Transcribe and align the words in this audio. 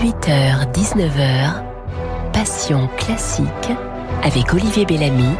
18h, 0.00 0.72
19h, 0.72 1.62
Passion 2.32 2.88
classique 2.96 3.46
avec 4.22 4.54
Olivier 4.54 4.86
Bellamy 4.86 5.34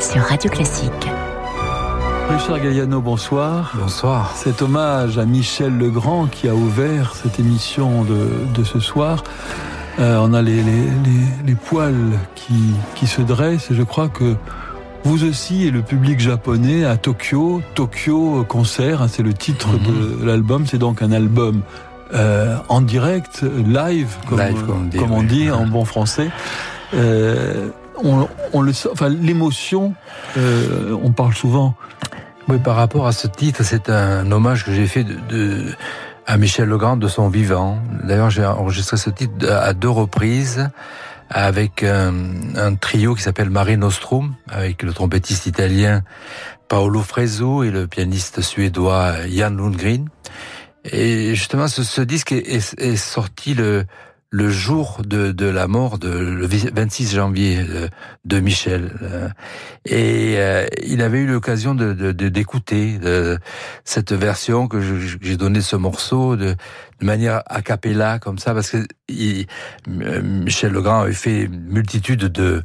sur 0.00 0.20
Radio 0.20 0.50
Classique. 0.50 1.08
Richard 2.28 2.60
Galliano, 2.60 3.00
bonsoir. 3.00 3.72
Bonsoir. 3.74 4.36
Cet 4.36 4.60
hommage 4.60 5.16
à 5.16 5.24
Michel 5.24 5.78
Legrand 5.78 6.26
qui 6.26 6.46
a 6.46 6.54
ouvert 6.54 7.14
cette 7.14 7.40
émission 7.40 8.04
de, 8.04 8.64
ce 8.64 8.80
soir. 8.80 9.24
Euh, 9.98 10.18
on 10.20 10.34
a 10.34 10.42
les, 10.42 10.62
les, 11.46 11.54
poils 11.54 12.18
qui, 12.34 12.74
qui 12.94 13.06
se 13.06 13.22
dressent 13.22 13.70
et 13.70 13.74
je 13.74 13.82
crois 13.82 14.10
que 14.10 14.36
vous 15.04 15.24
aussi 15.24 15.66
et 15.66 15.70
le 15.70 15.80
public 15.80 16.20
japonais 16.20 16.84
à 16.84 16.98
Tokyo, 16.98 17.62
Tokyo 17.74 18.44
Concert, 18.46 19.00
hein, 19.00 19.08
c'est 19.08 19.22
le 19.22 19.32
titre 19.32 19.68
mhm. 19.68 20.20
de 20.20 20.26
l'album, 20.26 20.66
c'est 20.66 20.76
donc 20.76 21.00
un 21.00 21.12
album 21.12 21.62
euh, 22.14 22.56
en 22.68 22.80
direct, 22.80 23.42
live, 23.42 24.16
comme, 24.28 24.40
on 25.12 25.22
dit, 25.22 25.50
en 25.50 25.66
bon 25.66 25.84
français. 25.84 26.30
Euh, 26.94 27.68
on, 28.04 28.28
on, 28.52 28.60
le, 28.60 28.72
enfin, 28.90 29.08
l'émotion, 29.08 29.94
euh, 30.36 30.96
on 31.02 31.12
parle 31.12 31.34
souvent 31.34 31.74
oui, 32.48 32.58
par 32.58 32.74
rapport 32.74 33.06
à 33.06 33.12
ce 33.12 33.28
titre, 33.28 33.62
c'est 33.62 33.88
un 33.88 34.30
hommage 34.32 34.64
que 34.64 34.72
j'ai 34.72 34.88
fait 34.88 35.04
de, 35.04 35.14
de, 35.28 35.64
à 36.26 36.36
Michel 36.38 36.68
Legrand 36.68 36.96
de 36.96 37.06
son 37.06 37.28
vivant. 37.28 37.78
D'ailleurs, 38.02 38.30
j'ai 38.30 38.44
enregistré 38.44 38.96
ce 38.96 39.10
titre 39.10 39.48
à 39.48 39.72
deux 39.74 39.88
reprises 39.88 40.68
avec 41.30 41.84
un, 41.84 42.12
un 42.56 42.74
trio 42.74 43.14
qui 43.14 43.22
s'appelle 43.22 43.48
Mare 43.48 43.76
Nostrum, 43.76 44.34
avec 44.50 44.82
le 44.82 44.92
trompettiste 44.92 45.46
italien 45.46 46.02
Paolo 46.68 47.00
Fresu 47.00 47.64
et 47.64 47.70
le 47.70 47.86
pianiste 47.86 48.40
suédois 48.40 49.26
Jan 49.28 49.50
Lundgren. 49.50 50.08
Et 50.84 51.34
justement, 51.34 51.68
ce, 51.68 52.00
disque 52.00 52.32
est, 52.32 52.96
sorti 52.96 53.54
le, 53.54 53.86
jour 54.32 55.02
de, 55.04 55.46
la 55.46 55.68
mort 55.68 55.98
de 55.98 56.08
le 56.08 56.46
26 56.46 57.14
janvier 57.14 57.58
euh, 57.60 57.88
de, 58.24 58.40
Michel 58.40 58.90
euh, 59.02 59.28
et 59.84 60.34
euh, 60.38 60.66
il 60.82 61.02
avait 61.02 61.18
eu 61.18 61.26
l'occasion 61.26 61.74
d'écouter 61.74 62.98
cette 63.84 64.12
version 64.12 64.66
que 64.66 64.80
j'ai 64.80 65.36
donnée 65.36 65.60
ce 65.60 65.76
morceau 65.76 66.36
de, 67.02 67.06
manière 67.06 67.42
a 67.46 67.62
cappella 67.62 68.18
comme 68.18 68.38
ça 68.38 68.54
parce 68.54 68.70
que 68.70 68.86
il, 69.08 69.46
Michel 69.86 70.72
Legrand 70.72 71.00
avait 71.00 71.12
fait 71.12 71.42
une 71.42 71.64
multitude 71.64 72.24
de 72.24 72.62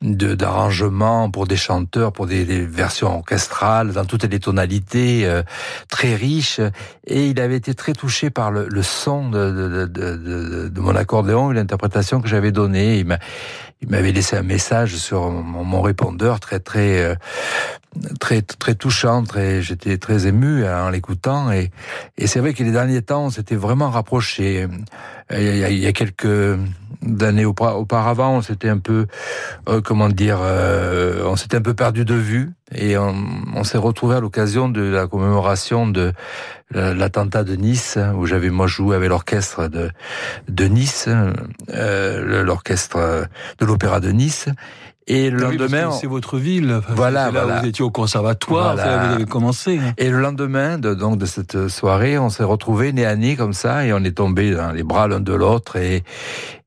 d'arrangements 0.00 1.28
pour 1.28 1.48
des 1.48 1.56
chanteurs, 1.56 2.12
pour 2.12 2.26
des, 2.26 2.44
versions 2.44 3.18
orchestrales 3.18 3.92
dans 3.92 4.04
toutes 4.04 4.22
les 4.22 4.38
tonalités 4.38 5.26
euh, 5.26 5.42
très 5.88 6.14
riches 6.14 6.60
et 7.04 7.26
il 7.26 7.40
avait 7.40 7.56
été 7.56 7.74
très 7.74 7.94
touché 7.94 8.30
par 8.30 8.52
le, 8.52 8.68
le 8.68 8.82
son 8.84 9.28
de, 9.28 9.86
de, 9.86 10.68
de, 10.68 10.80
mon 10.80 10.94
accordéon 10.94 11.50
et 11.50 11.54
l'interprétation 11.54 12.20
que 12.20 12.28
j'avais 12.28 12.52
donnée. 12.52 13.04
Il 13.80 13.88
m'avait 13.88 14.12
laissé 14.12 14.36
un 14.36 14.42
message 14.42 14.96
sur 14.96 15.30
mon, 15.30 15.80
répondeur 15.82 16.40
très 16.40 16.60
très 16.60 17.02
euh, 17.02 17.14
très 18.18 18.42
très 18.42 18.74
touchant, 18.74 19.24
très 19.24 19.62
j'étais 19.62 19.98
très 19.98 20.26
ému 20.26 20.66
en 20.66 20.90
l'écoutant 20.90 21.50
et, 21.52 21.70
et 22.16 22.26
c'est 22.26 22.40
vrai 22.40 22.54
que 22.54 22.62
les 22.62 22.72
derniers 22.72 23.02
temps 23.02 23.26
on 23.26 23.30
s'était 23.30 23.56
vraiment 23.56 23.90
rapprochés. 23.90 24.66
Il 25.30 25.58
y 25.58 25.64
a, 25.64 25.70
il 25.70 25.78
y 25.78 25.86
a 25.86 25.92
quelques 25.92 26.58
années 27.20 27.44
auparavant, 27.44 28.36
on 28.36 28.42
s'était 28.42 28.68
un 28.68 28.78
peu, 28.78 29.06
euh, 29.68 29.80
comment 29.80 30.08
dire, 30.08 30.38
euh, 30.40 31.22
on 31.24 31.36
s'était 31.36 31.56
un 31.56 31.62
peu 31.62 31.74
perdu 31.74 32.04
de 32.04 32.14
vue 32.14 32.50
et 32.74 32.98
on, 32.98 33.14
on 33.54 33.64
s'est 33.64 33.78
retrouvé 33.78 34.16
à 34.16 34.20
l'occasion 34.20 34.68
de 34.68 34.82
la 34.82 35.06
commémoration 35.06 35.86
de 35.86 36.12
l'attentat 36.70 37.44
de 37.44 37.54
Nice 37.56 37.98
où 38.16 38.26
j'avais 38.26 38.50
moi 38.50 38.66
joué 38.66 38.94
avec 38.94 39.08
l'orchestre 39.08 39.68
de 39.68 39.90
de 40.48 40.64
Nice, 40.64 41.08
euh, 41.70 42.42
l'orchestre 42.44 43.26
de 43.58 43.64
l'opéra 43.64 44.00
de 44.00 44.10
Nice 44.10 44.48
et 45.08 45.30
le 45.30 45.46
ah 45.46 45.50
lendemain, 45.50 45.90
c'est 45.90 46.06
votre 46.06 46.36
ville. 46.36 46.80
voilà, 46.90 47.30
Vous 47.30 47.66
étiez 47.66 47.84
au 47.84 47.90
conservatoire, 47.90 48.74
vous 48.74 48.80
avez 48.80 49.24
commencé. 49.24 49.78
Hein. 49.78 49.94
Et 49.96 50.10
le 50.10 50.20
lendemain 50.20 50.78
de, 50.78 50.94
donc 50.94 51.18
de 51.18 51.26
cette 51.26 51.68
soirée, 51.68 52.18
on 52.18 52.28
s'est 52.28 52.44
retrouvés 52.44 52.92
nez 52.92 53.06
à 53.06 53.16
nez 53.16 53.34
comme 53.34 53.54
ça 53.54 53.86
et 53.86 53.92
on 53.92 54.04
est 54.04 54.16
tombé 54.16 54.52
dans 54.52 54.70
les 54.70 54.82
bras 54.82 55.08
l'un 55.08 55.20
de 55.20 55.32
l'autre 55.32 55.76
et 55.76 56.04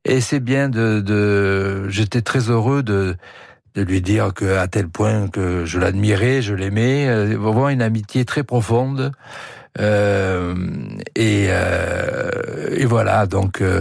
et 0.04 0.20
c'est 0.20 0.40
bien 0.40 0.68
de, 0.68 1.00
de 1.00 1.88
j'étais 1.88 2.22
très 2.22 2.50
heureux 2.50 2.82
de 2.82 3.16
de 3.74 3.82
lui 3.82 4.02
dire 4.02 4.34
que 4.34 4.56
à 4.56 4.66
tel 4.66 4.88
point 4.88 5.28
que 5.28 5.64
je 5.64 5.78
l'admirais, 5.78 6.42
je 6.42 6.54
l'aimais, 6.54 7.08
euh, 7.08 7.36
vraiment 7.38 7.68
une 7.68 7.80
amitié 7.80 8.24
très 8.24 8.42
profonde. 8.42 9.12
Euh, 9.80 10.54
et, 11.16 11.46
euh, 11.48 12.68
et 12.76 12.84
voilà, 12.84 13.26
donc 13.26 13.62
euh, 13.62 13.80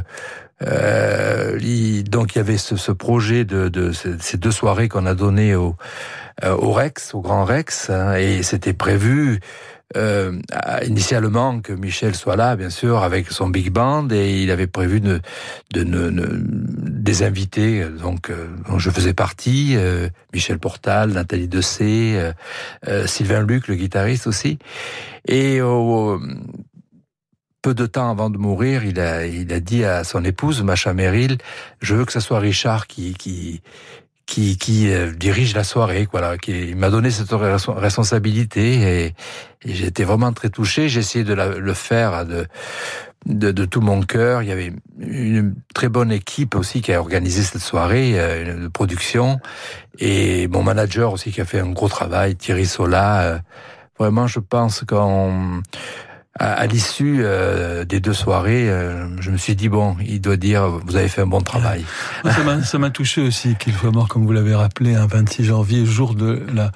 euh, 0.64 1.60
donc 2.04 2.36
il 2.36 2.38
y 2.38 2.42
avait 2.42 2.58
ce, 2.58 2.76
ce 2.76 2.92
projet 2.92 3.46
de, 3.46 3.70
de, 3.70 3.92
ces 3.92 4.38
deux 4.38 4.52
soirées 4.52 4.90
qu'on 4.90 5.06
a 5.06 5.16
données 5.16 5.56
au, 5.56 5.76
euh, 6.44 6.56
au 6.56 6.72
Rex, 6.72 7.14
au 7.14 7.22
Grand 7.22 7.46
Rex, 7.46 7.90
hein, 7.90 8.16
et 8.16 8.44
c'était 8.44 8.74
prévu 8.74 9.40
euh, 9.98 10.40
initialement 10.86 11.60
que 11.60 11.74
Michel 11.74 12.16
soit 12.16 12.36
là, 12.36 12.56
bien 12.56 12.70
sûr, 12.70 13.04
avec 13.04 13.30
son 13.30 13.50
big 13.50 13.72
band, 13.72 14.08
et 14.10 14.42
il 14.42 14.52
avait 14.52 14.68
prévu 14.68 15.02
de, 15.02 15.20
de, 15.74 15.84
des 15.84 17.24
invités, 17.24 17.86
donc 17.86 18.30
euh, 18.30 18.48
dont 18.70 18.80
je 18.80 18.90
faisais 18.90 19.14
partie, 19.14 19.74
euh, 19.76 20.08
Michel 20.34 20.60
Portal, 20.60 21.10
Nathalie 21.12 21.50
Dessay, 21.50 22.34
Sylvain 23.06 23.42
Luc, 23.42 23.68
le 23.68 23.76
guitariste 23.76 24.28
aussi, 24.28 24.60
et 25.28 25.60
peu 27.62 27.74
de 27.74 27.86
temps 27.86 28.10
avant 28.10 28.30
de 28.30 28.38
mourir, 28.38 28.84
il 28.84 29.00
a, 29.00 29.26
il 29.26 29.52
a 29.54 29.60
dit 29.60 29.84
à 29.84 30.04
son 30.04 30.24
épouse, 30.26 30.64
Macha 30.64 30.94
Merrill, 30.94 31.38
je 31.82 31.96
veux 31.96 32.06
que 32.06 32.12
ce 32.12 32.20
soit 32.20 32.40
Richard 32.40 32.88
qui, 32.88 33.14
qui, 33.14 33.62
qui, 34.26 34.58
qui 34.58 34.92
euh, 34.92 35.12
dirige 35.12 35.54
la 35.54 35.64
soirée, 35.64 36.08
voilà, 36.12 36.38
qui 36.38 36.52
il 36.70 36.76
m'a 36.76 36.90
donné 36.90 37.12
cette 37.12 37.32
responsabilité 37.32 39.06
et, 39.66 39.86
été 39.86 40.04
vraiment 40.04 40.32
très 40.34 40.50
touché. 40.50 40.90
J'ai 40.90 41.02
essayé 41.02 41.24
de 41.24 41.34
le 41.34 41.74
faire 41.74 42.26
de, 42.26 42.48
de, 43.26 43.52
de, 43.52 43.66
tout 43.66 43.82
mon 43.82 44.02
cœur. 44.02 44.42
Il 44.42 44.50
y 44.50 44.52
avait 44.52 44.74
une 45.00 45.54
très 45.74 45.90
bonne 45.90 46.12
équipe 46.12 46.56
aussi 46.56 46.82
qui 46.82 46.94
a 46.94 47.00
organisé 47.00 47.44
cette 47.44 47.62
soirée 47.62 48.14
euh, 48.16 48.64
de 48.64 48.68
production 48.68 49.40
et 50.00 50.48
mon 50.48 50.64
manager 50.64 51.14
aussi 51.14 51.32
qui 51.32 51.42
a 51.42 51.46
fait 51.46 51.60
un 51.60 51.72
gros 51.72 51.90
travail, 51.90 52.36
Thierry 52.36 52.66
Sola. 52.66 53.22
Euh, 53.22 53.40
vraiment, 54.00 54.26
je 54.26 54.40
pense 54.40 54.84
qu'on 54.88 55.62
à, 56.40 56.66
l'issue 56.66 57.20
euh, 57.22 57.84
des 57.84 58.00
deux 58.00 58.14
soirées, 58.14 58.70
euh, 58.70 59.06
je 59.20 59.32
me 59.32 59.38
suis 59.38 59.56
dit 59.56 59.68
bon, 59.68 59.98
il 60.06 60.22
doit 60.22 60.38
dire 60.38 60.70
vous 60.70 60.96
avez 60.96 61.10
fait 61.10 61.22
un 61.22 61.28
bon 61.28 61.42
travail. 61.42 61.84
Ça 62.64 62.78
m'a 62.80 62.90
touché 62.90 63.22
aussi 63.22 63.56
qu'il 63.56 63.74
soit 63.74 63.92
mort, 63.92 64.08
comme 64.08 64.26
vous 64.26 64.32
l'avez 64.32 64.56
rappelé, 64.56 64.96
un 64.96 65.08
26 65.08 65.44
janvier, 65.44 65.86
jour 65.86 66.16
de 66.16 66.42
la, 66.54 66.72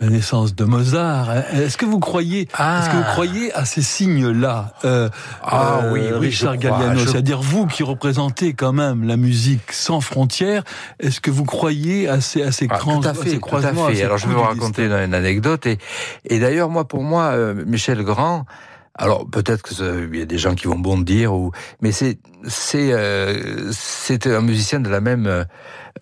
la 0.00 0.08
naissance 0.08 0.54
de 0.54 0.64
Mozart. 0.64 1.30
Est-ce 1.52 1.76
que 1.76 1.84
vous 1.84 2.00
croyez, 2.00 2.48
ah. 2.54 2.80
est-ce 2.80 2.90
que 2.90 2.96
vous 2.96 3.12
croyez 3.12 3.52
à 3.52 3.66
ces 3.66 3.82
signes-là, 3.82 4.72
euh, 4.86 5.10
ah, 5.42 5.82
oui, 5.92 6.00
oui, 6.00 6.26
Richard 6.28 6.56
Galliano, 6.56 7.00
c'est-à-dire 7.00 7.42
vous 7.42 7.66
qui 7.66 7.82
représentez 7.82 8.54
quand 8.54 8.72
même 8.72 9.06
la 9.06 9.18
musique 9.18 9.70
sans 9.70 10.00
frontières, 10.00 10.64
est-ce 10.98 11.20
que 11.20 11.30
vous 11.30 11.44
croyez 11.44 12.08
à 12.08 12.22
ces, 12.22 12.42
à 12.42 12.52
ces, 12.52 12.68
ah, 12.70 12.78
tout 12.78 13.00
à 13.04 13.12
fait, 13.12 13.38
tout 13.38 13.56
à 13.56 13.92
fait. 13.92 14.02
Alors 14.02 14.16
je 14.16 14.26
vais 14.26 14.34
vous 14.34 14.40
raconter 14.40 14.86
une 14.86 15.12
anecdote 15.12 15.66
et, 15.66 15.78
et 16.24 16.38
d'ailleurs 16.38 16.70
moi 16.70 16.88
pour 16.88 17.02
moi 17.02 17.36
Michel 17.66 18.02
Grand 18.02 18.46
alors 18.96 19.28
peut-être 19.28 19.62
qu'il 19.62 20.16
y 20.16 20.22
a 20.22 20.24
des 20.24 20.38
gens 20.38 20.54
qui 20.54 20.66
vont 20.68 20.78
bondir, 20.78 21.34
ou 21.34 21.50
mais 21.80 21.90
c'est 21.90 22.18
c'est 22.46 22.92
euh, 22.92 23.70
c'est 23.72 24.26
un 24.26 24.40
musicien 24.40 24.78
de 24.78 24.88
la 24.88 25.00
même 25.00 25.46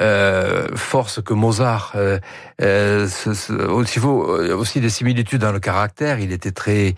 euh, 0.01 0.69
force 0.75 1.23
que 1.23 1.33
Mozart. 1.33 1.93
Euh, 1.97 2.19
euh, 2.61 3.09
il 3.51 4.01
faut 4.01 4.27
aussi 4.57 4.81
des 4.81 4.91
similitudes 4.91 5.41
dans 5.41 5.53
le 5.53 5.61
caractère. 5.61 6.19
Il 6.19 6.33
était 6.33 6.53
très 6.53 6.95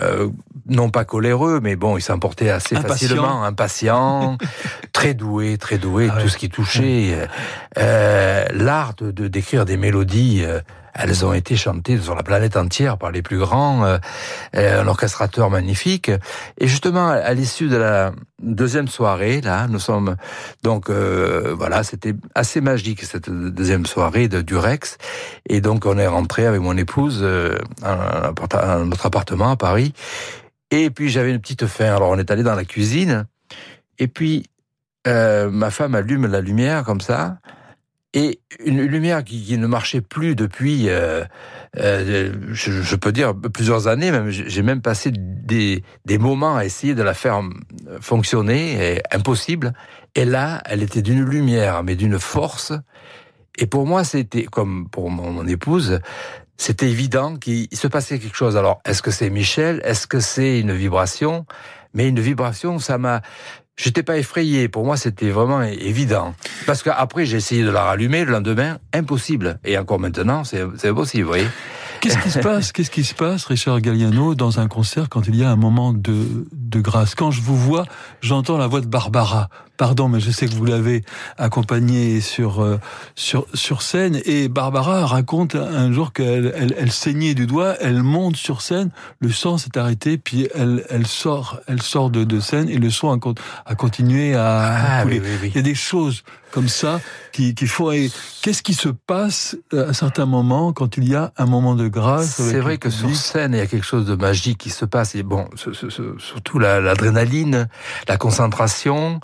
euh, 0.00 0.28
non 0.68 0.90
pas 0.90 1.04
coléreux, 1.04 1.60
mais 1.60 1.74
bon, 1.74 1.96
il 1.96 2.02
s'emportait 2.02 2.50
assez 2.50 2.76
facilement, 2.76 3.42
impatient, 3.42 4.38
très 4.92 5.14
doué, 5.14 5.58
très 5.58 5.78
doué, 5.78 6.08
ah 6.10 6.20
tout 6.20 6.28
ce 6.28 6.36
qui 6.36 6.50
touchait 6.50 7.28
euh, 7.78 8.44
l'art 8.52 8.94
de 8.94 9.26
d'écrire 9.26 9.64
des 9.64 9.76
mélodies 9.76 10.44
elles 10.94 11.24
ont 11.24 11.32
été 11.32 11.56
chantées 11.56 11.98
sur 11.98 12.14
la 12.14 12.22
planète 12.22 12.56
entière 12.56 12.98
par 12.98 13.10
les 13.10 13.22
plus 13.22 13.38
grands, 13.38 13.84
euh, 13.84 13.98
un 14.54 14.86
orchestrateur 14.86 15.50
magnifique. 15.50 16.10
Et 16.58 16.66
justement, 16.66 17.08
à 17.08 17.32
l'issue 17.32 17.68
de 17.68 17.76
la 17.76 18.12
deuxième 18.42 18.88
soirée, 18.88 19.40
là, 19.40 19.66
nous 19.68 19.78
sommes 19.78 20.16
donc 20.62 20.90
euh, 20.90 21.54
voilà, 21.56 21.82
c'était 21.82 22.14
assez 22.34 22.60
magique 22.60 23.02
cette 23.02 23.30
deuxième 23.30 23.86
soirée 23.86 24.28
de 24.28 24.42
Durex. 24.42 24.98
Et 25.48 25.60
donc 25.60 25.86
on 25.86 25.98
est 25.98 26.06
rentré 26.06 26.46
avec 26.46 26.60
mon 26.60 26.76
épouse 26.76 27.20
euh, 27.22 27.58
à 27.82 28.78
notre 28.84 29.06
appartement 29.06 29.50
à 29.50 29.56
Paris. 29.56 29.92
Et 30.70 30.90
puis 30.90 31.10
j'avais 31.10 31.30
une 31.30 31.40
petite 31.40 31.66
faim. 31.66 31.94
Alors 31.94 32.10
on 32.10 32.18
est 32.18 32.30
allé 32.30 32.42
dans 32.42 32.54
la 32.54 32.64
cuisine. 32.64 33.26
Et 33.98 34.08
puis 34.08 34.46
euh, 35.06 35.50
ma 35.50 35.70
femme 35.70 35.94
allume 35.94 36.26
la 36.26 36.40
lumière 36.40 36.84
comme 36.84 37.00
ça. 37.00 37.38
Et 38.14 38.40
une 38.64 38.82
lumière 38.82 39.24
qui, 39.24 39.56
ne 39.56 39.66
marchait 39.66 40.02
plus 40.02 40.34
depuis, 40.34 40.88
euh, 40.88 41.24
euh, 41.78 42.32
je, 42.52 42.96
peux 42.96 43.12
dire 43.12 43.34
plusieurs 43.34 43.88
années. 43.88 44.10
Même 44.10 44.28
j'ai 44.28 44.62
même 44.62 44.82
passé 44.82 45.10
des, 45.14 45.82
des 46.04 46.18
moments 46.18 46.56
à 46.56 46.64
essayer 46.64 46.94
de 46.94 47.02
la 47.02 47.14
faire 47.14 47.40
fonctionner, 48.00 48.96
et 48.96 49.02
impossible. 49.12 49.72
Et 50.14 50.26
là, 50.26 50.62
elle 50.66 50.82
était 50.82 51.00
d'une 51.00 51.24
lumière, 51.24 51.82
mais 51.82 51.96
d'une 51.96 52.18
force. 52.18 52.72
Et 53.58 53.66
pour 53.66 53.86
moi, 53.86 54.04
c'était 54.04 54.44
comme 54.44 54.88
pour 54.90 55.10
mon, 55.10 55.46
épouse, 55.46 56.00
c'était 56.58 56.90
évident 56.90 57.36
qu'il 57.36 57.68
se 57.72 57.86
passait 57.86 58.18
quelque 58.18 58.36
chose. 58.36 58.56
Alors, 58.56 58.82
est-ce 58.84 59.02
que 59.02 59.10
c'est 59.10 59.30
Michel? 59.30 59.80
Est-ce 59.84 60.06
que 60.06 60.20
c'est 60.20 60.60
une 60.60 60.72
vibration? 60.72 61.46
Mais 61.94 62.08
une 62.08 62.20
vibration, 62.20 62.78
ça 62.78 62.96
m'a, 62.96 63.20
J'étais 63.76 64.02
pas 64.02 64.18
effrayé. 64.18 64.68
Pour 64.68 64.84
moi, 64.84 64.96
c'était 64.96 65.30
vraiment 65.30 65.62
évident. 65.62 66.34
Parce 66.66 66.82
qu'après, 66.82 67.24
j'ai 67.26 67.38
essayé 67.38 67.62
de 67.64 67.70
la 67.70 67.82
rallumer 67.82 68.24
le 68.24 68.32
lendemain. 68.32 68.78
Impossible. 68.92 69.58
Et 69.64 69.78
encore 69.78 69.98
maintenant, 69.98 70.44
c'est 70.44 70.60
impossible, 70.84 71.22
vous 71.22 71.28
voyez. 71.28 71.48
Qu'est-ce 72.00 72.18
qui 72.18 72.30
se 72.30 72.38
passe? 72.40 72.72
Qu'est-ce 72.72 72.90
qui 72.90 73.04
se 73.04 73.14
passe, 73.14 73.44
Richard 73.46 73.80
Galliano, 73.80 74.34
dans 74.34 74.60
un 74.60 74.68
concert 74.68 75.08
quand 75.08 75.26
il 75.26 75.36
y 75.36 75.44
a 75.44 75.50
un 75.50 75.56
moment 75.56 75.92
de, 75.92 76.46
de 76.52 76.80
grâce? 76.80 77.14
Quand 77.14 77.30
je 77.30 77.40
vous 77.40 77.56
vois, 77.56 77.86
j'entends 78.20 78.58
la 78.58 78.66
voix 78.66 78.80
de 78.80 78.86
Barbara. 78.86 79.48
Pardon, 79.82 80.08
mais 80.08 80.20
je 80.20 80.30
sais 80.30 80.46
que 80.46 80.54
vous 80.54 80.64
l'avez 80.64 81.02
accompagnée 81.38 82.20
sur 82.20 82.62
euh, 82.62 82.78
sur 83.16 83.46
sur 83.52 83.82
scène 83.82 84.20
et 84.26 84.46
Barbara 84.46 85.04
raconte 85.06 85.56
un 85.56 85.90
jour 85.90 86.12
qu'elle 86.12 86.54
elle, 86.56 86.72
elle, 86.78 86.92
saignait 86.92 87.34
du 87.34 87.48
doigt, 87.48 87.74
elle 87.80 88.04
monte 88.04 88.36
sur 88.36 88.62
scène, 88.62 88.90
le 89.18 89.32
sang 89.32 89.58
s'est 89.58 89.76
arrêté, 89.76 90.18
puis 90.18 90.46
elle 90.54 90.84
elle 90.88 91.08
sort 91.08 91.58
elle 91.66 91.82
sort 91.82 92.10
de, 92.10 92.22
de 92.22 92.38
scène 92.38 92.68
et 92.68 92.78
le 92.78 92.90
son 92.90 93.10
a, 93.12 93.18
a 93.66 93.74
continué 93.74 94.36
à 94.36 94.98
ah, 95.00 95.02
couler. 95.02 95.20
Il 95.46 95.56
y 95.56 95.58
a 95.58 95.62
des 95.62 95.74
choses 95.74 96.22
comme 96.52 96.68
ça 96.68 97.00
qui, 97.32 97.56
qui 97.56 97.66
faut. 97.66 97.90
Qu'est-ce 98.42 98.62
qui 98.62 98.74
se 98.74 98.90
passe 98.90 99.56
à 99.72 99.92
certains 99.92 100.26
moments 100.26 100.72
quand 100.72 100.96
il 100.96 101.08
y 101.08 101.16
a 101.16 101.32
un 101.36 101.46
moment 101.46 101.74
de 101.74 101.88
grâce 101.88 102.40
C'est 102.40 102.60
vrai 102.60 102.78
que 102.78 102.90
sur 102.90 103.12
scène, 103.16 103.54
il 103.54 103.58
y 103.58 103.62
a 103.62 103.66
quelque 103.66 103.86
chose 103.86 104.06
de 104.06 104.14
magique 104.14 104.58
qui 104.58 104.70
se 104.70 104.84
passe. 104.84 105.16
Et 105.16 105.24
bon, 105.24 105.48
surtout 106.18 106.58
l'adrénaline, 106.60 107.68
la, 108.06 108.16
concentration. 108.16 109.20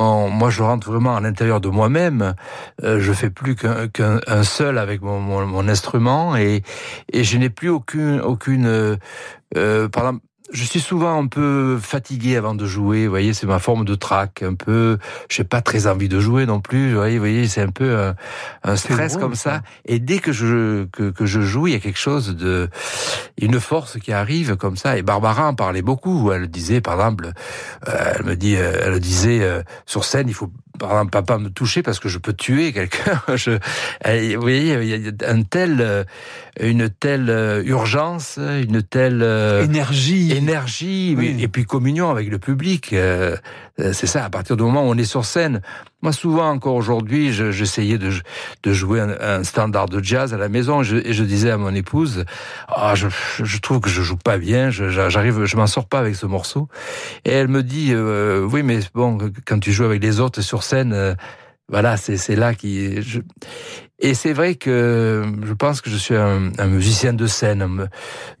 Moi, 0.00 0.50
je 0.50 0.62
rentre 0.62 0.90
vraiment 0.90 1.16
à 1.16 1.20
l'intérieur 1.20 1.60
de 1.60 1.68
moi-même. 1.68 2.34
Euh, 2.82 3.00
je 3.00 3.12
fais 3.12 3.30
plus 3.30 3.54
qu'un 3.54 4.42
seul 4.42 4.78
avec 4.78 5.02
mon, 5.02 5.68
instrument 5.68 6.36
et, 6.36 6.62
je 7.12 7.36
n'ai 7.36 7.50
plus 7.50 7.68
aucune 7.68 8.20
aucune 8.20 8.66
euh, 8.66 8.96
euh 9.56 9.88
je 10.52 10.64
suis 10.64 10.80
souvent 10.80 11.22
un 11.22 11.26
peu 11.26 11.78
fatigué 11.80 12.36
avant 12.36 12.54
de 12.54 12.66
jouer. 12.66 13.04
Vous 13.04 13.10
voyez, 13.10 13.34
c'est 13.34 13.46
ma 13.46 13.58
forme 13.58 13.84
de 13.84 13.94
trac. 13.94 14.42
Un 14.42 14.54
peu, 14.54 14.98
j'ai 15.28 15.44
pas 15.44 15.60
très 15.60 15.86
envie 15.86 16.08
de 16.08 16.20
jouer 16.20 16.46
non 16.46 16.60
plus. 16.60 16.90
Vous 16.90 16.96
voyez, 16.96 17.18
voyez 17.18 17.48
c'est 17.48 17.62
un 17.62 17.70
peu 17.70 17.96
un, 17.96 18.14
un 18.64 18.76
stress 18.76 19.16
comme 19.16 19.34
ça. 19.34 19.62
Et 19.84 19.98
dès 19.98 20.18
que 20.18 20.32
je 20.32 20.84
que, 20.86 21.10
que, 21.10 21.26
je 21.26 21.40
joue, 21.40 21.68
il 21.68 21.72
y 21.72 21.76
a 21.76 21.80
quelque 21.80 21.98
chose 21.98 22.36
de 22.36 22.68
une 23.40 23.60
force 23.60 23.98
qui 23.98 24.12
arrive 24.12 24.56
comme 24.56 24.76
ça. 24.76 24.96
Et 24.98 25.02
Barbara 25.02 25.48
en 25.48 25.54
parlait 25.54 25.82
beaucoup. 25.82 26.32
Elle 26.32 26.48
disait, 26.48 26.80
par 26.80 26.94
exemple, 26.94 27.32
euh, 27.88 28.12
elle 28.14 28.24
me 28.24 28.36
dit, 28.36 28.56
euh, 28.56 28.82
elle 28.84 29.00
disait 29.00 29.42
euh, 29.42 29.62
sur 29.86 30.04
scène, 30.04 30.28
il 30.28 30.34
faut 30.34 30.50
par 30.78 30.92
exemple, 30.92 31.10
pas, 31.10 31.22
pas 31.22 31.38
me 31.38 31.50
toucher 31.50 31.82
parce 31.82 32.00
que 32.00 32.08
je 32.08 32.18
peux 32.18 32.32
tuer 32.32 32.72
quelqu'un. 32.72 33.20
vous 33.26 34.40
voyez, 34.40 34.72
il 34.74 35.06
y 35.06 35.08
a 35.08 35.30
un 35.30 35.42
tel, 35.42 36.06
une 36.60 36.90
telle 36.90 37.62
urgence, 37.64 38.38
une 38.38 38.82
telle 38.82 39.22
énergie 39.62 40.32
énergie 40.32 41.16
et 41.38 41.48
puis 41.48 41.64
communion 41.64 42.10
avec 42.10 42.28
le 42.28 42.38
public. 42.38 42.92
Euh, 42.92 43.36
euh, 43.78 43.92
c'est 43.92 44.06
ça, 44.06 44.24
à 44.24 44.30
partir 44.30 44.56
du 44.56 44.62
moment 44.62 44.82
où 44.82 44.90
on 44.90 44.96
est 44.96 45.04
sur 45.04 45.24
scène. 45.24 45.60
Moi, 46.02 46.12
souvent, 46.12 46.48
encore 46.48 46.74
aujourd'hui, 46.74 47.32
j'essayais 47.32 47.98
de, 47.98 48.10
de 48.62 48.72
jouer 48.72 49.00
un, 49.00 49.44
standard 49.44 49.86
de 49.86 50.02
jazz 50.02 50.32
à 50.32 50.38
la 50.38 50.48
maison 50.48 50.82
et 50.82 51.12
je, 51.12 51.24
disais 51.24 51.50
à 51.50 51.58
mon 51.58 51.74
épouse, 51.74 52.24
ah, 52.68 52.94
je, 52.94 53.08
je, 53.42 53.58
trouve 53.58 53.80
que 53.80 53.90
je 53.90 54.00
joue 54.00 54.16
pas 54.16 54.38
bien, 54.38 54.70
j'arrive, 54.70 55.44
je 55.44 55.56
m'en 55.56 55.66
sors 55.66 55.86
pas 55.86 55.98
avec 55.98 56.16
ce 56.16 56.24
morceau. 56.24 56.68
Et 57.26 57.30
elle 57.30 57.48
me 57.48 57.62
dit, 57.62 57.90
euh, 57.92 58.46
oui, 58.50 58.62
mais 58.62 58.80
bon, 58.94 59.18
quand 59.44 59.58
tu 59.58 59.72
joues 59.72 59.84
avec 59.84 60.02
les 60.02 60.20
autres 60.20 60.40
sur 60.40 60.62
scène, 60.62 61.16
voilà, 61.68 61.96
c'est 61.96 62.34
là 62.34 62.54
qui. 62.54 63.00
Je... 63.02 63.20
Et 64.00 64.14
c'est 64.14 64.32
vrai 64.32 64.54
que 64.54 65.22
je 65.44 65.52
pense 65.52 65.80
que 65.80 65.90
je 65.90 65.96
suis 65.96 66.16
un, 66.16 66.50
un 66.58 66.66
musicien 66.66 67.12
de 67.12 67.26
scène, 67.26 67.88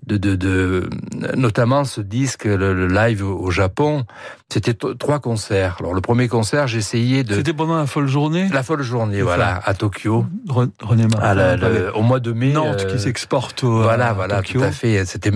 de, 0.06 0.16
de, 0.16 0.34
de, 0.34 0.88
notamment 1.36 1.84
ce 1.84 2.00
disque, 2.00 2.44
le, 2.44 2.86
live 2.86 3.24
au 3.24 3.50
Japon, 3.50 4.04
c'était 4.50 4.74
trois 4.74 5.20
concerts. 5.20 5.76
Alors 5.80 5.94
le 5.94 6.00
premier 6.00 6.28
concert, 6.28 6.74
essayé 6.74 7.24
de. 7.24 7.34
C'était 7.34 7.52
pendant 7.52 7.76
la 7.76 7.86
folle 7.86 8.08
journée? 8.08 8.48
La 8.52 8.62
folle 8.62 8.82
journée, 8.82 9.22
voilà, 9.22 9.60
à 9.64 9.74
Tokyo. 9.74 10.24
René 10.48 11.06
Martin. 11.06 11.92
au 11.94 12.02
mois 12.02 12.20
de 12.20 12.32
mai. 12.32 12.52
Nantes 12.52 12.86
qui 12.86 12.94
euh, 12.94 12.98
s'exporte 12.98 13.62
au. 13.62 13.82
Voilà, 13.82 14.12
voilà, 14.12 14.42
tout 14.42 14.62
à 14.62 14.72
fait. 14.72 15.04
C'était 15.04 15.32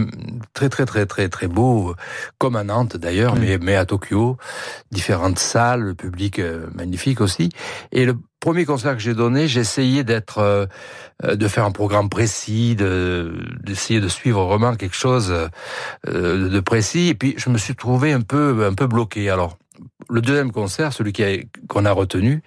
très 0.54 0.68
très 0.68 0.86
très 0.86 1.06
très 1.06 1.28
très 1.28 1.48
beau, 1.48 1.94
comme 2.38 2.56
à 2.56 2.64
Nantes 2.64 2.96
d'ailleurs, 2.96 3.36
mais 3.36 3.58
mais 3.58 3.76
à 3.76 3.84
Tokyo, 3.84 4.38
différentes 4.90 5.38
salles, 5.38 5.82
le 5.82 5.94
public 5.94 6.38
euh, 6.38 6.66
magnifique 6.74 7.20
aussi. 7.20 7.50
Et 7.92 8.04
le 8.04 8.16
premier 8.44 8.66
concert 8.66 8.92
que 8.92 9.00
j'ai 9.00 9.14
donné, 9.14 9.48
j'ai 9.48 9.60
essayé 9.60 10.04
d'être, 10.04 10.36
euh, 10.36 10.66
euh, 11.24 11.34
de 11.34 11.48
faire 11.48 11.64
un 11.64 11.70
programme 11.70 12.10
précis, 12.10 12.76
d'essayer 12.76 14.02
de 14.02 14.08
suivre 14.08 14.44
vraiment 14.44 14.76
quelque 14.76 14.94
chose 14.94 15.34
euh, 16.06 16.48
de 16.50 16.60
précis. 16.60 17.08
Et 17.08 17.14
puis 17.14 17.34
je 17.38 17.48
me 17.48 17.56
suis 17.56 17.74
trouvé 17.74 18.12
un 18.12 18.20
peu, 18.20 18.66
un 18.66 18.74
peu 18.74 18.86
bloqué. 18.86 19.30
Alors 19.30 19.56
le 20.10 20.20
deuxième 20.20 20.52
concert, 20.52 20.92
celui 20.92 21.14
qu'on 21.68 21.86
a, 21.86 21.92
retenu, 21.92 22.42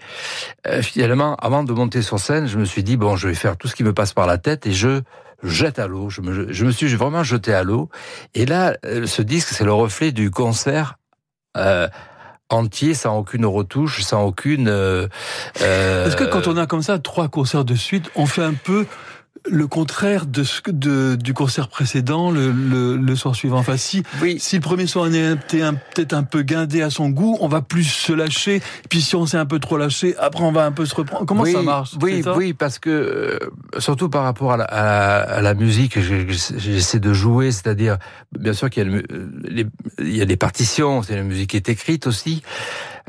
finalement, 0.84 1.36
avant 1.38 1.64
de 1.64 1.74
monter 1.74 2.04
sur 2.04 2.20
scène, 2.20 2.46
je 2.46 2.60
me 2.60 2.66
suis 2.66 2.84
dit 2.84 2.96
bon, 2.96 3.16
je 3.16 3.28
vais 3.28 3.34
faire 3.34 3.58
tout 3.58 3.68
ce 3.68 3.76
qui 3.76 3.84
me 3.84 3.92
passe 3.92 4.14
par 4.14 4.28
la 4.28 4.38
tête 4.38 4.68
et 4.68 4.74
je 4.74 5.02
jette 5.42 5.80
à 5.80 5.88
l'eau. 5.88 6.12
Je 6.12 6.22
me, 6.22 6.54
je 6.54 6.66
me 6.66 6.72
suis 6.72 6.94
vraiment 6.94 7.24
jeté 7.24 7.56
à 7.56 7.64
l'eau. 7.64 7.90
Et 8.36 8.46
là, 8.46 8.78
ce 8.84 9.24
disque, 9.24 9.50
c'est 9.50 9.66
le 9.66 9.74
reflet 9.74 10.12
du 10.12 10.30
concert. 10.30 11.00
Euh, 11.58 11.88
entier, 12.50 12.94
sans 12.94 13.18
aucune 13.18 13.46
retouche, 13.46 14.02
sans 14.04 14.24
aucune. 14.24 14.68
Euh, 14.68 15.08
Est-ce 15.56 16.16
que 16.16 16.24
quand 16.24 16.48
on 16.48 16.58
a 16.58 16.66
comme 16.66 16.82
ça 16.82 17.00
trois 17.00 17.28
concerts 17.28 17.66
de 17.66 17.76
suite, 17.76 18.10
on 18.16 18.26
fait 18.26 18.44
un 18.44 18.54
peu 18.54 18.86
le 19.50 19.68
contraire 19.68 20.26
de 20.26 20.44
ce 20.44 20.62
de, 20.68 21.16
du 21.16 21.34
concert 21.34 21.68
précédent, 21.70 22.32
le, 22.32 22.52
le, 22.52 22.98
le 22.98 23.16
soir 23.16 23.36
suivant. 23.36 23.58
Enfin, 23.58 23.78
si, 23.78 24.04
oui. 24.22 24.38
si 24.40 24.56
le 24.56 24.62
premier 24.62 24.88
soir 24.88 25.08
était 25.08 25.62
peut-être 25.94 26.14
un 26.14 26.24
peu 26.24 26.42
guindé 26.42 26.82
à 26.82 26.90
son 26.90 27.10
goût, 27.10 27.38
on 27.40 27.48
va 27.48 27.62
plus 27.62 27.84
se 27.84 28.14
lâcher. 28.14 28.62
Puis 28.90 29.02
si 29.02 29.16
on 29.16 29.26
s'est 29.26 29.38
un 29.38 29.46
peu 29.46 29.60
trop 29.60 29.78
lâché, 29.78 30.16
après 30.18 30.44
on 30.44 30.52
va 30.52 30.66
un 30.66 30.72
peu 30.72 30.86
se 30.86 30.96
reprendre. 30.96 31.26
Comment 31.26 31.46
ça 31.46 31.62
marche 31.62 31.92
Oui, 32.02 32.24
oui, 32.36 32.54
parce 32.54 32.80
que 32.80 32.90
euh, 32.90 33.40
surtout 33.80 34.10
par 34.10 34.24
rapport 34.24 34.54
à 34.54 34.58
la, 34.58 34.66
à 34.66 35.42
la, 35.42 35.54
musique, 35.54 36.00
j'essaie 36.00 37.00
de 37.00 37.14
jouer, 37.14 37.52
c'est-à-dire 37.52 37.98
bien 38.38 38.54
sûr 38.54 38.70
qu'il 38.70 38.84
y 38.84 38.88
a, 38.88 39.02
les, 39.44 39.66
il 40.00 40.16
y 40.16 40.22
a 40.22 40.26
des 40.26 40.38
partitions, 40.38 41.02
c'est 41.02 41.16
la 41.16 41.24
musique 41.24 41.52
qui 41.52 41.58
est 41.58 41.70
écrite 41.70 42.08
aussi 42.08 42.44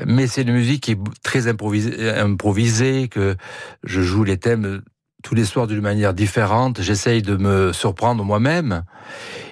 mais 0.05 0.27
c'est 0.27 0.43
une 0.43 0.53
musique 0.53 0.83
qui 0.83 0.91
est 0.91 0.99
très 1.23 1.47
improvisée, 1.47 2.09
improvisée, 2.09 3.07
que 3.09 3.35
je 3.83 4.01
joue 4.01 4.23
les 4.23 4.37
thèmes 4.37 4.81
tous 5.23 5.35
les 5.35 5.45
soirs 5.45 5.67
d'une 5.67 5.81
manière 5.81 6.13
différente. 6.13 6.81
J'essaye 6.81 7.21
de 7.21 7.35
me 7.35 7.73
surprendre 7.73 8.23
moi-même. 8.23 8.83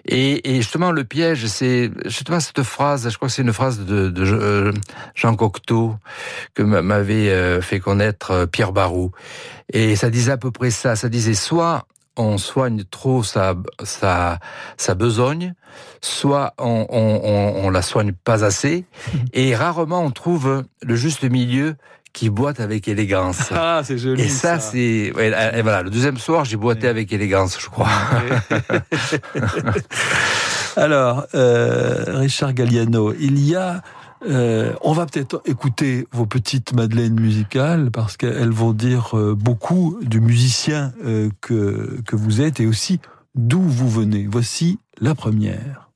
Et, 0.05 0.49
et, 0.49 0.55
justement, 0.57 0.91
le 0.91 1.03
piège, 1.03 1.45
c'est 1.47 1.91
justement 2.05 2.39
cette 2.39 2.63
phrase, 2.63 3.09
je 3.09 3.15
crois 3.15 3.27
que 3.27 3.33
c'est 3.33 3.41
une 3.41 3.53
phrase 3.53 3.79
de, 3.79 4.09
de 4.09 4.23
euh, 4.23 4.71
Jean 5.15 5.35
Cocteau 5.35 5.95
que 6.53 6.63
m'avait 6.63 7.29
euh, 7.29 7.61
fait 7.61 7.79
connaître 7.79 8.31
euh, 8.31 8.45
Pierre 8.45 8.71
Barou. 8.71 9.11
Et 9.73 9.95
ça 9.95 10.09
disait 10.09 10.31
à 10.31 10.37
peu 10.37 10.51
près 10.51 10.71
ça. 10.71 10.95
Ça 10.95 11.09
disait 11.09 11.33
soit 11.33 11.85
on 12.17 12.37
soigne 12.37 12.83
trop 12.83 13.21
sa, 13.21 13.55
sa, 13.83 14.39
sa 14.77 14.95
besogne, 14.95 15.53
soit 16.01 16.53
on, 16.57 16.87
on, 16.89 17.65
on 17.65 17.69
la 17.69 17.81
soigne 17.81 18.11
pas 18.11 18.43
assez, 18.43 18.85
et 19.33 19.55
rarement 19.55 20.01
on 20.01 20.09
trouve 20.09 20.63
le 20.81 20.95
juste 20.95 21.23
milieu 21.23 21.75
qui 22.17 22.31
boite 22.31 22.59
avec 22.59 22.87
élégance. 22.87 23.51
Ah, 23.51 23.81
c'est 23.83 23.97
joli. 23.97 24.23
Et 24.23 24.27
ça, 24.27 24.59
c'est. 24.59 24.79
et 24.79 25.11
voilà, 25.61 25.83
le 25.83 25.89
deuxième 25.91 26.17
soir, 26.17 26.45
j'ai 26.45 26.57
boité 26.57 26.87
avec 26.87 27.11
élégance, 27.13 27.59
je 27.59 27.67
crois. 27.67 27.89
Alors, 30.77 31.25
euh, 31.35 32.17
Richard 32.19 32.53
Galliano, 32.53 33.13
il 33.19 33.39
y 33.39 33.55
a. 33.55 33.83
Euh, 34.27 34.73
on 34.81 34.93
va 34.93 35.05
peut-être 35.05 35.43
écouter 35.45 36.07
vos 36.11 36.25
petites 36.25 36.73
madeleines 36.73 37.19
musicales 37.19 37.91
parce 37.91 38.17
qu'elles 38.17 38.51
vont 38.51 38.73
dire 38.73 39.15
euh, 39.15 39.35
beaucoup 39.35 39.99
du 40.01 40.19
musicien 40.19 40.91
que, 41.41 42.01
que 42.03 42.15
vous 42.15 42.41
êtes 42.41 42.59
et 42.59 42.65
aussi 42.65 42.99
d'où 43.35 43.61
vous 43.61 43.89
venez. 43.89 44.27
Voici 44.29 44.79
la 44.99 45.13
première. 45.13 45.86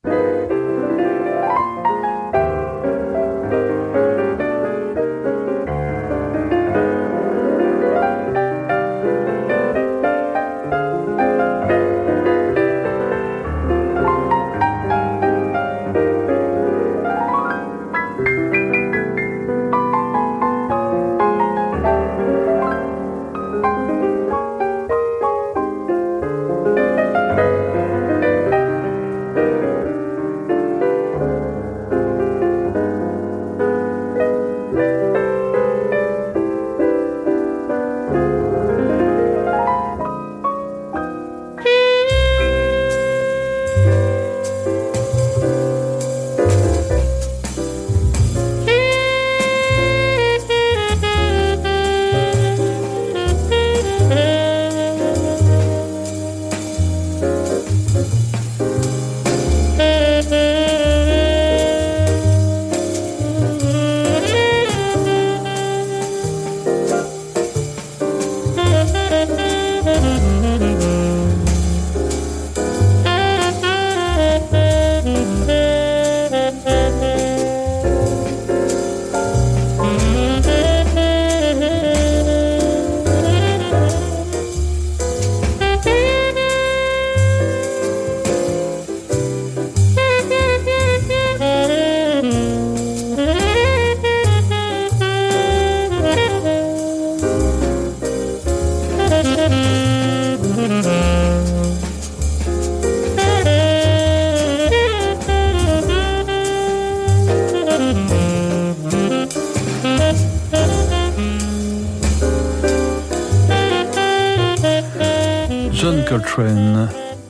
Coltrane, 116.36 116.88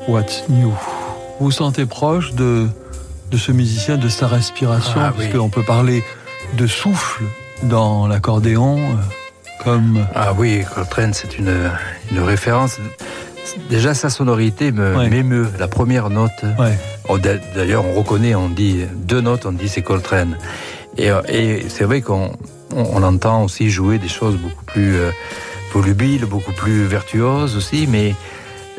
What's 0.08 0.44
New? 0.50 0.70
Vous 1.40 1.46
vous 1.46 1.52
sentez 1.52 1.88
proche 1.88 2.34
de, 2.34 2.68
de 3.32 3.38
ce 3.38 3.52
musicien, 3.52 3.98
de 3.98 4.08
sa 4.10 4.28
respiration, 4.28 4.94
Ah, 5.02 5.12
parce 5.16 5.26
oui. 5.28 5.32
qu'on 5.40 5.50
peut 5.50 5.64
parler 5.64 6.04
de 6.54 6.68
souffle 6.68 7.24
dans 7.64 8.06
l'accordéon, 8.06 8.78
euh, 8.78 9.64
comme 9.64 10.06
Ah 10.14 10.34
oui, 10.38 10.64
Coltrane, 10.76 11.14
c'est 11.16 11.40
une, 11.40 11.72
une 12.12 12.20
référence. 12.20 12.78
Déjà, 13.72 13.96
sa 13.96 14.12
sonorité 14.12 14.72
me- 14.72 14.96
Ouais. 14.96 15.10
m'émeut. 15.10 15.48
La 15.58 15.68
première 15.68 16.12
note, 16.12 16.32
ouais, 16.60 16.78
oh, 17.10 17.18
d'a- 17.18 17.38
d'ailleurs, 17.56 17.84
on 17.86 17.94
reconnaît, 17.94 18.36
on 18.36 18.50
dit 18.50 18.86
deux 18.96 19.22
notes, 19.22 19.48
on 19.48 19.52
dit 19.52 19.68
c'est 19.68 19.82
Coltrane. 19.82 20.38
Et, 20.98 21.10
euh, 21.10 21.22
et 21.28 21.66
c'est 21.70 21.86
vrai 21.86 22.02
qu'on 22.02 22.32
on, 22.76 23.02
entend 23.02 23.44
aussi 23.46 23.70
jouer 23.72 23.98
des 23.98 24.08
choses 24.10 24.36
beaucoup 24.38 24.64
plus 24.66 24.96
euh, 24.96 25.10
volubiles, 25.74 26.26
beaucoup 26.26 26.52
plus 26.54 26.86
virtuoses 26.86 27.56
aussi, 27.58 27.88
mais 27.90 28.14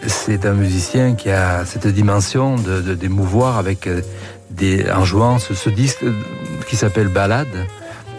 c'est 0.06 0.46
un 0.46 0.54
musicien 0.54 1.14
qui 1.14 1.30
a 1.30 1.64
cette 1.64 1.86
dimension 1.86 2.56
de, 2.56 2.94
d'émouvoir 2.94 3.58
avec 3.58 3.86
euh, 3.86 4.00
des, 4.50 4.90
en 4.90 5.04
jouant 5.04 5.38
ce, 5.38 5.54
ce 5.54 5.70
disque 5.70 6.02
euh, 6.02 6.12
qui 6.68 6.76
s'appelle 6.76 7.08
Ballade, 7.08 7.66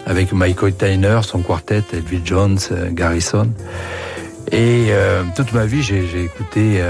avec 0.05 0.31
Michael 0.33 0.73
Tyner, 0.75 1.19
son 1.23 1.39
quartet, 1.39 1.83
Elvin 1.93 2.21
Jones, 2.23 2.59
euh, 2.71 2.89
Garrison. 2.91 3.49
Et 4.51 4.87
euh, 4.89 5.23
toute 5.35 5.53
ma 5.53 5.65
vie, 5.65 5.81
j'ai, 5.81 6.03
écouté. 6.23 6.83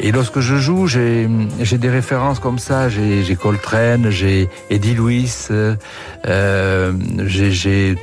et 0.00 0.12
lorsque 0.12 0.40
je 0.40 0.56
joue, 0.56 0.86
j'ai, 0.86 1.28
des 1.72 1.90
références 1.90 2.38
comme 2.38 2.58
ça. 2.58 2.88
J'ai, 2.88 3.36
Coltrane, 3.36 4.08
j'ai 4.08 4.48
Eddie 4.70 4.94
Lewis, 4.94 5.48
euh, 5.50 6.92
j'ai, 7.26 7.50
j'ai 7.50 7.96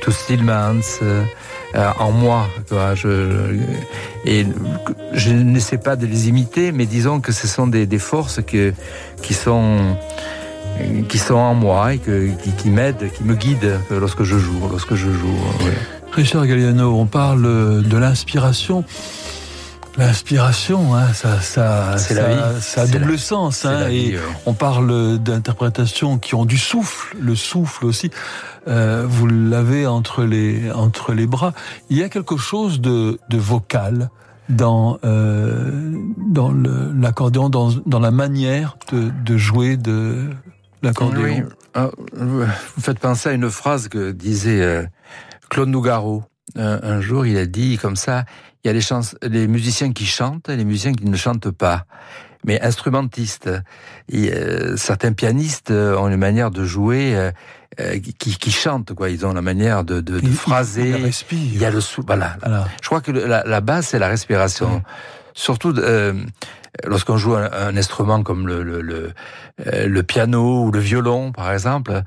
euh, 1.74 1.90
en 1.98 2.10
moi. 2.12 2.46
tu 2.68 2.74
vois, 2.74 2.94
je, 2.94 3.56
et 4.24 4.46
je 5.12 5.30
n'essaie 5.32 5.78
pas 5.78 5.96
de 5.96 6.06
les 6.06 6.28
imiter, 6.28 6.72
mais 6.72 6.86
disons 6.86 7.20
que 7.20 7.32
ce 7.32 7.46
sont 7.46 7.66
des, 7.66 7.86
des 7.86 7.98
forces 7.98 8.40
que, 8.46 8.72
qui 9.22 9.34
sont 9.34 9.96
qui 11.08 11.18
sont 11.18 11.34
en 11.36 11.54
moi 11.54 11.94
et 11.94 11.98
que, 11.98 12.30
qui, 12.42 12.50
qui 12.50 12.68
m'aident, 12.68 13.08
qui 13.16 13.22
me 13.22 13.36
guident 13.36 13.78
lorsque 13.90 14.24
je 14.24 14.36
joue, 14.36 14.58
lorsque 14.68 14.94
je 14.96 15.08
joue. 15.10 15.38
ouais. 15.64 15.72
Richard 16.12 16.46
Galliano, 16.46 16.98
on 16.98 17.06
parle 17.06 17.82
de 17.84 17.96
l'inspiration. 17.96 18.84
L'inspiration, 19.96 20.96
hein, 20.96 21.12
ça, 21.12 21.40
ça, 21.40 21.96
ça, 21.98 22.60
ça 22.60 22.82
a 22.82 22.86
double 22.88 23.12
la- 23.12 23.18
sens. 23.18 23.64
Hein, 23.64 23.86
et 23.90 24.16
on 24.44 24.52
parle 24.52 25.18
d'interprétations 25.20 26.18
qui 26.18 26.34
ont 26.34 26.44
du 26.44 26.58
souffle, 26.58 27.16
le 27.20 27.36
souffle 27.36 27.86
aussi. 27.86 28.10
Euh, 28.66 29.04
vous 29.06 29.26
l'avez 29.26 29.86
entre 29.86 30.24
les 30.24 30.70
entre 30.72 31.12
les 31.12 31.26
bras. 31.26 31.52
Il 31.90 31.98
y 31.98 32.02
a 32.02 32.08
quelque 32.08 32.36
chose 32.36 32.80
de, 32.80 33.18
de 33.28 33.38
vocal 33.38 34.10
dans 34.48 34.98
euh, 35.04 35.92
dans 36.16 36.52
l'accordéon, 36.52 37.48
dans, 37.48 37.70
dans 37.86 38.00
la 38.00 38.10
manière 38.10 38.76
de, 38.92 39.10
de 39.24 39.36
jouer 39.36 39.76
de 39.76 40.30
l'accordéon. 40.82 41.22
Oui. 41.24 41.42
Ah, 41.74 41.90
Vous 42.12 42.46
faites 42.80 42.98
penser 42.98 43.30
à 43.30 43.32
une 43.32 43.50
phrase 43.50 43.88
que 43.88 44.12
disait 44.12 44.62
euh, 44.62 44.84
Claude 45.50 45.68
Nougaro. 45.68 46.24
Un, 46.56 46.80
un 46.82 47.00
jour, 47.00 47.26
il 47.26 47.36
a 47.36 47.46
dit 47.46 47.78
comme 47.78 47.96
ça, 47.96 48.24
il 48.62 48.68
y 48.68 48.70
a 48.70 48.72
les, 48.72 49.28
les 49.28 49.48
musiciens 49.48 49.92
qui 49.92 50.06
chantent 50.06 50.48
et 50.48 50.56
les 50.56 50.64
musiciens 50.64 50.92
qui 50.92 51.04
ne 51.06 51.16
chantent 51.16 51.50
pas. 51.50 51.84
Mais 52.46 52.60
instrumentistes, 52.60 53.50
euh, 54.12 54.76
certains 54.76 55.14
pianistes 55.14 55.70
euh, 55.70 55.96
ont 55.96 56.08
une 56.08 56.18
manière 56.18 56.50
de 56.50 56.62
jouer 56.64 57.30
euh, 57.80 57.98
qui, 58.18 58.36
qui 58.36 58.50
chantent, 58.50 58.92
quoi. 58.94 59.10
Ils 59.10 59.24
ont 59.26 59.32
la 59.32 59.42
manière 59.42 59.84
de, 59.84 60.00
de, 60.00 60.20
de 60.20 60.28
phraser. 60.28 60.90
il 60.90 61.04
respire. 61.04 61.38
Il 61.54 61.58
y 61.60 61.64
a 61.64 61.70
le 61.70 61.80
sou, 61.80 62.02
voilà, 62.06 62.36
Voilà. 62.40 62.68
Je 62.82 62.86
crois 62.86 63.00
que 63.00 63.10
la, 63.10 63.42
la 63.44 63.60
base, 63.60 63.86
c'est 63.88 63.98
la 63.98 64.08
respiration. 64.08 64.76
Ouais. 64.76 64.82
Surtout 65.34 65.74
euh, 65.78 66.14
lorsqu'on 66.86 67.16
joue 67.16 67.34
un, 67.34 67.50
un 67.52 67.76
instrument 67.76 68.22
comme 68.22 68.46
le, 68.48 68.62
le, 68.62 68.80
le, 68.80 69.12
euh, 69.66 69.86
le 69.86 70.02
piano 70.02 70.64
ou 70.64 70.72
le 70.72 70.80
violon, 70.80 71.32
par 71.32 71.52
exemple, 71.52 72.02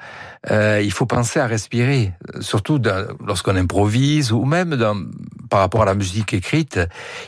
euh, 0.51 0.81
il 0.83 0.91
faut 0.91 1.05
penser 1.05 1.39
à 1.39 1.47
respirer. 1.47 2.13
Surtout 2.41 2.81
lorsqu'on 3.25 3.55
improvise 3.55 4.31
ou 4.31 4.43
même 4.45 4.75
dans, 4.75 4.95
par 5.49 5.59
rapport 5.61 5.81
à 5.83 5.85
la 5.85 5.93
musique 5.95 6.33
écrite, 6.33 6.79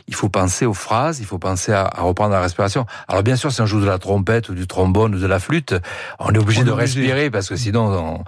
il 0.08 0.16
faut 0.16 0.30
penser 0.30 0.66
aux 0.66 0.74
phrases, 0.74 1.20
il 1.20 1.26
faut 1.26 1.40
penser 1.40 1.72
à, 1.72 1.84
à 1.86 2.02
reprendre 2.02 2.34
la 2.34 2.42
respiration. 2.42 2.86
Alors 3.08 3.24
bien 3.24 3.36
sûr, 3.36 3.52
si 3.52 3.62
on 3.62 3.66
joue 3.66 3.80
de 3.82 3.86
la 3.86 3.98
trompette 4.00 4.50
ou 4.50 4.54
du 4.54 4.68
trombone 4.68 5.16
ou 5.16 5.20
de 5.20 5.28
la 5.28 5.40
flûte, 5.40 5.74
on 6.20 6.34
est 6.34 6.38
obligé 6.38 6.60
On 6.62 6.64
est 6.64 6.66
de 6.68 6.72
obligé. 6.72 7.00
respirer 7.02 7.30
parce 7.32 7.48
que 7.50 7.56
sinon 7.56 7.88
on, 7.92 8.24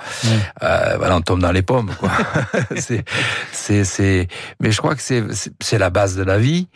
euh, 0.63 0.95
voilà, 0.97 1.17
on 1.17 1.21
tombe 1.21 1.41
dans 1.41 1.51
les 1.51 1.61
pommes. 1.61 1.91
Quoi. 1.99 2.11
c'est, 2.77 3.03
c'est, 3.51 3.83
c'est. 3.83 4.27
Mais 4.61 4.71
je 4.71 4.77
crois 4.77 4.95
que 4.95 5.01
c'est, 5.01 5.23
c'est- 5.33 5.51
c'est 5.61 5.77
la 5.77 5.89
base 5.89 6.15
de 6.15 6.23
la 6.23 6.37
vie. 6.37 6.67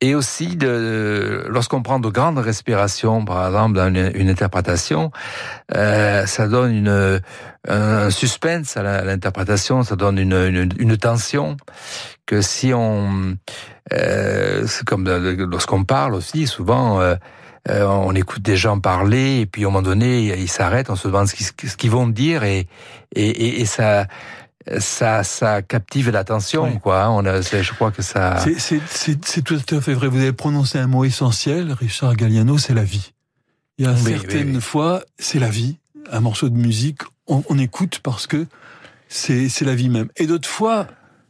Et 0.00 0.14
aussi, 0.14 0.56
de, 0.56 1.44
lorsqu'on 1.48 1.82
prend 1.82 1.98
de 1.98 2.08
grandes 2.08 2.38
respirations, 2.38 3.24
par 3.24 3.46
exemple, 3.46 3.76
dans 3.76 3.88
une, 3.88 4.12
une 4.14 4.28
interprétation, 4.28 5.10
euh, 5.74 6.24
ça 6.26 6.46
donne 6.46 6.74
une, 6.74 7.20
un 7.66 8.10
suspense 8.10 8.76
à 8.76 9.04
l'interprétation, 9.04 9.82
ça 9.82 9.96
donne 9.96 10.18
une, 10.18 10.32
une, 10.34 10.70
une 10.78 10.96
tension 10.96 11.56
que 12.26 12.40
si 12.40 12.72
on, 12.74 13.36
euh, 13.92 14.66
c'est 14.66 14.84
comme 14.84 15.08
lorsqu'on 15.08 15.84
parle 15.84 16.14
aussi, 16.14 16.46
souvent. 16.46 17.00
euh, 17.00 17.16
euh, 17.68 17.84
on 17.84 18.14
écoute 18.14 18.40
des 18.40 18.56
gens 18.56 18.80
parler 18.80 19.40
et 19.40 19.46
puis 19.46 19.62
un 19.64 19.66
moment 19.66 19.82
donné 19.82 20.22
ils 20.38 20.48
s'arrêtent, 20.48 20.88
on 20.88 20.96
se 20.96 21.08
demande 21.08 21.26
ce 21.26 21.76
qu'ils, 21.76 21.90
vont 21.90 22.06
dire 22.06 22.42
et, 22.42 22.66
et, 23.14 23.60
et 23.60 23.66
ça 23.66 24.06
ça 24.78 25.24
ça 25.24 25.62
captive 25.62 26.10
l'attention 26.10 26.64
Oui. 26.64 26.78
quoi. 26.80 27.04
hein. 27.04 27.10
On 27.10 27.24
a, 27.24 27.40
je 27.40 27.72
crois 27.72 27.90
que 27.90 28.02
ça. 28.02 28.36
C'est- 28.58 29.42
tout 29.42 29.60
à 29.70 29.80
fait 29.80 29.94
vrai. 29.94 30.08
Vous 30.08 30.18
avez 30.18 30.32
prononcé 30.32 30.78
un 30.78 30.86
mot 30.86 31.04
essentiel, 31.04 31.72
Richard 31.72 32.16
Galliano, 32.16 32.58
c'est 32.58 32.74
la 32.74 32.84
vie. 32.84 33.12
Il 33.78 33.84
y 33.84 33.88
a 33.88 33.92
Oui, 33.92 34.02
certaines 34.12 34.56
oui, 34.56 34.60
fois, 34.60 35.02
c'est 35.18 35.38
la 35.38 35.48
vie. 35.48 35.76
Un 36.10 36.20
morceau 36.20 36.48
de 36.48 36.56
musique, 36.56 37.02
on, 37.26 37.42
on 37.48 37.58
écoute 37.58 38.00
parce 38.02 38.26
que 38.26 38.46
c'est 39.08 39.48
la 39.62 39.74
vie 39.74 39.88
même. 39.88 40.08
Et 40.16 40.26
d'autres 40.26 40.48
fois, 40.48 40.86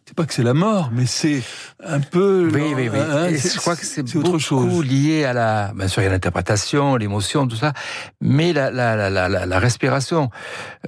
c'est 0.08 0.16
pas 0.16 0.24
que 0.24 0.32
c'est 0.32 0.42
la 0.42 0.54
mort, 0.54 0.88
mais 0.90 1.04
c'est 1.04 1.42
un 1.84 2.00
peu. 2.00 2.50
Oui, 2.50 2.72
oui, 2.74 2.88
oui. 2.90 2.98
hein, 2.98 3.26
Et 3.28 3.36
je 3.36 3.58
crois 3.58 3.76
que 3.76 3.84
c'est 3.84 4.02
beaucoup 4.14 4.38
chose. 4.38 4.82
lié 4.82 5.26
à 5.26 5.34
la, 5.34 5.72
bien 5.74 5.86
sûr, 5.86 6.00
il 6.00 6.06
y 6.06 6.08
a 6.08 6.10
l'interprétation, 6.10 6.96
l'émotion, 6.96 7.46
tout 7.46 7.56
ça, 7.56 7.74
mais 8.22 8.54
la, 8.54 8.70
la, 8.70 8.96
la, 8.96 9.10
la, 9.10 9.28
la- 9.28 9.44
la 9.44 9.58
respiration. 9.58 10.30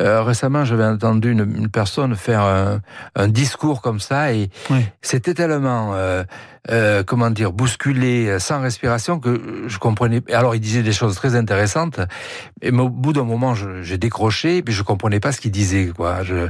Euh, 0.01 0.23
récemment, 0.23 0.65
j'avais 0.65 0.85
entendu 0.87 1.33
une, 1.33 1.41
une 1.55 1.69
personne 1.69 2.17
faire 2.17 2.41
un, 2.41 2.81
un 3.15 3.29
discours 3.29 3.83
comme 3.83 4.01
ça 4.01 4.33
et 4.33 4.49
Oui. 4.71 4.87
c'était 5.03 5.35
tellement, 5.35 5.91
euh, 5.95 6.25
euh, 6.69 7.03
comment 7.03 7.31
dire, 7.31 7.53
bousculé, 7.53 8.27
euh, 8.27 8.39
sans 8.39 8.61
respiration 8.61 9.19
que 9.19 9.65
je 9.67 9.79
comprenais. 9.79 10.21
Alors, 10.33 10.55
il 10.55 10.61
disait 10.61 10.83
des 10.83 10.93
choses 10.93 11.15
très 11.15 11.35
intéressantes, 11.35 12.01
mais 12.63 12.83
au 12.83 12.91
bout 12.91 13.13
d'un 13.13 13.25
moment, 13.25 13.55
j'ai 13.55 13.99
décroché, 13.99 14.63
puis 14.63 14.75
je 14.75 14.83
comprenais 14.83 15.21
pas 15.21 15.33
ce 15.33 15.41
qu'il 15.41 15.53
disait, 15.53 15.93
quoi. 15.97 16.23
Je, 16.23 16.49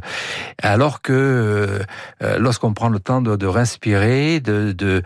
alors 0.62 1.00
que 1.00 1.12
euh, 1.12 1.78
euh, 2.22 2.38
lorsqu'on 2.38 2.74
prend 2.74 2.88
le 2.88 2.98
temps 2.98 3.22
de, 3.22 3.36
de 3.36 3.46
respirer, 3.46 4.40
de, 4.40 4.72
de 4.72 5.02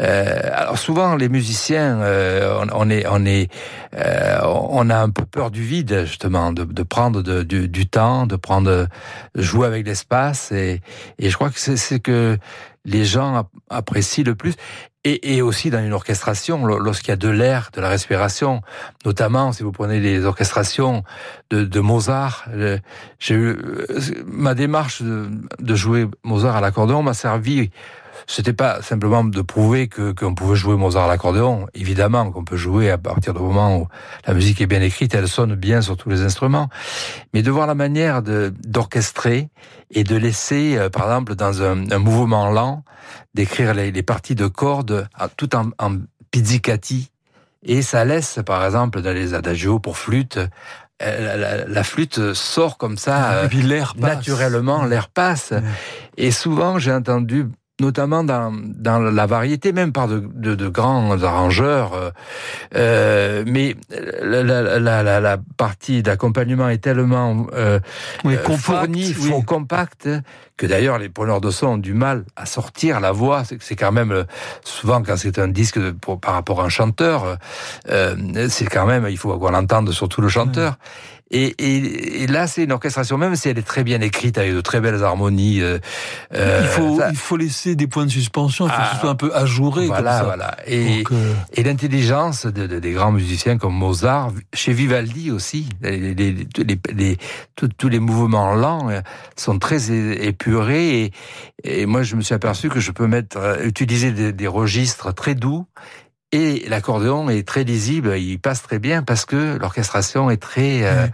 euh, 0.00 0.40
alors 0.52 0.78
souvent 0.78 1.16
les 1.16 1.28
musiciens, 1.28 2.00
euh, 2.00 2.62
on, 2.62 2.86
on 2.86 2.90
est, 2.90 3.04
on 3.10 3.24
est, 3.24 3.50
euh, 3.96 4.38
on 4.44 4.90
a 4.90 4.96
un 4.96 5.10
peu 5.10 5.24
peur 5.24 5.50
du 5.50 5.62
vide 5.62 6.04
justement, 6.06 6.52
de, 6.52 6.64
de 6.64 6.82
prendre 6.84 7.22
du, 7.22 7.68
du 7.68 7.86
temps, 7.86 8.26
de 8.26 8.36
prendre, 8.36 8.70
de 9.34 9.42
jouer 9.42 9.66
avec 9.66 9.86
l'espace, 9.86 10.52
et, 10.52 10.80
et 11.18 11.30
je 11.30 11.34
crois 11.34 11.50
que 11.50 11.58
c'est 11.58 12.00
que 12.00 12.38
les 12.88 13.04
gens 13.04 13.36
ap- 13.36 13.50
apprécient 13.70 14.24
le 14.24 14.34
plus. 14.34 14.54
Et, 15.04 15.34
et 15.36 15.42
aussi 15.42 15.70
dans 15.70 15.82
une 15.84 15.92
orchestration, 15.92 16.66
lo- 16.66 16.78
lorsqu'il 16.80 17.10
y 17.10 17.12
a 17.12 17.16
de 17.16 17.28
l'air, 17.28 17.70
de 17.72 17.80
la 17.80 17.88
respiration, 17.88 18.62
notamment 19.06 19.52
si 19.52 19.62
vous 19.62 19.72
prenez 19.72 20.00
les 20.00 20.24
orchestrations 20.24 21.04
de, 21.50 21.64
de 21.64 21.80
Mozart, 21.80 22.46
euh, 22.52 22.78
j'ai 23.18 23.34
eu 23.34 23.46
euh, 23.48 23.86
ma 24.26 24.54
démarche 24.54 25.00
de, 25.02 25.28
de 25.60 25.74
jouer 25.74 26.08
Mozart 26.24 26.56
à 26.56 26.60
l'accordéon 26.60 27.02
m'a 27.02 27.14
servi. 27.14 27.70
C'était 28.26 28.52
pas 28.52 28.82
simplement 28.82 29.24
de 29.24 29.40
prouver 29.42 29.88
que 29.88 30.12
qu'on 30.12 30.34
pouvait 30.34 30.56
jouer 30.56 30.76
Mozart 30.76 31.04
à 31.04 31.08
l'accordéon. 31.08 31.66
Évidemment 31.74 32.30
qu'on 32.30 32.44
peut 32.44 32.56
jouer 32.56 32.90
à 32.90 32.98
partir 32.98 33.34
du 33.34 33.40
moment 33.40 33.78
où 33.78 33.88
la 34.26 34.34
musique 34.34 34.60
est 34.60 34.66
bien 34.66 34.82
écrite, 34.82 35.14
elle 35.14 35.28
sonne 35.28 35.54
bien 35.54 35.80
sur 35.82 35.96
tous 35.96 36.10
les 36.10 36.22
instruments. 36.22 36.68
Mais 37.32 37.42
de 37.42 37.50
voir 37.50 37.66
la 37.66 37.74
manière 37.74 38.22
de 38.22 38.52
d'orchestrer 38.64 39.48
et 39.90 40.04
de 40.04 40.16
laisser, 40.16 40.76
euh, 40.76 40.90
par 40.90 41.04
exemple, 41.04 41.34
dans 41.34 41.62
un, 41.62 41.90
un 41.90 41.98
mouvement 41.98 42.50
lent, 42.50 42.84
d'écrire 43.34 43.72
les, 43.74 43.90
les 43.90 44.02
parties 44.02 44.34
de 44.34 44.46
cordes 44.46 45.08
tout 45.36 45.54
en, 45.56 45.70
en 45.78 45.96
pizzicati. 46.30 47.10
Et 47.64 47.82
ça 47.82 48.04
laisse, 48.04 48.38
par 48.44 48.64
exemple, 48.64 49.00
dans 49.02 49.12
les 49.12 49.34
adagios 49.34 49.78
pour 49.78 49.96
flûte, 49.98 50.36
euh, 50.38 50.46
la, 51.00 51.36
la- 51.36 51.64
la 51.66 51.84
flûte 51.84 52.34
sort 52.34 52.76
comme 52.78 52.98
ça, 52.98 53.32
euh, 53.32 53.44
Et 53.46 53.48
puis 53.48 53.62
l'air 53.62 53.94
passe. 53.94 54.16
naturellement, 54.16 54.84
l'air 54.84 55.08
passe. 55.08 55.52
Et 56.16 56.30
souvent, 56.30 56.78
j'ai 56.78 56.92
entendu 56.92 57.46
notamment 57.80 58.24
dans, 58.24 58.52
dans 58.52 58.98
la 58.98 59.26
variété, 59.26 59.72
même 59.72 59.92
par 59.92 60.08
de, 60.08 60.18
de, 60.18 60.54
de 60.54 60.68
grands 60.68 61.22
arrangeurs. 61.22 61.94
Euh, 61.94 62.10
euh 62.74 63.44
mais 63.46 63.76
la, 63.90 64.42
la, 64.42 65.02
la, 65.02 65.20
la 65.20 65.36
partie 65.56 66.02
d'accompagnement 66.02 66.68
est 66.68 66.78
tellement 66.78 67.46
euh, 67.54 67.78
oui, 68.24 68.34
euh, 68.34 68.38
compact, 68.38 68.60
fournie, 68.60 69.14
oui. 69.20 69.44
compact, 69.44 70.08
que 70.56 70.66
d'ailleurs 70.66 70.98
les 70.98 71.08
preneurs 71.08 71.40
de 71.40 71.50
son 71.50 71.66
ont 71.66 71.76
du 71.76 71.94
mal 71.94 72.24
à 72.36 72.46
sortir 72.46 72.98
la 73.00 73.12
voix. 73.12 73.42
C'est 73.60 73.76
quand 73.76 73.92
même 73.92 74.24
souvent 74.64 75.02
quand 75.02 75.16
c'est 75.16 75.38
un 75.38 75.48
disque 75.48 75.78
pour, 75.92 76.20
par 76.20 76.34
rapport 76.34 76.60
à 76.60 76.64
un 76.64 76.68
chanteur, 76.68 77.38
euh, 77.88 78.48
c'est 78.48 78.66
quand 78.66 78.86
même 78.86 79.06
il 79.08 79.18
faut 79.18 79.38
qu'on 79.38 79.50
l'entende 79.50 79.92
surtout 79.92 80.20
le 80.20 80.28
chanteur. 80.28 80.78
Et, 81.30 81.54
et, 81.58 82.22
et, 82.22 82.26
là, 82.26 82.46
c'est 82.46 82.64
une 82.64 82.72
orchestration, 82.72 83.18
même 83.18 83.36
si 83.36 83.48
elle 83.48 83.58
est 83.58 83.66
très 83.66 83.84
bien 83.84 84.00
écrite, 84.00 84.38
avec 84.38 84.54
de 84.54 84.60
très 84.62 84.80
belles 84.80 85.04
harmonies. 85.04 85.60
Euh, 85.60 85.78
il, 86.34 86.66
faut, 86.66 87.00
il 87.10 87.16
faut 87.16 87.36
laisser 87.36 87.74
des 87.74 87.86
points 87.86 88.06
de 88.06 88.10
suspension, 88.10 88.66
il 88.66 88.70
faut 88.70 88.82
que 88.82 88.94
ce 88.94 89.00
soit 89.00 89.10
un 89.10 89.14
peu 89.14 89.34
ajouré. 89.34 89.86
Voilà, 89.86 90.10
comme 90.10 90.18
ça. 90.18 90.24
voilà. 90.24 90.56
Et, 90.66 91.04
euh... 91.12 91.34
et 91.52 91.62
l'intelligence 91.62 92.46
de, 92.46 92.66
de, 92.66 92.78
des 92.78 92.92
grands 92.92 93.12
musiciens 93.12 93.58
comme 93.58 93.74
Mozart, 93.74 94.32
chez 94.54 94.72
Vivaldi 94.72 95.30
aussi, 95.30 95.68
les, 95.82 96.14
les, 96.14 96.32
les, 96.32 96.80
les 96.94 97.18
tous 97.56 97.88
les 97.88 97.98
mouvements 97.98 98.54
lents 98.54 98.88
euh, 98.88 99.00
sont 99.36 99.58
très 99.58 99.90
épurés. 99.92 101.02
Et, 101.02 101.12
et, 101.62 101.86
moi, 101.86 102.02
je 102.02 102.16
me 102.16 102.22
suis 102.22 102.34
aperçu 102.34 102.70
que 102.70 102.80
je 102.80 102.90
peux 102.90 103.06
mettre, 103.06 103.36
euh, 103.36 103.64
utiliser 103.64 104.12
des, 104.12 104.32
des 104.32 104.46
registres 104.46 105.12
très 105.14 105.34
doux 105.34 105.66
et 106.30 106.66
l'accordéon 106.68 107.30
est 107.30 107.46
très 107.46 107.64
lisible, 107.64 108.18
il 108.18 108.38
passe 108.38 108.62
très 108.62 108.78
bien 108.78 109.02
parce 109.02 109.24
que 109.24 109.56
l'orchestration 109.58 110.30
est 110.30 110.36
très 110.36 110.84
euh, 110.84 111.06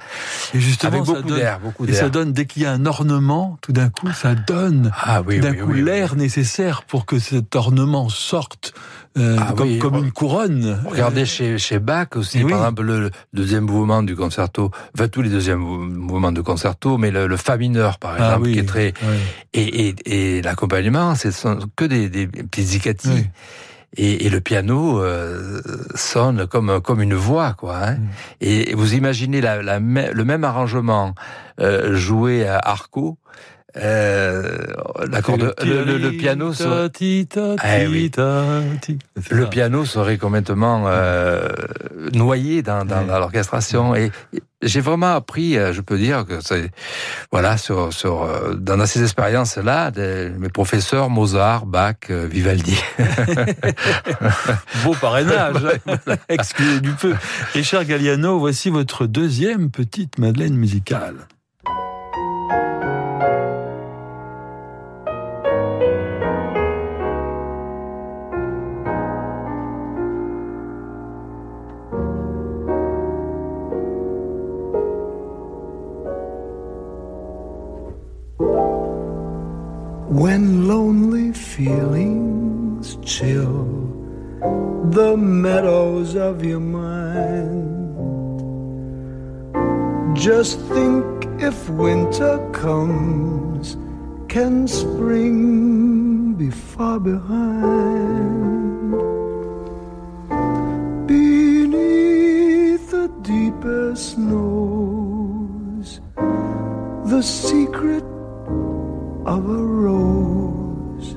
et 0.53 0.59
justement 0.59 0.95
avec 0.95 1.05
beaucoup 1.05 1.35
d'air, 1.35 1.61
beaucoup 1.61 1.87
d'air. 1.87 1.95
Et 1.95 1.99
ça 1.99 2.09
donne 2.09 2.33
dès 2.33 2.47
qu'il 2.47 2.63
y 2.63 2.67
a 2.67 2.73
un 2.73 2.85
ornement, 2.85 3.57
tout 3.61 3.73
d'un 3.73 3.91
coup, 3.91 4.11
ça 4.13 4.35
donne 4.35 4.91
ah, 5.01 5.23
oui, 5.25 5.39
d'un 5.39 5.53
oui, 5.53 5.59
coup 5.59 5.71
oui, 5.71 5.83
l'air 5.83 6.17
nécessaire 6.17 6.83
pour 6.83 7.07
que 7.07 7.21
cet 7.21 7.55
ornement 7.55 8.09
sorte 8.09 8.75
euh, 9.17 9.37
ah, 9.39 9.53
comme, 9.57 9.79
comme 9.79 9.95
une 9.99 10.11
couronne. 10.11 10.83
Regardez 10.85 11.27
chez, 11.27 11.59
chez 11.59 11.79
Bach 11.79 12.09
aussi, 12.17 12.41
par 12.41 12.51
exemple, 12.51 12.83
le, 12.83 13.11
deuxième 13.33 13.67
mouvement 13.67 14.03
du 14.03 14.17
concerto, 14.17 14.73
enfin 14.97 15.07
tous 15.07 15.23
les 15.23 15.31
deuxièmes 15.31 15.61
mouvements 15.61 16.33
de 16.33 16.41
concerto, 16.41 16.99
mais 16.99 17.13
le, 17.13 17.29
le 17.29 17.37
Fa 17.37 17.57
mineur, 17.57 17.99
par 17.99 18.17
Ah 18.19 18.33
exemple, 18.33 18.51
qui 18.51 18.59
est 18.59 18.69
très... 18.69 18.95
Et, 19.53 19.89
et, 19.89 19.95
et 20.07 20.43
l'accompagnement, 20.43 21.15
ce 21.15 21.31
sont 21.31 21.61
que 21.77 21.85
des, 21.85 22.09
des 22.09 22.27
pizzicati. 22.27 23.29
Et, 23.97 24.27
et, 24.27 24.31
le 24.31 24.41
piano 24.41 25.01
euh, 25.01 25.61
sonne 25.95 26.47
comme 26.47 26.81
comme 26.81 27.01
une 27.01 27.15
voix, 27.15 27.55
quoi. 27.55 27.77
Hein. 27.77 27.95
Mm. 27.95 28.09
Et 28.41 28.75
vous 28.75 28.95
imaginez 28.95 29.41
la, 29.41 29.63
la, 29.63 29.79
le 29.79 30.25
même 30.25 30.45
arrangement 30.45 31.15
euh, 31.61 31.95
joué 31.95 32.47
à 32.47 32.59
Arco. 32.59 33.19
Euh, 33.77 34.57
l'accord 35.11 35.37
de 35.37 35.53
le, 35.65 36.11
piano 36.13 36.53
serait... 36.53 36.91
Oui. 37.89 38.11
le 39.31 39.47
piano 39.47 39.85
serait 39.85 40.17
complètement 40.17 40.85
euh, 40.87 41.49
noyé 42.13 42.63
dans, 42.63 42.85
l'orchestration 42.85 43.97
et 43.97 44.13
j'ai 44.63 44.81
vraiment 44.81 45.15
appris, 45.15 45.59
euh, 45.59 45.73
je 45.73 45.81
peux 45.81 45.99
dire 45.99 46.25
que 46.25 46.41
c'est 46.41 46.71
voilà 47.33 47.57
sur 47.57 47.93
sur 47.93 48.29
dans 48.57 48.87
ces 48.87 49.03
expériences 49.03 49.57
là, 49.57 49.91
mes 50.39 50.49
professeurs 50.49 51.11
Mozart, 51.11 51.67
Bach, 51.67 52.09
Vivaldi. 52.09 52.79
Beau 54.85 54.95
parrainage, 55.01 55.57
excusez 56.29 56.81
du 56.81 56.93
peu. 56.93 57.15
Richard 57.55 57.85
Galliano, 57.87 58.39
voici 58.39 58.71
votre 58.71 59.07
deuxième 59.07 59.71
petite 59.71 60.19
Madeleine 60.19 60.55
musicale. 60.55 61.27
When 80.15 80.69
lonely 80.69 81.33
feelings 81.33 82.97
chill 83.03 83.65
the 84.91 85.17
meadows 85.17 86.15
of 86.15 86.45
your 86.45 86.61
mind, 86.61 87.99
just 90.17 90.61
think 90.61 91.05
if 91.43 91.69
winter 91.69 92.39
comes, 92.53 93.77
can 94.29 94.69
spring 94.69 96.35
be 96.35 96.49
far 96.51 97.01
behind? 97.01 98.93
Beneath 101.09 102.89
the 102.93 103.09
deepest 103.23 104.13
snows, 104.13 106.01
the 107.05 107.21
secret 107.21 108.14
of 109.27 109.49
a 109.49 109.63
rose 109.63 111.17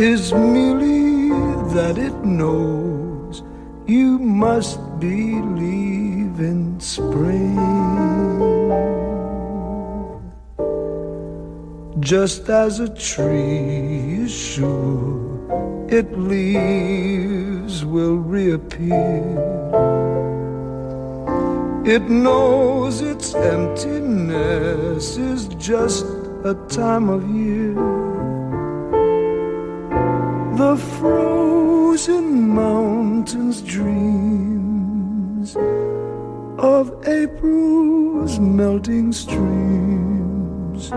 is 0.00 0.32
merely 0.32 1.28
that 1.72 1.96
it 1.98 2.14
knows 2.24 3.42
you 3.86 4.18
must 4.18 4.78
believe 4.98 6.40
in 6.40 6.80
spring. 6.80 7.56
Just 12.00 12.48
as 12.48 12.80
a 12.80 12.88
tree 12.94 14.22
is 14.24 14.32
sure 14.32 15.86
its 15.88 16.10
leaves 16.16 17.84
will 17.84 18.16
reappear 18.16 19.68
it 21.88 22.02
knows 22.02 23.00
its 23.00 23.34
emptiness 23.34 25.16
is 25.16 25.48
just 25.54 26.04
a 26.44 26.54
time 26.68 27.08
of 27.08 27.28
year. 27.34 27.74
The 30.56 30.76
frozen 30.98 32.48
mountains 32.54 33.60
dreams 33.62 35.56
of 36.58 36.92
April's 37.06 38.38
melting 38.38 39.12
streams. 39.12 40.90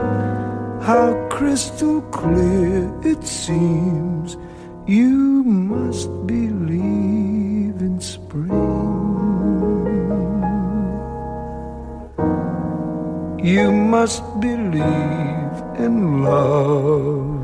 How 0.84 1.28
crystal 1.32 2.02
clear 2.04 2.92
it 3.04 3.24
seems 3.24 4.38
you 4.86 5.44
must 5.44 6.10
believe 6.28 7.31
You 13.44 13.72
must 13.72 14.22
believe 14.40 15.56
in 15.80 16.22
love 16.22 17.42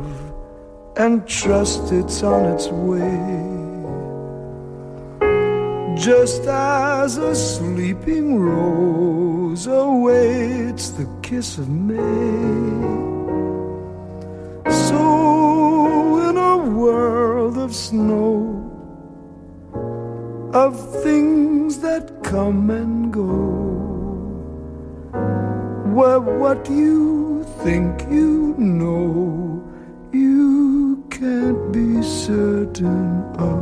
and 0.96 1.28
trust 1.28 1.92
it's 1.92 2.22
on 2.22 2.46
its 2.54 2.68
way. 2.68 3.18
Just 5.98 6.44
as 6.46 7.18
a 7.18 7.34
sleeping 7.34 8.38
rose 8.38 9.66
awaits 9.66 10.92
the 10.92 11.10
kiss 11.24 11.58
of 11.58 11.68
May. 11.68 11.98
So, 14.72 16.30
in 16.30 16.38
a 16.38 16.58
world 16.58 17.58
of 17.58 17.74
snow, 17.74 18.54
of 20.54 21.02
things 21.02 21.80
that 21.80 22.24
come 22.24 22.70
and 22.70 23.12
go 23.12 23.77
were 25.98 26.20
what 26.20 26.70
you 26.70 27.44
think 27.64 28.02
you 28.02 28.54
know, 28.60 29.68
you 30.14 31.04
can't 31.10 31.72
be 31.72 32.04
certain 32.04 33.24
of. 33.40 33.58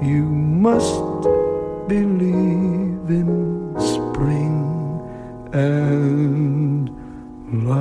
You 0.00 0.22
must 0.66 1.02
believe 1.88 3.10
in 3.20 3.74
spring 3.80 4.62
and 5.52 6.88
love. 7.68 7.77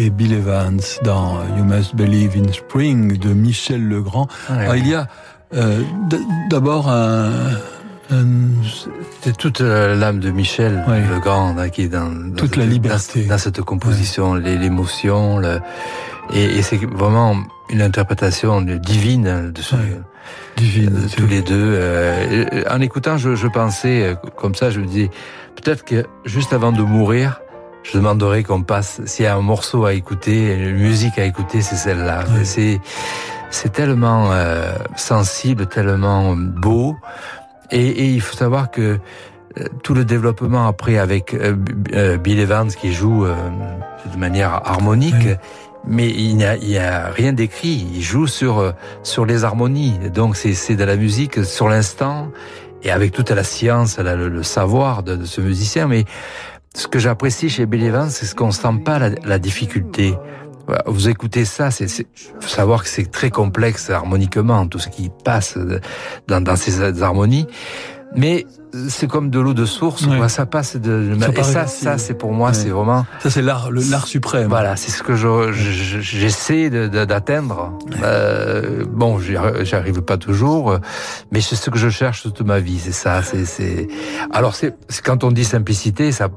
Et 0.00 0.10
Bill 0.10 0.32
Evans 0.32 0.80
dans 1.02 1.40
You 1.56 1.64
Must 1.64 1.94
Believe 1.94 2.36
in 2.36 2.50
Spring 2.52 3.18
de 3.18 3.34
Michel 3.34 3.86
Legrand. 3.86 4.28
Alors, 4.48 4.74
il 4.74 4.88
y 4.88 4.94
a 4.94 5.06
euh, 5.54 5.82
d'abord 6.48 6.88
un, 6.88 7.30
c'est 9.20 9.36
toute 9.36 9.60
l'âme 9.60 10.18
de 10.20 10.30
Michel 10.30 10.84
Legrand 11.12 11.54
hein, 11.56 11.68
qui 11.68 11.82
est 11.82 11.88
dans, 11.88 12.34
toute 12.34 12.56
la 12.56 12.64
liberté. 12.64 13.24
dans, 13.24 13.38
cette 13.38 13.60
composition, 13.60 14.34
l'émotion, 14.34 15.38
le, 15.38 15.60
et, 16.32 16.44
et 16.44 16.62
c'est 16.62 16.78
vraiment 16.84 17.36
une 17.68 17.82
interprétation 17.82 18.62
divine 18.62 19.52
de 19.52 19.62
ce, 19.62 19.76
divine, 20.56 20.96
euh, 20.96 21.08
tous 21.16 21.26
les 21.26 21.42
deux. 21.42 21.74
Euh, 21.74 22.64
en 22.70 22.80
écoutant, 22.80 23.16
je, 23.16 23.34
je, 23.34 23.46
pensais 23.46 24.02
euh, 24.02 24.14
comme 24.36 24.54
ça, 24.54 24.70
je 24.70 24.80
me 24.80 24.86
disais 24.86 25.10
peut-être 25.56 25.84
que 25.84 26.06
juste 26.24 26.52
avant 26.52 26.72
de 26.72 26.82
mourir, 26.82 27.40
je 27.82 27.96
demanderais 27.96 28.42
qu'on 28.42 28.62
passe 28.62 29.00
s'il 29.06 29.24
y 29.24 29.28
a 29.28 29.36
un 29.36 29.40
morceau 29.40 29.84
à 29.84 29.94
écouter, 29.94 30.54
une 30.54 30.76
musique 30.76 31.18
à 31.18 31.24
écouter, 31.24 31.62
c'est 31.62 31.76
celle-là. 31.76 32.24
C'est 32.44 32.80
c'est 33.50 33.72
tellement 33.72 34.30
euh, 34.32 34.76
sensible, 34.96 35.66
tellement 35.66 36.36
beau, 36.36 36.96
et, 37.72 37.84
et, 37.84 38.06
il 38.06 38.20
faut 38.20 38.36
savoir 38.36 38.70
que 38.70 38.98
tout 39.82 39.94
le 39.94 40.04
développement 40.04 40.68
après 40.68 40.98
avec 40.98 41.36
Bill 42.22 42.38
Evans 42.38 42.68
qui 42.68 42.92
joue 42.92 43.26
de 43.26 44.16
manière 44.16 44.54
harmonique 44.64 45.26
mais 45.86 46.10
il 46.10 46.36
n'y 46.36 46.44
a, 46.44 46.56
il 46.56 46.70
y 46.70 46.78
a 46.78 47.08
rien 47.08 47.32
d'écrit. 47.32 47.86
Il 47.94 48.02
joue 48.02 48.26
sur 48.26 48.58
euh, 48.58 48.72
sur 49.02 49.24
les 49.24 49.44
harmonies. 49.44 49.98
Donc 50.12 50.36
c'est 50.36 50.54
c'est 50.54 50.76
de 50.76 50.84
la 50.84 50.96
musique 50.96 51.44
sur 51.44 51.68
l'instant 51.68 52.30
et 52.82 52.90
avec 52.90 53.12
toute 53.12 53.30
la 53.30 53.44
science, 53.44 53.98
le, 53.98 54.28
le 54.28 54.42
savoir 54.42 55.02
de, 55.02 55.16
de, 55.16 55.24
ce 55.24 55.40
musicien. 55.40 55.86
Mais 55.86 56.04
ce 56.74 56.86
que 56.86 56.98
j'apprécie 56.98 57.48
chez 57.48 57.66
Bill 57.66 57.92
c'est 58.08 58.26
ce 58.26 58.34
qu'on 58.34 58.50
sent 58.52 58.82
pas 58.84 58.98
la, 58.98 59.10
la 59.24 59.38
difficulté. 59.38 60.14
Vous 60.86 61.08
écoutez 61.08 61.44
ça, 61.44 61.70
c'est 61.70 61.88
savoir 62.40 62.84
que 62.84 62.88
c'est 62.88 63.10
très 63.10 63.30
complexe 63.30 63.90
harmoniquement, 63.90 64.66
tout 64.68 64.78
ce 64.78 64.88
qui 64.88 65.10
passe 65.24 65.58
dans, 66.28 66.40
dans 66.40 66.56
ces 66.56 67.02
harmonies. 67.02 67.46
Mais 68.16 68.46
c'est 68.88 69.08
comme 69.08 69.30
de 69.30 69.38
l'eau 69.38 69.54
de 69.54 69.64
source, 69.64 70.06
ouais. 70.06 70.28
ça 70.28 70.46
passe 70.46 70.76
de. 70.76 71.16
Ça 71.20 71.28
et 71.28 71.42
ça, 71.42 71.66
ça, 71.66 71.98
c'est 71.98 72.14
pour 72.14 72.32
moi, 72.32 72.48
ouais. 72.48 72.54
c'est 72.54 72.70
vraiment. 72.70 73.06
Ça, 73.20 73.30
c'est 73.30 73.42
l'art, 73.42 73.70
l'art 73.70 74.06
suprême. 74.06 74.48
Voilà, 74.48 74.76
c'est 74.76 74.90
ce 74.90 75.02
que 75.02 75.14
j'essaie 75.14 76.70
je, 76.72 76.86
d'atteindre. 77.04 77.72
Euh, 78.02 78.84
bon, 78.88 79.18
j'y 79.20 79.36
arrive 79.36 80.02
pas 80.02 80.18
toujours, 80.18 80.78
mais 81.30 81.40
c'est 81.40 81.56
ce 81.56 81.70
que 81.70 81.78
je 81.78 81.88
cherche 81.88 82.22
toute 82.22 82.42
ma 82.42 82.58
vie. 82.58 82.78
C'est 82.78 82.92
ça. 82.92 83.22
C'est. 83.22 83.88
Alors, 84.32 84.54
c'est 84.54 84.74
quand 85.04 85.24
on 85.24 85.30
dit 85.30 85.44
simplicité, 85.44 86.10
ça 86.10 86.28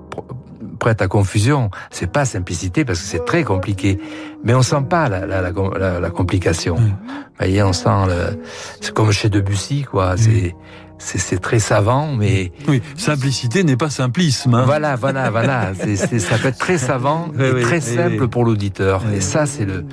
prête 0.79 1.01
à 1.01 1.07
confusion. 1.07 1.71
C'est 1.91 2.11
pas 2.11 2.25
simplicité 2.25 2.85
parce 2.85 2.99
que 2.99 3.05
c'est 3.05 3.25
très 3.25 3.43
compliqué, 3.43 3.99
mais 4.43 4.53
on 4.53 4.61
sent 4.61 4.83
pas 4.89 5.09
la, 5.09 5.25
la, 5.25 5.41
la, 5.41 5.99
la 5.99 6.09
complication. 6.09 6.75
Vous 6.75 6.91
voyez, 7.39 7.63
on 7.63 7.73
sent 7.73 8.07
le. 8.07 8.39
C'est 8.81 8.93
comme 8.93 9.11
chez 9.11 9.29
Debussy, 9.29 9.83
quoi. 9.83 10.17
C'est 10.17 10.55
c'est 11.03 11.39
très 11.39 11.59
savant, 11.59 12.13
mais 12.13 12.51
oui, 12.67 12.81
simplicité 12.97 13.63
n'est 13.63 13.77
pas 13.77 13.89
simplisme. 13.89 14.53
Hein. 14.53 14.63
Voilà, 14.65 14.95
voilà, 14.95 15.29
voilà. 15.29 15.71
c'est 15.79 16.19
ça 16.19 16.37
peut 16.37 16.47
être 16.47 16.57
très 16.57 16.77
savant 16.77 17.31
et 17.39 17.51
oui, 17.51 17.61
très 17.61 17.87
oui, 17.87 17.95
simple 17.95 18.27
pour 18.27 18.45
l'auditeur. 18.45 19.03
Et 19.13 19.21
ça, 19.21 19.45
c'est 19.45 19.65
le, 19.65 19.85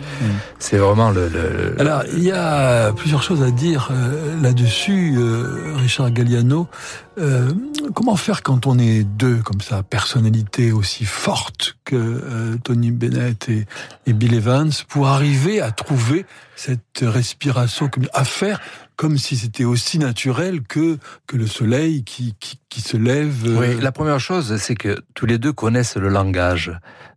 c'est 0.59 0.79
vraiment 0.79 1.11
le, 1.11 1.29
le, 1.29 1.81
Alors, 1.81 2.03
il 2.13 2.25
y 2.25 2.33
a 2.33 2.93
plusieurs 2.93 3.23
choses 3.23 3.43
à 3.43 3.51
dire 3.51 3.89
euh, 3.91 4.41
là-dessus, 4.41 5.15
euh, 5.17 5.75
Richard 5.77 6.11
Galliano. 6.11 6.69
Euh, 7.19 7.53
comment 7.95 8.17
faire 8.17 8.43
quand 8.43 8.67
on 8.67 8.79
est 8.79 9.05
deux 9.05 9.37
comme 9.37 9.61
ça, 9.61 9.83
personnalités 9.83 10.73
aussi 10.73 11.05
fortes 11.05 11.77
que 11.85 11.97
euh, 11.97 12.57
Tony 12.63 12.93
Bennett 12.93 13.49
et, 13.49 13.67
et 14.07 14.13
Bill 14.13 14.35
Evans, 14.35 14.71
pour 14.89 15.09
arriver 15.09 15.61
à 15.61 15.71
trouver 15.71 16.25
cette 16.57 17.01
respiration, 17.03 17.91
à 18.15 18.25
faire 18.25 18.61
comme 19.01 19.17
si 19.17 19.39
c'était 19.39 19.65
aussi 19.65 19.99
naturel 19.99 20.61
que 20.61 20.99
que 21.27 21.39
le 21.39 21.47
soleil 21.47 22.05
qui 22.05 22.35
qui, 22.39 22.61
qui 22.69 22.83
se 22.83 22.99
lève. 22.99 23.47
Euh... 23.47 23.59
Oui, 23.59 23.81
la 23.81 23.93
première 23.93 24.21
chose, 24.21 24.59
c'est 24.59 24.75
que 24.75 25.03
tous 25.15 25.25
les 25.25 25.39
deux 25.39 25.55
connaissent 25.55 25.97
le 25.97 26.11
langage, 26.11 26.71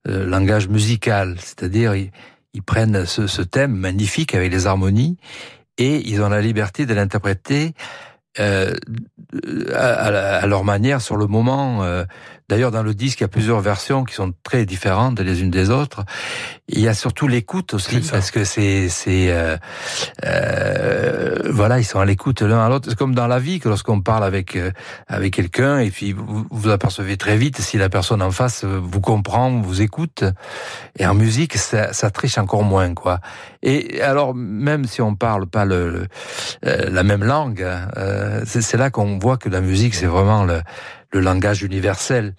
euh, 0.07 0.25
langage 0.25 0.69
musical, 0.69 1.35
c'est-à-dire 1.39 1.93
ils, 1.93 2.11
ils, 2.53 2.63
prennent 2.63 3.05
ce, 3.05 3.27
ce, 3.27 3.41
thème 3.41 3.75
magnifique 3.75 4.33
avec 4.33 4.49
les 4.49 4.65
harmonies 4.65 5.17
et 5.77 6.07
ils 6.07 6.21
ont 6.21 6.29
la 6.29 6.39
liberté 6.39 6.85
de 6.85 6.93
l'interpréter. 6.93 7.73
Euh, 8.39 8.73
à, 9.75 10.39
à, 10.39 10.47
leur 10.47 10.63
manière 10.63 11.01
sur 11.01 11.17
le 11.17 11.27
moment. 11.27 11.83
Euh, 11.83 12.03
D'ailleurs, 12.49 12.71
dans 12.71 12.83
le 12.83 12.93
disque, 12.93 13.19
il 13.19 13.23
y 13.23 13.25
a 13.25 13.29
plusieurs 13.29 13.61
versions 13.61 14.03
qui 14.03 14.15
sont 14.15 14.33
très 14.43 14.65
différentes 14.65 15.19
les 15.19 15.41
unes 15.41 15.51
des 15.51 15.69
autres. 15.69 16.03
Il 16.67 16.79
y 16.79 16.87
a 16.87 16.93
surtout 16.93 17.27
l'écoute 17.27 17.73
aussi, 17.73 17.99
parce 18.11 18.31
que 18.31 18.43
c'est, 18.43 18.89
c'est, 18.89 19.31
euh, 19.31 19.57
euh, 20.25 21.39
voilà, 21.49 21.79
ils 21.79 21.85
sont 21.85 21.99
à 21.99 22.05
l'écoute 22.05 22.41
l'un 22.41 22.65
à 22.65 22.69
l'autre. 22.69 22.89
C'est 22.89 22.97
comme 22.97 23.15
dans 23.15 23.27
la 23.27 23.39
vie 23.39 23.59
que 23.59 23.69
lorsqu'on 23.69 24.01
parle 24.01 24.23
avec 24.23 24.55
euh, 24.55 24.71
avec 25.07 25.33
quelqu'un 25.33 25.79
et 25.79 25.89
puis 25.89 26.13
vous, 26.13 26.45
vous 26.49 26.69
apercevez 26.69 27.17
très 27.17 27.37
vite 27.37 27.59
si 27.59 27.77
la 27.77 27.89
personne 27.89 28.21
en 28.21 28.31
face 28.31 28.63
vous 28.65 29.01
comprend, 29.01 29.51
vous 29.61 29.81
écoute. 29.81 30.23
Et 30.97 31.05
en 31.05 31.13
musique, 31.13 31.55
ça, 31.57 31.93
ça 31.93 32.09
triche 32.11 32.37
encore 32.37 32.63
moins, 32.63 32.93
quoi. 32.93 33.19
Et 33.61 34.01
alors, 34.01 34.35
même 34.35 34.85
si 34.85 35.01
on 35.01 35.15
parle 35.15 35.47
pas 35.47 35.65
le, 35.65 35.89
le 35.89 36.07
euh, 36.65 36.89
la 36.89 37.03
même 37.03 37.23
langue, 37.23 37.65
euh, 37.97 38.41
c'est 38.45 38.77
là 38.77 38.89
qu'on 38.89 39.17
voit 39.19 39.37
que 39.37 39.49
la 39.49 39.61
musique, 39.61 39.95
c'est 39.95 40.05
vraiment 40.05 40.43
le 40.43 40.61
le 41.13 41.21
langage 41.21 41.61
universel. 41.61 42.33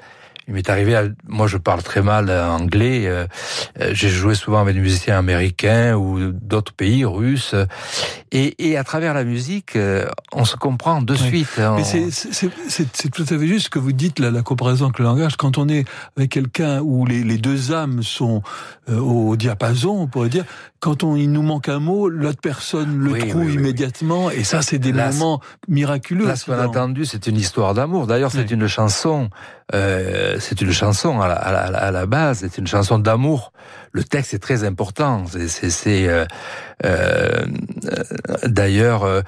Il 0.47 0.55
m'est 0.55 0.69
arrivé, 0.69 0.95
à, 0.95 1.05
moi 1.27 1.47
je 1.47 1.57
parle 1.57 1.83
très 1.83 2.03
mal 2.03 2.31
anglais, 2.31 3.05
euh, 3.07 3.27
j'ai 3.93 4.11
joué 4.11 4.35
souvent 4.35 4.61
avec 4.61 4.75
des 4.75 4.81
musiciens 4.81 5.19
américains 5.19 5.95
ou 5.95 6.33
d'autres 6.33 6.73
pays, 6.75 7.05
russes, 7.05 7.55
et, 8.31 8.55
et, 8.59 8.77
à 8.77 8.85
travers 8.85 9.15
la 9.15 9.25
musique, 9.25 9.77
euh, 9.77 10.07
on 10.33 10.45
se 10.45 10.57
comprend 10.57 11.01
de 11.01 11.15
oui. 11.15 11.19
suite. 11.19 11.49
On... 11.59 11.77
Mais 11.77 11.85
c'est 11.85 13.11
tout 13.11 13.23
à 13.23 13.39
fait 13.39 13.47
juste 13.47 13.67
ce 13.67 13.71
que 13.71 13.79
vous 13.79 13.93
dites, 13.93 14.19
la, 14.19 14.31
la 14.31 14.43
comparaison 14.43 14.87
avec 14.87 14.99
le 14.99 15.05
langage. 15.05 15.37
Quand 15.37 15.57
on 15.57 15.69
est 15.69 15.85
avec 16.17 16.33
quelqu'un 16.33 16.81
où 16.81 17.07
les, 17.07 17.23
les, 17.23 17.39
deux 17.39 17.73
âmes 17.73 18.03
sont 18.03 18.43
euh, 18.89 18.99
au 18.99 19.37
diapason, 19.37 19.91
on 19.91 20.07
pourrait 20.09 20.29
dire, 20.29 20.45
quand 20.81 21.05
on, 21.05 21.17
il 21.17 21.31
nous 21.31 21.43
manque 21.43 21.69
un 21.69 21.79
mot, 21.79 22.09
l'autre 22.09 22.41
personne 22.43 22.99
le 22.99 23.13
oui, 23.13 23.29
trouve 23.29 23.47
oui, 23.47 23.55
immédiatement, 23.55 24.31
et 24.31 24.45
ça 24.45 24.61
c'est 24.63 24.79
des 24.79 24.93
là, 24.93 25.13
moments 25.13 25.41
miraculeux. 25.69 26.27
Là, 26.27 26.37
ce 26.37 26.47
qu'on 26.47 26.53
a 26.53 26.67
entendu, 26.67 27.07
c'est 27.07 27.27
une 27.27 27.37
histoire 27.37 27.73
d'amour. 27.73 28.07
D'ailleurs, 28.07 28.33
c'est 28.33 28.51
une 28.51 28.67
chanson, 28.67 29.31
euh, 29.75 30.34
c'est 30.39 30.61
une 30.61 30.73
chanson 30.73 31.21
à 31.21 31.91
la, 31.91 32.07
base, 32.07 32.41
c'est 32.41 32.59
une 32.59 32.67
chanson 32.67 32.99
d'amour. 32.99 33.53
Le 33.93 34.05
texte 34.05 34.35
est 34.35 34.39
très 34.39 34.65
important. 34.65 35.25
C'est 35.27 36.09
euh, 36.09 36.25
euh, 36.85 37.45
d'ailleurs 38.45 39.05
euh, 39.05 39.23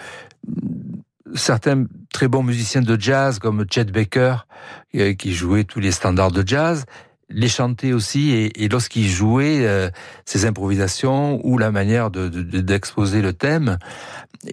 certains 1.34 1.84
très 2.12 2.28
bons 2.28 2.42
musiciens 2.42 2.82
de 2.82 3.00
jazz 3.00 3.38
comme 3.38 3.64
Chet 3.70 3.86
Baker 3.86 4.36
euh, 4.94 5.14
qui 5.14 5.34
jouait 5.34 5.64
tous 5.64 5.80
les 5.80 5.92
standards 5.92 6.32
de 6.32 6.46
jazz 6.46 6.84
les 7.28 7.48
chanter 7.48 7.92
aussi 7.92 8.30
et, 8.30 8.64
et 8.64 8.68
lorsqu'il 8.68 9.08
jouait 9.08 9.66
euh, 9.66 9.90
ses 10.24 10.46
improvisations 10.46 11.40
ou 11.44 11.58
la 11.58 11.70
manière 11.70 12.10
de, 12.10 12.28
d'exposer 12.28 13.18
de, 13.18 13.26
le 13.26 13.32
thème, 13.32 13.78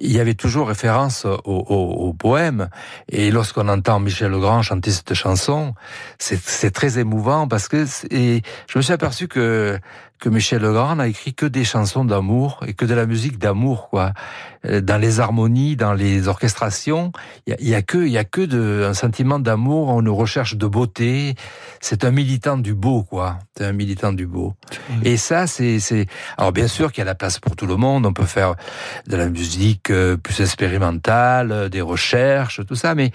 il 0.01 0.11
y 0.11 0.19
avait 0.19 0.33
toujours 0.33 0.67
référence 0.67 1.25
au, 1.25 1.39
au, 1.45 2.07
au 2.07 2.13
poème. 2.13 2.69
Et 3.09 3.29
lorsqu'on 3.29 3.67
entend 3.67 3.99
Michel 3.99 4.31
Legrand 4.31 4.61
chanter 4.63 4.91
cette 4.91 5.13
chanson, 5.13 5.75
c'est 6.17 6.71
très 6.71 6.97
émouvant 6.97 7.47
parce 7.47 7.67
que 7.67 7.85
et 8.09 8.41
je 8.67 8.77
me 8.77 8.81
suis 8.81 8.93
aperçu 8.93 9.27
que 9.27 9.79
que 10.23 10.29
Michel 10.29 10.61
Legrand 10.61 10.95
n'a 10.95 11.09
écrit 11.09 11.33
que 11.33 11.45
des 11.45 11.65
chansons 11.65 12.05
d'amour 12.05 12.63
et 12.65 12.73
que 12.73 12.85
de 12.85 12.93
la 12.93 13.05
musique 13.05 13.39
d'amour, 13.39 13.89
quoi. 13.89 14.13
Euh, 14.65 14.79
dans 14.79 14.97
les 14.97 15.19
harmonies, 15.19 15.75
dans 15.75 15.91
les 15.91 16.29
orchestrations, 16.29 17.11
il 17.45 17.57
y, 17.59 17.71
y 17.71 17.75
a, 17.75 17.81
que, 17.81 17.97
il 17.97 18.11
y 18.13 18.17
a 18.17 18.23
que 18.23 18.39
de, 18.39 18.85
un 18.89 18.93
sentiment 18.93 19.37
d'amour, 19.37 19.99
une 19.99 20.07
recherche 20.07 20.55
de 20.55 20.65
beauté. 20.65 21.35
C'est 21.81 22.05
un 22.05 22.11
militant 22.11 22.57
du 22.57 22.73
beau, 22.73 23.03
quoi. 23.03 23.37
C'est 23.57 23.65
un 23.65 23.73
militant 23.73 24.13
du 24.13 24.25
beau. 24.25 24.53
Mmh. 24.89 24.93
Et 25.03 25.17
ça, 25.17 25.45
c'est, 25.45 25.81
c'est, 25.81 26.05
alors 26.37 26.53
bien 26.53 26.69
sûr 26.69 26.93
qu'il 26.93 27.01
y 27.01 27.01
a 27.01 27.05
la 27.05 27.15
place 27.15 27.39
pour 27.39 27.57
tout 27.57 27.67
le 27.67 27.75
monde. 27.75 28.05
On 28.05 28.13
peut 28.13 28.23
faire 28.23 28.55
de 29.07 29.17
la 29.17 29.27
musique 29.27 29.89
euh, 29.89 30.15
plus 30.15 30.39
expérimentale, 30.39 31.51
euh, 31.51 31.67
des 31.67 31.81
recherches, 31.81 32.61
tout 32.65 32.75
ça, 32.75 32.95
mais 32.95 33.11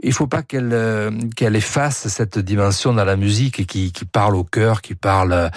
il 0.00 0.12
faut 0.12 0.26
pas 0.26 0.42
qu'elle 0.42 0.70
euh, 0.72 1.10
qu'elle 1.34 1.56
efface 1.56 2.08
cette 2.08 2.38
dimension 2.38 2.92
dans 2.92 3.04
la 3.04 3.16
musique 3.16 3.66
qui, 3.66 3.92
qui 3.92 4.04
parle 4.04 4.36
au 4.36 4.44
cœur, 4.44 4.80
qui 4.82 4.94
parle 4.94 5.50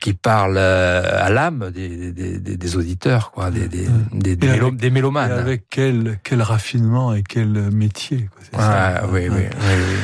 qui 0.00 0.14
parle 0.14 0.56
euh, 0.56 1.24
à 1.24 1.30
l'âme 1.30 1.70
des, 1.74 2.12
des, 2.12 2.38
des, 2.38 2.56
des, 2.56 2.76
auditeurs, 2.76 3.32
quoi, 3.32 3.50
des, 3.50 3.68
des, 3.68 3.86
des, 4.12 4.36
des, 4.36 4.48
avec, 4.48 4.92
mélomanes. 4.92 5.30
Et 5.30 5.34
avec 5.34 5.64
quel 5.70 6.18
quel 6.22 6.42
raffinement 6.42 7.14
et 7.14 7.22
quel 7.22 7.48
métier. 7.70 8.28
Quoi, 8.52 8.60
ça, 8.60 9.02
oui, 9.12 9.28
oui, 9.28 9.30
oui, 9.30 9.46
oui. 9.50 9.96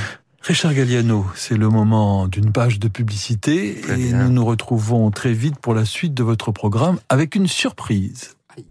Richard 0.43 0.73
Galliano, 0.73 1.27
c'est 1.35 1.57
le 1.57 1.69
moment 1.69 2.27
d'une 2.27 2.51
page 2.51 2.79
de 2.79 2.89
publicité 2.89 3.79
très 3.83 4.01
et 4.01 4.09
bien. 4.09 4.25
nous 4.25 4.31
nous 4.33 4.45
retrouvons 4.45 5.11
très 5.11 5.35
vite 5.35 5.59
pour 5.59 5.75
la 5.75 5.85
suite 5.85 6.15
de 6.15 6.23
votre 6.23 6.51
programme 6.51 6.99
avec 7.11 7.35
une 7.35 7.47
surprise. 7.47 8.37
Aïe. 8.57 8.65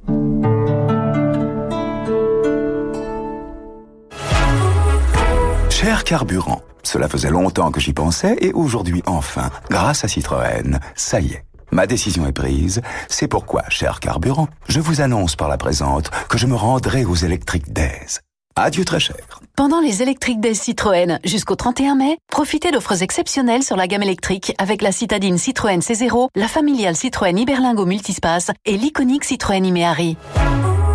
Cher 5.82 6.04
carburant, 6.04 6.62
cela 6.84 7.08
faisait 7.08 7.30
longtemps 7.30 7.72
que 7.72 7.80
j'y 7.80 7.94
pensais 7.94 8.36
et 8.42 8.52
aujourd'hui 8.52 9.02
enfin, 9.06 9.50
grâce 9.70 10.04
à 10.04 10.10
Citroën, 10.10 10.78
ça 10.94 11.22
y 11.22 11.32
est. 11.32 11.46
Ma 11.72 11.88
décision 11.88 12.28
est 12.28 12.34
prise, 12.34 12.82
c'est 13.08 13.30
pourquoi, 13.30 13.64
cher 13.70 14.02
carburant, 14.02 14.50
je 14.68 14.82
vous 14.82 15.00
annonce 15.00 15.38
par 15.38 15.48
la 15.48 15.56
présente 15.56 16.12
que 16.28 16.38
je 16.38 16.48
me 16.48 16.56
rendrai 16.56 17.06
aux 17.06 17.16
électriques 17.16 17.72
d'Aise. 17.72 18.20
Adieu 18.58 18.84
très 18.84 19.00
cher. 19.00 19.40
Pendant 19.56 19.80
les 19.80 20.02
électriques 20.02 20.42
des 20.42 20.54
Citroën 20.54 21.18
jusqu'au 21.24 21.56
31 21.56 21.96
mai, 21.96 22.18
profitez 22.30 22.72
d'offres 22.72 23.02
exceptionnelles 23.02 23.64
sur 23.64 23.78
la 23.78 23.88
gamme 23.88 24.04
électrique 24.04 24.54
avec 24.58 24.82
la 24.82 24.92
citadine 24.92 25.38
Citroën 25.38 25.80
C0, 25.80 26.28
la 26.36 26.48
familiale 26.50 26.98
Citroën 26.98 27.38
Iberlingo 27.38 27.86
Multispace 27.86 28.52
et 28.66 28.76
l'iconique 28.76 29.24
Citroën 29.24 29.66
Imeari. 29.66 30.18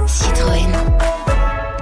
Citroën. 0.06 0.83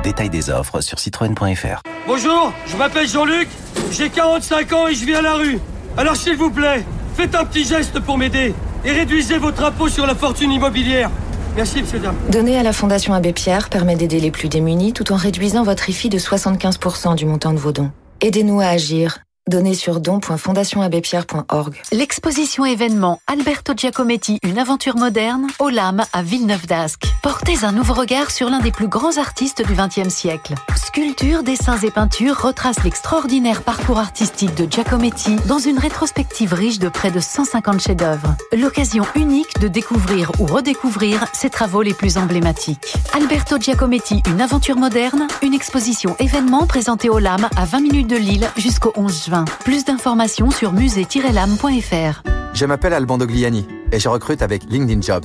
Détail 0.02 0.30
des 0.30 0.50
offres 0.50 0.80
sur 0.80 0.98
citroën.fr. 0.98 1.80
Bonjour, 2.06 2.52
je 2.66 2.76
m'appelle 2.76 3.08
Jean-Luc, 3.08 3.48
j'ai 3.92 4.10
45 4.10 4.72
ans 4.72 4.88
et 4.88 4.94
je 4.94 5.04
vis 5.04 5.14
à 5.14 5.22
la 5.22 5.34
rue. 5.34 5.58
Alors 5.96 6.16
s'il 6.16 6.36
vous 6.36 6.50
plaît, 6.50 6.84
faites 7.14 7.34
un 7.34 7.44
petit 7.44 7.64
geste 7.64 8.00
pour 8.00 8.18
m'aider 8.18 8.54
et 8.84 8.90
réduisez 8.90 9.38
votre 9.38 9.62
impôt 9.64 9.88
sur 9.88 10.06
la 10.06 10.14
fortune 10.14 10.50
immobilière. 10.50 11.10
Merci, 11.54 11.82
monsieur 11.82 12.00
dame. 12.00 12.16
Donner 12.30 12.58
à 12.58 12.62
la 12.62 12.72
Fondation 12.72 13.14
Abbé 13.14 13.32
Pierre 13.32 13.68
permet 13.68 13.94
d'aider 13.94 14.18
les 14.18 14.30
plus 14.30 14.48
démunis 14.48 14.92
tout 14.92 15.12
en 15.12 15.16
réduisant 15.16 15.62
votre 15.62 15.88
IFI 15.88 16.08
de 16.08 16.18
75% 16.18 17.14
du 17.14 17.26
montant 17.26 17.52
de 17.52 17.58
vos 17.58 17.72
dons. 17.72 17.92
Aidez-nous 18.20 18.60
à 18.60 18.66
agir. 18.66 19.18
Donnez 19.48 19.74
sur 19.74 19.98
don.fondationabbépierre.org. 19.98 21.82
L'exposition 21.90 22.64
événement 22.64 23.20
Alberto 23.26 23.72
Giacometti, 23.76 24.38
une 24.44 24.56
aventure 24.56 24.94
moderne, 24.96 25.48
au 25.58 25.68
LAM 25.68 26.04
à 26.12 26.22
Villeneuve 26.22 26.68
d'Ascq. 26.68 27.02
Portez 27.24 27.64
un 27.64 27.72
nouveau 27.72 27.94
regard 27.94 28.30
sur 28.30 28.48
l'un 28.48 28.60
des 28.60 28.70
plus 28.70 28.86
grands 28.86 29.18
artistes 29.18 29.66
du 29.66 29.74
XXe 29.74 30.14
siècle. 30.14 30.54
Sculptures, 30.76 31.42
dessins 31.42 31.78
et 31.78 31.90
peintures 31.90 32.40
retracent 32.40 32.84
l'extraordinaire 32.84 33.62
parcours 33.62 33.98
artistique 33.98 34.54
de 34.54 34.70
Giacometti 34.70 35.34
dans 35.48 35.58
une 35.58 35.78
rétrospective 35.78 36.54
riche 36.54 36.78
de 36.78 36.88
près 36.88 37.10
de 37.10 37.18
150 37.18 37.80
chefs-d'œuvre. 37.80 38.36
L'occasion 38.56 39.04
unique 39.16 39.58
de 39.58 39.66
découvrir 39.66 40.30
ou 40.38 40.46
redécouvrir 40.46 41.24
ses 41.32 41.50
travaux 41.50 41.82
les 41.82 41.94
plus 41.94 42.16
emblématiques. 42.16 42.94
Alberto 43.12 43.58
Giacometti, 43.58 44.22
une 44.28 44.40
aventure 44.40 44.76
moderne, 44.76 45.26
une 45.42 45.54
exposition 45.54 46.14
événement 46.20 46.68
présentée 46.68 47.08
au 47.08 47.18
LAM 47.18 47.48
à 47.56 47.64
20 47.64 47.80
minutes 47.80 48.08
de 48.08 48.16
Lille 48.16 48.48
jusqu'au 48.56 48.92
11 48.94 49.24
juin. 49.26 49.31
Plus 49.64 49.84
d'informations 49.84 50.50
sur 50.50 50.72
musée-lam.fr. 50.72 52.22
Je 52.54 52.66
m'appelle 52.66 52.92
Alban 52.92 53.18
Dogliani 53.18 53.66
et 53.90 53.98
je 53.98 54.08
recrute 54.08 54.42
avec 54.42 54.64
LinkedIn 54.68 55.00
Jobs. 55.00 55.24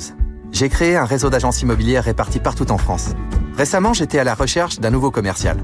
J'ai 0.52 0.70
créé 0.70 0.96
un 0.96 1.06
réseau 1.06 1.30
d'agences 1.30 1.62
immobilières 1.62 2.06
réparties 2.06 2.40
partout 2.40 2.72
en 2.72 2.78
France. 2.78 3.10
Récemment, 3.58 3.94
j'étais 3.94 4.20
à 4.20 4.24
la 4.24 4.34
recherche 4.34 4.80
d'un 4.80 4.92
nouveau 4.92 5.12
commercial. 5.12 5.58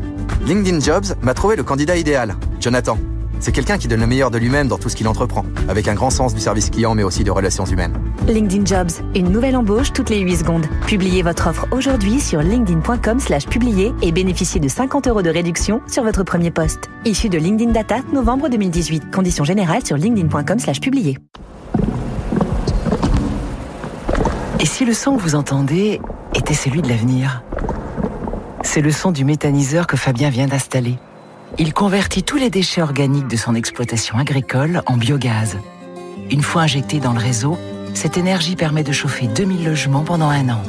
LinkedIn 0.45 0.81
Jobs 0.81 1.15
m'a 1.21 1.33
trouvé 1.33 1.55
le 1.55 1.63
candidat 1.63 1.95
idéal, 1.95 2.35
Jonathan. 2.59 2.97
C'est 3.43 3.51
quelqu'un 3.51 3.77
qui 3.77 3.89
donne 3.89 3.99
le 3.99 4.07
meilleur 4.07 4.31
de 4.31 4.37
lui-même 4.37 4.69
dans 4.69 4.77
tout 4.77 4.87
ce 4.87 4.95
qu'il 4.95 5.05
entreprend, 5.05 5.43
avec 5.67 5.89
un 5.89 5.95
grand 5.95 6.09
sens 6.09 6.33
du 6.33 6.39
service 6.39 6.69
client 6.69 6.95
mais 6.95 7.03
aussi 7.03 7.25
de 7.25 7.29
relations 7.29 7.65
humaines. 7.65 7.93
LinkedIn 8.25 8.63
Jobs, 8.63 8.91
une 9.15 9.33
nouvelle 9.33 9.57
embauche 9.57 9.91
toutes 9.91 10.09
les 10.09 10.21
8 10.21 10.37
secondes. 10.37 10.65
Publiez 10.87 11.23
votre 11.23 11.47
offre 11.47 11.67
aujourd'hui 11.71 12.21
sur 12.21 12.41
linkedin.com 12.41 13.19
slash 13.19 13.45
publier 13.47 13.91
et 14.01 14.13
bénéficiez 14.13 14.61
de 14.61 14.69
50 14.69 15.09
euros 15.09 15.21
de 15.21 15.29
réduction 15.29 15.81
sur 15.87 16.03
votre 16.03 16.23
premier 16.23 16.51
poste. 16.51 16.89
Issu 17.03 17.27
de 17.27 17.37
LinkedIn 17.37 17.73
Data, 17.73 17.97
novembre 18.13 18.47
2018. 18.47 19.11
Conditions 19.11 19.43
générales 19.43 19.85
sur 19.85 19.97
linkedin.com 19.97 20.59
slash 20.59 20.79
publier. 20.79 21.17
Et 24.61 24.65
si 24.65 24.85
le 24.85 24.93
son 24.93 25.17
que 25.17 25.21
vous 25.21 25.35
entendez 25.35 25.99
était 26.33 26.53
celui 26.53 26.81
de 26.81 26.87
l'avenir? 26.87 27.43
C'est 28.61 28.79
le 28.79 28.91
son 28.91 29.11
du 29.11 29.25
méthaniseur 29.25 29.85
que 29.85 29.97
Fabien 29.97 30.29
vient 30.29 30.47
d'installer. 30.47 30.97
Il 31.59 31.73
convertit 31.73 32.23
tous 32.23 32.37
les 32.37 32.49
déchets 32.49 32.81
organiques 32.81 33.27
de 33.27 33.37
son 33.37 33.53
exploitation 33.53 34.17
agricole 34.17 34.81
en 34.87 34.97
biogaz. 34.97 35.59
Une 36.31 36.41
fois 36.41 36.63
injecté 36.63 36.99
dans 36.99 37.13
le 37.13 37.19
réseau, 37.19 37.59
cette 37.93 38.17
énergie 38.17 38.55
permet 38.55 38.83
de 38.83 38.91
chauffer 38.91 39.27
2000 39.27 39.65
logements 39.65 40.03
pendant 40.03 40.29
un 40.29 40.49
an. 40.49 40.63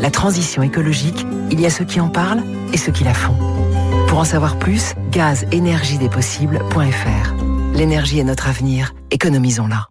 La 0.00 0.10
transition 0.10 0.62
écologique, 0.62 1.26
il 1.50 1.60
y 1.60 1.66
a 1.66 1.70
ceux 1.70 1.84
qui 1.84 2.00
en 2.00 2.08
parlent 2.08 2.44
et 2.72 2.76
ceux 2.76 2.92
qui 2.92 3.02
la 3.04 3.14
font. 3.14 3.34
Pour 4.06 4.20
en 4.20 4.24
savoir 4.24 4.58
plus, 4.58 4.94
gazénergiedespossibles.fr. 5.10 7.34
L'énergie 7.74 8.20
est 8.20 8.24
notre 8.24 8.48
avenir, 8.48 8.94
économisons-la. 9.10 9.89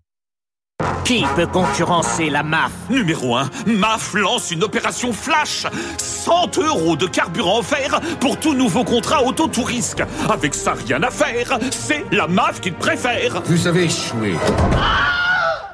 Qui 1.09 1.25
peut 1.35 1.47
concurrencer 1.47 2.29
la 2.29 2.43
MAF? 2.43 2.71
Numéro 2.91 3.35
1, 3.35 3.49
MAF 3.65 4.13
lance 4.13 4.51
une 4.51 4.63
opération 4.63 5.11
flash 5.11 5.65
100 5.97 6.59
euros 6.59 6.95
de 6.95 7.07
carburant 7.07 7.61
offert 7.61 7.99
pour 8.19 8.39
tout 8.39 8.53
nouveau 8.53 8.83
contrat 8.83 9.23
auto 9.23 9.47
tout 9.47 9.63
risque. 9.63 10.03
Avec 10.29 10.53
ça, 10.53 10.75
rien 10.87 11.01
à 11.01 11.09
faire. 11.09 11.57
C'est 11.71 12.05
la 12.11 12.27
MAF 12.27 12.61
qui 12.61 12.71
te 12.71 12.77
préfère. 12.79 13.41
Vous 13.45 13.65
avez 13.65 13.85
échoué. 13.85 14.35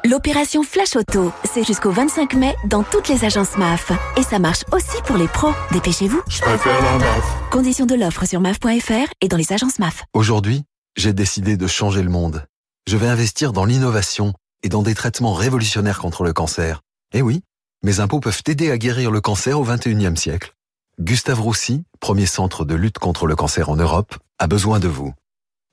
L'opération 0.05 0.63
Flash 0.63 0.95
Auto, 0.95 1.33
c'est 1.51 1.65
jusqu'au 1.65 1.91
25 1.91 2.35
mai 2.35 2.55
dans 2.69 2.83
toutes 2.83 3.09
les 3.09 3.25
agences 3.25 3.57
MAF. 3.57 3.91
Et 4.15 4.23
ça 4.23 4.39
marche 4.39 4.63
aussi 4.71 5.01
pour 5.05 5.17
les 5.17 5.27
pros. 5.27 5.51
Dépêchez-vous. 5.71 6.21
Je 6.29 6.39
préfère 6.39 6.81
la 6.81 6.97
MAF. 6.97 7.49
Conditions 7.51 7.85
de 7.85 7.95
l'offre 7.95 8.25
sur 8.25 8.39
MAF.fr 8.39 9.11
et 9.19 9.27
dans 9.27 9.35
les 9.35 9.51
agences 9.51 9.79
MAF. 9.79 10.05
Aujourd'hui, 10.13 10.63
j'ai 10.95 11.11
décidé 11.11 11.57
de 11.57 11.67
changer 11.67 12.03
le 12.03 12.09
monde. 12.09 12.45
Je 12.87 12.95
vais 12.95 13.07
investir 13.07 13.51
dans 13.51 13.65
l'innovation 13.65 14.33
et 14.65 14.69
dans 14.69 14.81
des 14.81 14.95
traitements 14.95 15.33
révolutionnaires 15.33 15.99
contre 15.99 16.23
le 16.23 16.33
cancer. 16.33 16.81
Eh 17.13 17.21
oui, 17.21 17.43
mes 17.83 17.99
impôts 17.99 18.19
peuvent 18.19 18.41
aider 18.47 18.71
à 18.71 18.79
guérir 18.79 19.11
le 19.11 19.21
cancer 19.21 19.59
au 19.59 19.65
21e 19.65 20.15
siècle. 20.15 20.55
Gustave 20.99 21.39
Roussy, 21.39 21.83
premier 21.99 22.25
centre 22.25 22.65
de 22.65 22.73
lutte 22.73 22.97
contre 22.97 23.27
le 23.27 23.35
cancer 23.35 23.69
en 23.69 23.75
Europe, 23.75 24.17
a 24.39 24.47
besoin 24.47 24.79
de 24.79 24.87
vous. 24.87 25.13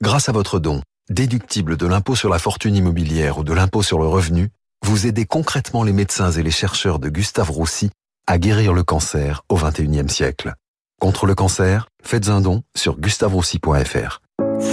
Grâce 0.02 0.28
à 0.28 0.32
votre 0.32 0.58
don, 0.58 0.82
déductible 1.08 1.78
de 1.78 1.86
l'impôt 1.86 2.14
sur 2.14 2.28
la 2.28 2.38
fortune 2.38 2.76
immobilière 2.76 3.38
ou 3.38 3.44
de 3.44 3.54
l'impôt 3.54 3.82
sur 3.82 3.98
le 3.98 4.06
revenu, 4.06 4.50
vous 4.84 5.06
aidez 5.06 5.24
concrètement 5.24 5.84
les 5.84 5.94
médecins 5.94 6.32
et 6.32 6.42
les 6.42 6.50
chercheurs 6.50 6.98
de 6.98 7.08
Gustave 7.08 7.50
Roussy 7.50 7.88
à 8.26 8.38
guérir 8.38 8.74
le 8.74 8.82
cancer 8.82 9.42
au 9.48 9.56
21e 9.56 10.08
siècle. 10.08 10.52
Contre 11.00 11.24
le 11.24 11.34
cancer, 11.34 11.88
faites 12.02 12.28
un 12.28 12.42
don 12.42 12.62
sur 12.76 13.00
gustaveroussy.fr. 13.00 14.20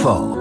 Ford. 0.02 0.38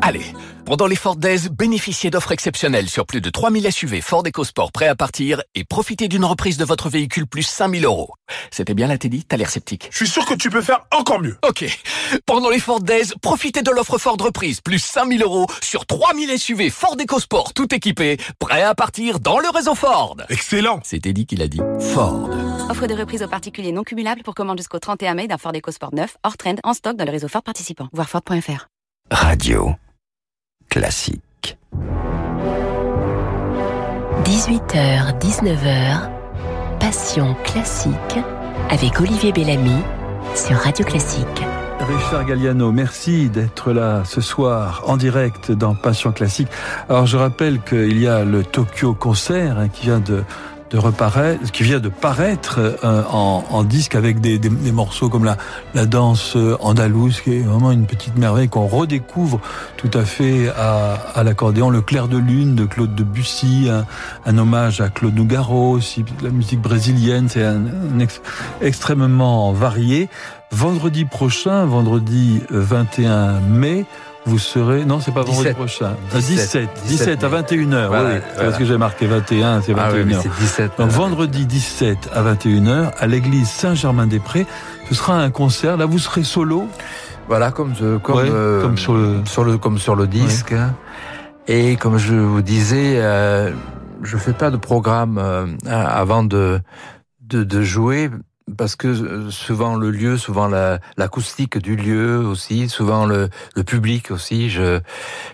Allez, 0.00 0.32
pendant 0.70 0.86
les 0.86 0.94
Ford 0.94 1.16
Days, 1.16 1.48
bénéficiez 1.50 2.10
d'offres 2.10 2.30
exceptionnelles 2.30 2.88
sur 2.88 3.04
plus 3.04 3.20
de 3.20 3.28
3000 3.28 3.72
SUV 3.72 4.00
Ford 4.00 4.22
EcoSport 4.24 4.70
prêts 4.70 4.86
à 4.86 4.94
partir 4.94 5.42
et 5.56 5.64
profitez 5.64 6.06
d'une 6.06 6.24
reprise 6.24 6.58
de 6.58 6.64
votre 6.64 6.88
véhicule 6.88 7.26
plus 7.26 7.42
5000 7.42 7.84
euros. 7.84 8.14
C'était 8.52 8.74
bien 8.74 8.86
là, 8.86 8.96
Teddy 8.96 9.24
T'as 9.24 9.36
l'air 9.36 9.50
sceptique. 9.50 9.88
Je 9.90 9.96
suis 9.96 10.06
sûr 10.06 10.24
que 10.24 10.34
tu 10.34 10.48
peux 10.48 10.62
faire 10.62 10.86
encore 10.96 11.20
mieux. 11.20 11.36
Ok. 11.44 11.64
Pendant 12.24 12.50
les 12.50 12.60
Ford 12.60 12.80
Days, 12.80 13.12
profitez 13.20 13.62
de 13.62 13.70
l'offre 13.72 13.98
Ford 13.98 14.16
reprise 14.20 14.60
plus 14.60 14.78
5000 14.78 15.24
euros 15.24 15.48
sur 15.60 15.86
3000 15.86 16.38
SUV 16.38 16.70
Ford 16.70 16.94
EcoSport 16.96 17.52
tout 17.52 17.74
équipés, 17.74 18.16
prêts 18.38 18.62
à 18.62 18.76
partir 18.76 19.18
dans 19.18 19.40
le 19.40 19.48
réseau 19.48 19.74
Ford. 19.74 20.18
Excellent. 20.28 20.78
C'est 20.84 21.00
Teddy 21.00 21.26
qui 21.26 21.34
l'a 21.34 21.48
dit. 21.48 21.60
Ford. 21.80 22.30
Offre 22.70 22.86
de 22.86 22.94
reprise 22.94 23.24
aux 23.24 23.28
particuliers 23.28 23.72
non 23.72 23.82
cumulable 23.82 24.22
pour 24.22 24.36
commande 24.36 24.58
jusqu'au 24.58 24.78
31 24.78 25.14
mai 25.14 25.26
d'un 25.26 25.36
Ford 25.36 25.52
EcoSport 25.52 25.92
9 25.92 26.16
hors 26.22 26.36
trend 26.36 26.54
en 26.62 26.74
stock 26.74 26.96
dans 26.96 27.04
le 27.04 27.10
réseau 27.10 27.26
Ford 27.26 27.42
participant. 27.42 27.88
Voir 27.92 28.08
Ford.fr. 28.08 28.68
Radio 29.10 29.74
classique. 30.70 31.58
18h, 34.24 35.18
19h, 35.18 36.08
Passion 36.78 37.34
classique 37.44 38.18
avec 38.70 39.00
Olivier 39.00 39.32
Bellamy 39.32 39.82
sur 40.36 40.56
Radio 40.56 40.84
Classique. 40.84 41.26
Richard 41.80 42.24
Galliano, 42.24 42.70
merci 42.70 43.28
d'être 43.28 43.72
là 43.72 44.04
ce 44.04 44.20
soir 44.20 44.84
en 44.86 44.96
direct 44.96 45.50
dans 45.50 45.74
Passion 45.74 46.12
Classique. 46.12 46.48
Alors 46.88 47.06
je 47.06 47.16
rappelle 47.16 47.60
qu'il 47.62 47.98
y 47.98 48.06
a 48.06 48.24
le 48.24 48.44
Tokyo 48.44 48.94
Concert 48.94 49.58
hein, 49.58 49.68
qui 49.68 49.86
vient 49.86 49.98
de 49.98 50.22
de 50.70 50.78
reparaître, 50.78 51.50
qui 51.50 51.62
vient 51.62 51.80
de 51.80 51.88
paraître 51.88 52.58
euh, 52.84 53.02
en, 53.10 53.44
en, 53.50 53.64
disque 53.64 53.94
avec 53.94 54.20
des, 54.20 54.38
des, 54.38 54.48
des, 54.48 54.72
morceaux 54.72 55.08
comme 55.08 55.24
la, 55.24 55.36
la 55.74 55.86
danse 55.86 56.36
andalouse, 56.60 57.20
qui 57.20 57.36
est 57.36 57.40
vraiment 57.40 57.72
une 57.72 57.86
petite 57.86 58.16
merveille 58.16 58.48
qu'on 58.48 58.66
redécouvre 58.66 59.40
tout 59.76 59.90
à 59.94 60.04
fait 60.04 60.48
à, 60.56 60.94
à 61.14 61.22
l'accordéon. 61.24 61.70
Le 61.70 61.80
clair 61.80 62.08
de 62.08 62.18
lune 62.18 62.54
de 62.54 62.64
Claude 62.64 62.94
Debussy, 62.94 63.68
un, 63.68 63.86
un 64.26 64.38
hommage 64.38 64.80
à 64.80 64.88
Claude 64.88 65.14
Nougaro, 65.14 65.72
aussi 65.72 66.04
la 66.22 66.30
musique 66.30 66.60
brésilienne, 66.60 67.28
c'est 67.28 67.44
un, 67.44 67.62
un 67.94 67.98
ex, 67.98 68.20
extrêmement 68.60 69.52
varié. 69.52 70.08
Vendredi 70.52 71.04
prochain, 71.04 71.64
vendredi 71.64 72.40
21 72.50 73.40
mai, 73.40 73.86
vous 74.26 74.38
serez 74.38 74.84
non 74.84 75.00
c'est 75.00 75.12
pas 75.12 75.22
vendredi 75.22 75.38
17. 75.44 75.56
prochain. 75.56 75.96
17, 76.14 76.68
17 76.86 77.18
17, 77.18 77.24
à 77.24 77.28
21h 77.28 77.86
Voilà, 77.88 78.02
oui 78.16 78.20
voilà. 78.34 78.44
parce 78.44 78.58
que 78.58 78.64
j'ai 78.64 78.76
marqué 78.78 79.06
21 79.06 79.62
c'est 79.62 79.72
21h 79.72 79.76
Ah 79.80 79.90
oui, 79.94 80.02
mais 80.06 80.14
c'est 80.20 80.28
17. 80.38 80.72
donc 80.78 80.90
vendredi 80.90 81.46
17 81.46 82.10
à 82.12 82.22
21h 82.22 82.92
à 82.98 83.06
l'église 83.06 83.48
Saint-Germain-des-Prés 83.48 84.46
ce 84.88 84.94
sera 84.94 85.16
un 85.16 85.30
concert. 85.30 85.76
Là 85.76 85.86
vous 85.86 85.98
serez 85.98 86.24
solo. 86.24 86.66
Voilà, 87.28 87.50
comme 87.52 87.74
je- 87.78 87.96
comme 87.98 88.16
Ouais, 88.16 88.28
euh, 88.30 88.60
comme 88.60 88.76
sur 88.76 88.92
le- 88.94 89.20
sur 89.24 89.44
le 89.44 89.56
comme 89.56 89.78
sur 89.78 89.94
le 89.94 90.06
disque. 90.08 90.54
Et 91.48 91.76
comme 91.76 91.96
je 91.96 92.14
vous 92.14 92.42
disais, 92.42 92.94
euh, 92.96 93.52
je 94.02 94.16
fais 94.16 94.32
pas 94.32 94.50
de 94.50 94.56
programme 94.56 95.16
euh, 95.18 95.46
avant 95.66 96.24
de, 96.24 96.60
de 97.22 97.44
de 97.44 97.62
jouer 97.62 98.10
parce 98.56 98.76
que 98.76 98.88
euh, 98.88 99.30
souvent 99.30 99.76
le 99.76 99.90
lieu, 99.90 100.16
souvent 100.16 100.48
l'acoustique 100.96 101.58
du 101.58 101.76
lieu 101.76 102.18
aussi, 102.18 102.68
souvent 102.68 103.06
le, 103.06 103.28
le 103.56 103.64
public 103.64 104.10
aussi. 104.10 104.50
Je 104.50 104.80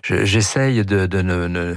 j'essaye 0.02 0.85
de, 0.85 1.07
de, 1.07 1.22
de, 1.22 1.76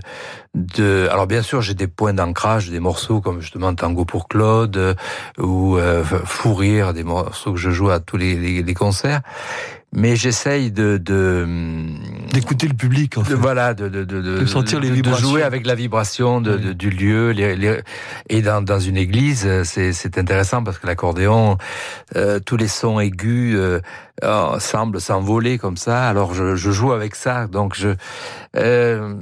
de, 0.56 1.08
alors 1.12 1.28
bien 1.28 1.42
sûr 1.42 1.62
j'ai 1.62 1.74
des 1.74 1.88
points 1.88 2.14
d'ancrage, 2.14 2.70
des 2.70 2.80
morceaux 2.80 3.22
comme 3.22 3.42
justement 3.42 3.74
Tango 3.74 4.06
pour 4.06 4.28
Claude 4.28 4.78
euh, 4.78 4.94
ou 5.38 5.78
euh, 5.78 6.04
des 6.94 7.04
morceaux 7.04 7.54
que 7.54 7.60
je 7.60 7.70
joue 7.70 7.90
à 7.90 8.00
tous 8.00 8.18
les, 8.18 8.36
les, 8.36 8.64
les 8.64 8.74
concerts 8.74 9.22
mais 9.94 10.16
j'essaye 10.16 10.72
de 10.72 10.98
d'écouter 12.32 12.68
le 12.68 12.76
public 12.76 13.18
en 13.18 13.24
fait. 13.24 13.34
voilà 13.34 13.74
de 13.74 13.90
de, 13.90 14.04
de, 14.04 14.22
de 14.22 14.46
sentir 14.46 14.80
les 14.80 14.92
vibrations 14.92 15.28
de 15.28 15.32
jouer 15.32 15.44
avec 15.44 15.66
la 15.66 15.76
vibration 15.76 16.42
de, 16.42 16.56
oui. 16.58 16.76
du 16.76 16.90
lieu 16.90 17.32
les, 17.32 17.56
les, 17.56 17.82
et 18.30 18.42
dans, 18.42 18.62
dans 18.62 18.80
une 18.80 18.98
église 18.98 19.64
c'est 19.64 19.94
c'est 19.94 20.18
intéressant 20.18 20.64
parce 20.64 20.78
que 20.78 20.88
l'accordéon 20.88 21.58
euh, 22.16 22.40
tous 22.40 22.58
les 22.58 22.68
sons 22.68 23.00
aigus 23.00 23.56
euh, 23.56 23.80
oh, 24.24 24.56
semblent 24.60 25.02
s'envoler 25.02 25.58
comme 25.58 25.78
ça. 25.78 26.08
Alors 26.08 26.34
je, 26.34 26.56
je, 26.56 26.72
joue 26.72 26.92
avec 26.92 27.16
ça. 27.16 27.48
Donc 27.48 27.76
je 27.76 27.90
euh, 28.56 29.16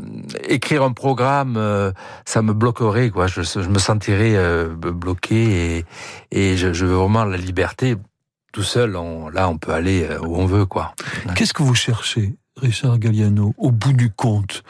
écrire 0.47 0.83
un 0.83 0.91
programme 0.91 1.55
euh, 1.57 1.91
ça 2.25 2.41
me 2.41 2.53
bloquerait 2.53 3.09
quoi. 3.09 3.27
Je, 3.27 3.41
je 3.41 3.69
me 3.69 3.79
sentirais 3.79 4.35
euh, 4.35 4.69
bloqué 4.69 5.77
et 5.77 5.85
et 6.31 6.57
je, 6.57 6.73
je 6.73 6.85
veux 6.85 6.95
vraiment 6.95 7.25
la 7.25 7.37
liberté 7.37 7.95
tout 8.57 8.63
seul, 8.63 8.95
on, 8.95 9.29
là, 9.29 9.49
on 9.49 9.59
peut 9.59 9.71
aller 9.71 10.01
euh, 10.01 10.17
où 10.17 10.35
on 10.35 10.47
veut, 10.47 10.65
quoi. 10.65 10.95
Qu'est-ce 11.35 11.53
que 11.53 11.61
vous 11.61 11.75
cherchez, 11.75 12.33
Richard 12.59 12.97
Galliano, 12.97 13.53
au 13.55 13.69
bout 13.69 13.93
du 13.93 14.09
compte, 14.09 14.63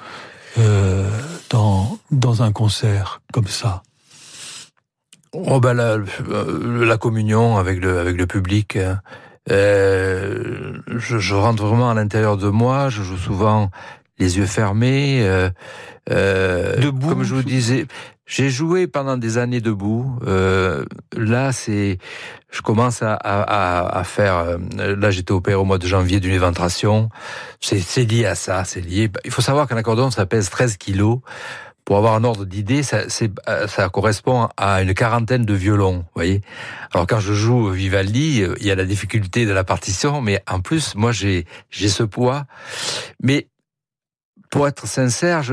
euh, 0.58 1.10
dans, 1.50 1.98
dans 2.12 2.44
un 2.44 2.52
concert 2.52 3.22
comme 3.32 3.48
ça? 3.48 3.84
Oh 5.32 5.62
ben 5.62 5.74
la, 5.74 6.00
la 6.86 6.98
communion 6.98 7.58
avec 7.58 7.80
le 7.80 8.00
avec 8.00 8.18
le 8.18 8.28
public. 8.28 8.78
Euh, 9.50 10.74
je, 10.94 11.18
je, 11.18 11.36
rentre 11.36 11.66
vraiment 11.66 11.90
à 11.90 11.94
l'intérieur 11.94 12.36
de 12.36 12.50
moi. 12.50 12.90
Je 12.90 13.04
joue 13.04 13.18
souvent 13.18 13.72
les 14.20 14.38
yeux 14.38 14.46
fermés. 14.46 15.20
Euh, 15.22 15.50
euh, 16.10 16.78
Debout, 16.78 17.10
comme 17.10 17.24
je 17.24 17.36
vous 17.36 17.44
disais, 17.44 17.86
j'ai 18.26 18.50
joué 18.50 18.88
pendant 18.88 19.18
des 19.18 19.38
années 19.38 19.62
debout. 19.62 20.20
Euh, 20.26 20.86
là, 21.16 21.52
c'est, 21.52 21.98
je 22.52 22.62
commence 22.62 23.02
à, 23.02 23.14
à, 23.14 24.00
à 24.00 24.04
faire. 24.04 24.36
Euh, 24.38 24.96
là, 24.96 25.12
j'étais 25.12 25.32
opéré 25.32 25.56
au 25.56 25.66
mois 25.66 25.78
de 25.78 25.88
janvier 25.88 26.20
d'une 26.20 26.34
éventration. 26.34 27.10
C'est 27.62 28.04
lié 28.04 28.26
à 28.26 28.36
ça. 28.36 28.64
C'est 28.66 28.82
lié. 28.82 29.10
Il 29.26 29.32
faut 29.32 29.42
savoir 29.42 29.68
qu'un 29.68 29.78
accordéon, 29.78 30.12
ça 30.12 30.26
pèse 30.26 30.50
13 30.50 30.78
kilos. 30.78 31.20
Pour 31.86 31.96
avoir 31.96 32.16
un 32.16 32.26
ordre 32.26 32.44
d'idée, 32.44 32.84
ça, 32.84 33.04
ça 33.08 33.88
correspond 33.88 34.50
à 34.58 34.82
une 34.82 34.94
quarantaine 34.94 35.46
de 35.46 35.54
violons, 35.54 36.00
vous 36.00 36.12
voyez. 36.16 36.42
Alors 36.94 37.08
quand 37.08 37.22
je 37.22 37.34
joue 37.34 37.70
Vivaldi, 37.70 38.44
il 38.60 38.66
y 38.66 38.72
a 38.72 38.76
la 38.76 38.84
difficulté 38.84 39.46
de 39.46 39.54
la 39.54 39.64
partition, 39.64 40.20
mais 40.20 40.44
en 40.50 40.60
plus, 40.60 40.96
moi 40.96 41.14
j'ai 41.14 41.46
j'ai 41.70 41.88
ce 41.88 42.04
poids. 42.04 42.44
Mais 43.24 43.48
pour 44.58 44.68
être 44.68 44.88
sincère, 44.88 45.44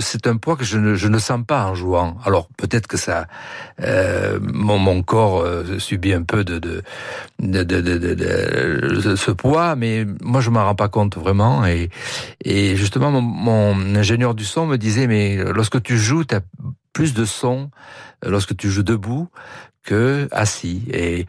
c'est 0.00 0.26
un 0.28 0.36
poids 0.36 0.54
que 0.54 0.62
je 0.62 0.78
ne, 0.78 0.94
je 0.94 1.08
ne, 1.08 1.18
sens 1.18 1.40
pas 1.44 1.66
en 1.66 1.74
jouant. 1.74 2.16
Alors 2.24 2.46
peut-être 2.56 2.86
que 2.86 2.96
ça, 2.96 3.26
euh, 3.80 4.38
mon, 4.40 4.78
mon, 4.78 5.02
corps 5.02 5.40
euh, 5.40 5.80
subit 5.80 6.12
un 6.12 6.22
peu 6.22 6.44
de, 6.44 6.60
de, 6.60 6.82
de, 7.40 7.64
de, 7.64 9.16
ce 9.16 9.32
poids, 9.32 9.74
mais 9.74 10.06
moi 10.20 10.40
je 10.40 10.50
m'en 10.50 10.64
rends 10.64 10.76
pas 10.76 10.88
compte 10.88 11.18
vraiment. 11.18 11.66
Et, 11.66 11.90
et 12.44 12.76
justement, 12.76 13.10
mon, 13.10 13.20
mon, 13.20 13.96
ingénieur 13.96 14.32
du 14.36 14.44
son 14.44 14.66
me 14.66 14.78
disait, 14.78 15.08
mais 15.08 15.38
lorsque 15.52 15.82
tu 15.82 15.98
joues, 15.98 16.22
tu 16.22 16.36
as 16.36 16.40
plus 16.92 17.14
de 17.14 17.24
son 17.24 17.68
lorsque 18.24 18.56
tu 18.56 18.70
joues 18.70 18.84
debout 18.84 19.28
que 19.82 20.28
assis. 20.30 20.82
Et 20.92 21.26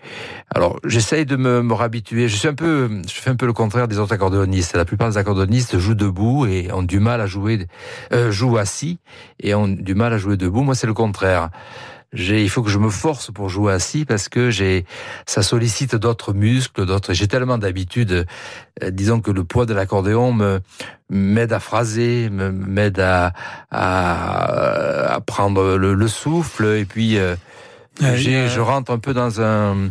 alors, 0.54 0.80
j'essaye 0.86 1.26
de 1.26 1.36
me, 1.36 1.62
me 1.62 1.74
rabituer. 1.74 2.28
Je 2.28 2.36
suis 2.36 2.48
un 2.48 2.54
peu, 2.54 2.90
je 3.08 3.14
fais 3.14 3.30
un 3.30 3.36
peu 3.36 3.46
le 3.46 3.54
contraire 3.54 3.88
des 3.88 3.98
autres 4.00 4.14
accordéonistes. 4.14 4.76
La 4.76 4.86
plupart 4.86 5.10
des 5.10 5.18
accordéonistes 5.18 5.78
jouent 5.78 5.96
debout 5.96 6.46
et 6.46 6.72
ont 6.72 6.84
du 6.84 7.00
mal 7.00 7.22
à 7.22 7.28
jouer, 7.28 7.68
euh, 8.12 8.32
jouent 8.32 8.58
assis 8.58 9.00
et 9.40 9.56
ont 9.56 9.68
du 9.68 9.96
mal 9.96 10.14
à 10.14 10.18
jouer 10.18 10.38
debout. 10.38 10.62
Moi, 10.64 10.76
c'est 10.76 10.88
le 10.88 10.94
contraire. 10.94 11.50
Il 12.16 12.50
faut 12.50 12.62
que 12.62 12.70
je 12.70 12.78
me 12.78 12.90
force 12.90 13.32
pour 13.32 13.50
jouer 13.50 13.74
assis 13.74 14.06
parce 14.06 14.30
que 14.30 14.52
j'ai, 14.52 14.86
ça 15.26 15.42
sollicite 15.42 15.96
d'autres 15.96 16.34
muscles, 16.34 16.86
d'autres. 16.86 17.14
J'ai 17.14 17.28
tellement 17.28 17.58
d'habitude. 17.58 18.28
Euh, 18.84 18.92
disons 18.92 19.20
que 19.20 19.32
le 19.32 19.44
poids 19.44 19.66
de 19.66 19.74
l'accordéon 19.74 20.32
me 20.32 20.60
m'aide 21.10 21.54
à 21.54 21.60
phraser, 21.60 22.30
m'aide 22.32 23.00
à, 23.00 23.34
à, 23.72 25.16
à 25.16 25.20
prendre 25.22 25.76
le, 25.76 25.96
le, 25.96 26.08
souffle 26.08 26.66
et 26.66 26.86
puis. 26.86 27.18
Euh, 27.18 27.36
j'ai, 28.02 28.48
je 28.48 28.60
rentre 28.60 28.92
un 28.92 29.00
peu 29.00 29.14
dans 29.14 29.42
un 29.42 29.90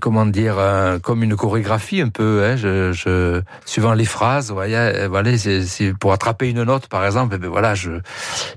comment 0.00 0.24
dire, 0.24 0.58
un, 0.58 0.98
comme 0.98 1.22
une 1.22 1.36
chorégraphie 1.36 2.00
un 2.00 2.08
peu, 2.08 2.42
hein, 2.42 2.56
je, 2.56 2.92
je, 2.92 3.42
suivant 3.66 3.92
les 3.92 4.06
phrases, 4.06 4.50
voilà, 4.50 5.08
voilà 5.08 5.36
c'est, 5.36 5.92
pour 5.92 6.12
attraper 6.12 6.48
une 6.48 6.62
note 6.62 6.86
par 6.86 7.04
exemple, 7.04 7.34
et 7.34 7.38
ben 7.38 7.50
voilà, 7.50 7.74
je, 7.74 7.90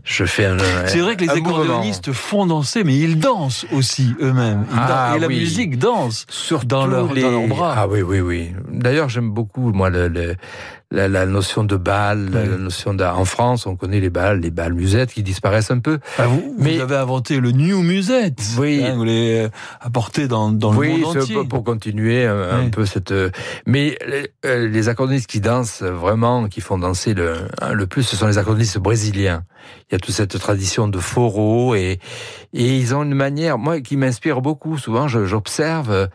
je 0.05 0.24
fais 0.24 0.45
un. 0.45 0.57
C'est 0.86 1.01
vrai 1.01 1.18
que 1.18 1.26
les 1.26 1.30
accordéonistes 1.30 2.13
font 2.13 2.45
danser, 2.45 2.86
mais 2.86 2.95
ils 2.95 3.20
dansent 3.20 3.65
aussi 3.74 4.15
eux-mêmes. 4.22 4.65
Ah, 4.74 5.15
et 5.18 5.20
la 5.20 5.28
musique 5.28 5.78
danse 5.78 6.26
sur 6.30 6.63
dans 6.63 6.86
leur, 6.86 7.11
les... 7.11 7.24
dans 7.24 7.32
leurs 7.32 7.47
bras. 7.47 7.74
Ah 7.76 7.88
oui, 7.89 8.01
oui, 8.01 8.22
oui. 8.22 8.51
D'ailleurs, 8.72 9.09
j'aime 9.09 9.30
beaucoup 9.30 9.74
moi 9.74 9.89
le, 9.89 10.07
le 10.07 10.36
la, 10.91 11.07
la, 11.07 11.25
notion 11.25 11.63
de 11.63 11.75
bal, 11.75 12.29
la 12.31 12.45
notion 12.45 12.93
de, 12.93 13.03
en 13.03 13.25
France, 13.25 13.65
on 13.65 13.75
connaît 13.75 13.99
les 13.99 14.09
balles, 14.09 14.39
les 14.39 14.51
balles 14.51 14.73
musettes 14.73 15.13
qui 15.13 15.23
disparaissent 15.23 15.71
un 15.71 15.79
peu. 15.79 15.99
Ah, 16.17 16.27
vous, 16.27 16.55
mais 16.57 16.75
vous 16.75 16.81
avez 16.81 16.95
inventé 16.95 17.39
le 17.39 17.51
new 17.51 17.81
musette. 17.81 18.41
Oui. 18.57 18.83
Hein, 18.83 18.95
vous 18.95 19.03
l'avez 19.03 19.49
apporté 19.81 20.27
dans, 20.27 20.51
dans 20.51 20.73
oui, 20.73 20.93
le 20.93 20.97
monde 20.99 21.17
entier. 21.17 21.38
Oui, 21.38 21.47
pour 21.47 21.63
continuer 21.63 22.25
un, 22.25 22.35
oui. 22.35 22.65
un, 22.67 22.69
peu 22.69 22.85
cette. 22.85 23.13
Mais 23.65 23.97
les, 24.07 24.67
les 24.67 24.89
accordéonistes 24.89 25.29
qui 25.29 25.41
dansent 25.41 25.83
vraiment, 25.83 26.47
qui 26.47 26.61
font 26.61 26.77
danser 26.77 27.13
le, 27.13 27.35
le 27.71 27.88
plus, 27.88 28.03
ce 28.03 28.15
sont 28.15 28.27
les 28.27 28.38
accordéonistes 28.38 28.79
brésiliens. 28.79 29.43
Il 29.89 29.93
y 29.93 29.95
a 29.95 29.99
toute 29.99 30.15
cette 30.15 30.39
tradition 30.39 30.88
de 30.88 30.99
foro 30.99 31.75
et 31.75 31.99
et 32.53 32.77
ils 32.77 32.95
ont 32.95 33.03
une 33.03 33.13
manière, 33.13 33.57
moi, 33.57 33.81
qui 33.81 33.97
m'inspire 33.97 34.41
beaucoup. 34.41 34.77
Souvent, 34.77 35.07
j'observe. 35.07 36.09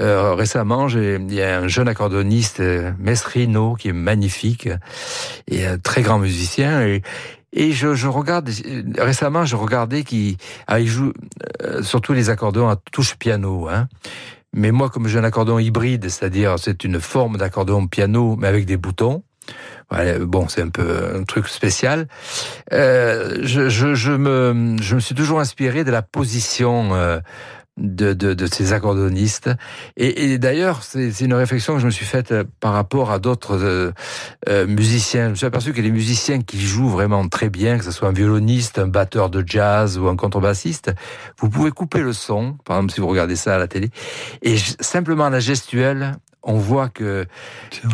Euh, 0.00 0.34
récemment, 0.34 0.88
il 0.88 1.32
y 1.32 1.42
a 1.42 1.58
un 1.60 1.68
jeune 1.68 1.86
accordoniste, 1.88 2.60
euh, 2.60 2.92
Mesrino, 2.98 3.74
qui 3.74 3.88
est 3.88 3.92
magnifique 3.92 4.68
et 5.48 5.66
un 5.66 5.78
très 5.78 6.02
grand 6.02 6.18
musicien. 6.18 6.82
Et, 6.82 7.02
et 7.52 7.70
je, 7.70 7.94
je 7.94 8.08
regarde 8.08 8.50
récemment, 8.98 9.44
je 9.44 9.54
regardais 9.54 10.02
qu'il 10.02 10.36
ah, 10.66 10.80
il 10.80 10.88
joue 10.88 11.12
euh, 11.62 11.82
surtout 11.82 12.12
les 12.12 12.28
accordéons 12.28 12.68
à 12.68 12.76
touche 12.76 13.14
piano. 13.14 13.68
Hein. 13.68 13.88
Mais 14.52 14.72
moi, 14.72 14.90
comme 14.90 15.06
j'ai 15.06 15.18
un 15.18 15.24
accordéon 15.24 15.60
hybride, 15.60 16.08
c'est-à-dire 16.08 16.58
c'est 16.58 16.84
une 16.84 17.00
forme 17.00 17.36
d'accordéon 17.36 17.86
piano, 17.86 18.36
mais 18.36 18.48
avec 18.48 18.66
des 18.66 18.76
boutons. 18.76 19.22
Ouais, 19.92 20.18
bon, 20.18 20.48
c'est 20.48 20.62
un 20.62 20.70
peu 20.70 21.12
un 21.14 21.24
truc 21.24 21.48
spécial. 21.48 22.08
Euh, 22.72 23.40
je, 23.42 23.68
je, 23.68 23.94
je, 23.94 24.12
me, 24.12 24.76
je 24.80 24.94
me 24.94 25.00
suis 25.00 25.14
toujours 25.14 25.38
inspiré 25.38 25.84
de 25.84 25.90
la 25.90 26.02
position 26.02 26.94
euh, 26.94 27.20
de, 27.76 28.12
de, 28.12 28.34
de, 28.34 28.46
ces 28.46 28.72
accordonnistes. 28.72 29.50
Et, 29.96 30.32
et 30.32 30.38
d'ailleurs, 30.38 30.82
c'est 30.82 31.20
une 31.20 31.34
réflexion 31.34 31.74
que 31.74 31.80
je 31.80 31.86
me 31.86 31.90
suis 31.90 32.04
faite 32.04 32.32
par 32.60 32.72
rapport 32.72 33.10
à 33.10 33.18
d'autres 33.18 33.58
euh, 33.60 33.92
euh, 34.48 34.66
musiciens. 34.66 35.26
Je 35.26 35.30
me 35.30 35.34
suis 35.34 35.46
aperçu 35.46 35.72
que 35.72 35.80
les 35.80 35.90
musiciens 35.90 36.40
qui 36.40 36.60
jouent 36.60 36.88
vraiment 36.88 37.28
très 37.28 37.50
bien, 37.50 37.78
que 37.78 37.84
ce 37.84 37.90
soit 37.90 38.08
un 38.08 38.12
violoniste, 38.12 38.78
un 38.78 38.86
batteur 38.86 39.28
de 39.28 39.42
jazz 39.44 39.98
ou 39.98 40.08
un 40.08 40.16
contrebassiste, 40.16 40.92
vous 41.38 41.50
pouvez 41.50 41.70
couper 41.70 42.00
le 42.00 42.12
son, 42.12 42.56
par 42.64 42.76
exemple 42.76 42.94
si 42.94 43.00
vous 43.00 43.08
regardez 43.08 43.36
ça 43.36 43.56
à 43.56 43.58
la 43.58 43.66
télé, 43.66 43.90
et 44.42 44.56
simplement 44.80 45.28
la 45.28 45.40
gestuelle 45.40 46.16
on 46.44 46.54
voit 46.58 46.88
que 46.88 47.26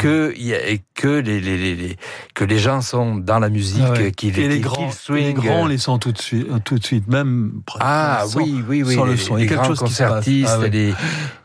que 0.01 0.35
y 0.37 0.55
a, 0.55 0.59
que 0.95 1.09
les, 1.09 1.41
les, 1.41 1.57
les, 1.77 1.97
que 2.35 2.45
les 2.45 2.59
gens 2.59 2.81
sont 2.83 3.17
dans 3.17 3.39
la 3.39 3.49
musique, 3.49 3.83
ah 3.87 3.93
ouais. 3.93 4.13
qu'ils 4.13 4.39
et 4.39 4.49
les 4.49 4.61
grands, 4.61 4.91
swing. 4.91 5.27
les 5.27 5.33
grands 5.33 5.67
les 5.67 5.79
sont 5.79 5.99
tout 5.99 6.13
de 6.13 6.19
suite, 6.21 6.47
tout 6.65 6.79
de 6.79 6.85
suite, 6.85 7.09
même 7.09 7.63
ah 7.79 8.25
sans, 8.27 8.39
oui 8.39 8.63
oui 8.69 8.83
oui 8.83 8.95
sans 8.95 9.05
le 9.05 9.17
son. 9.17 9.37
Les, 9.37 9.45
il 9.45 9.51
y 9.51 9.53
a 9.53 9.57
quelque 9.57 9.67
chose 9.67 9.79
concertistes. 9.79 10.49
Ah, 10.51 10.67
et, 10.67 10.71
les, 10.71 10.95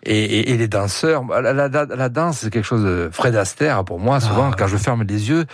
et, 0.03 0.23
et, 0.23 0.51
et, 0.51 0.57
les 0.57 0.67
danseurs. 0.67 1.23
La, 1.25 1.53
la, 1.53 1.67
la, 1.67 1.85
la 1.85 2.09
danse 2.09 2.39
c'est 2.39 2.49
quelque 2.49 2.65
chose 2.65 2.83
de 2.83 3.09
Fred 3.11 3.35
Astaire 3.35 3.83
pour 3.85 3.99
moi. 3.99 4.19
Souvent 4.19 4.51
ah, 4.51 4.55
quand 4.57 4.67
je 4.67 4.77
ferme 4.77 5.03
les 5.03 5.29
yeux, 5.29 5.45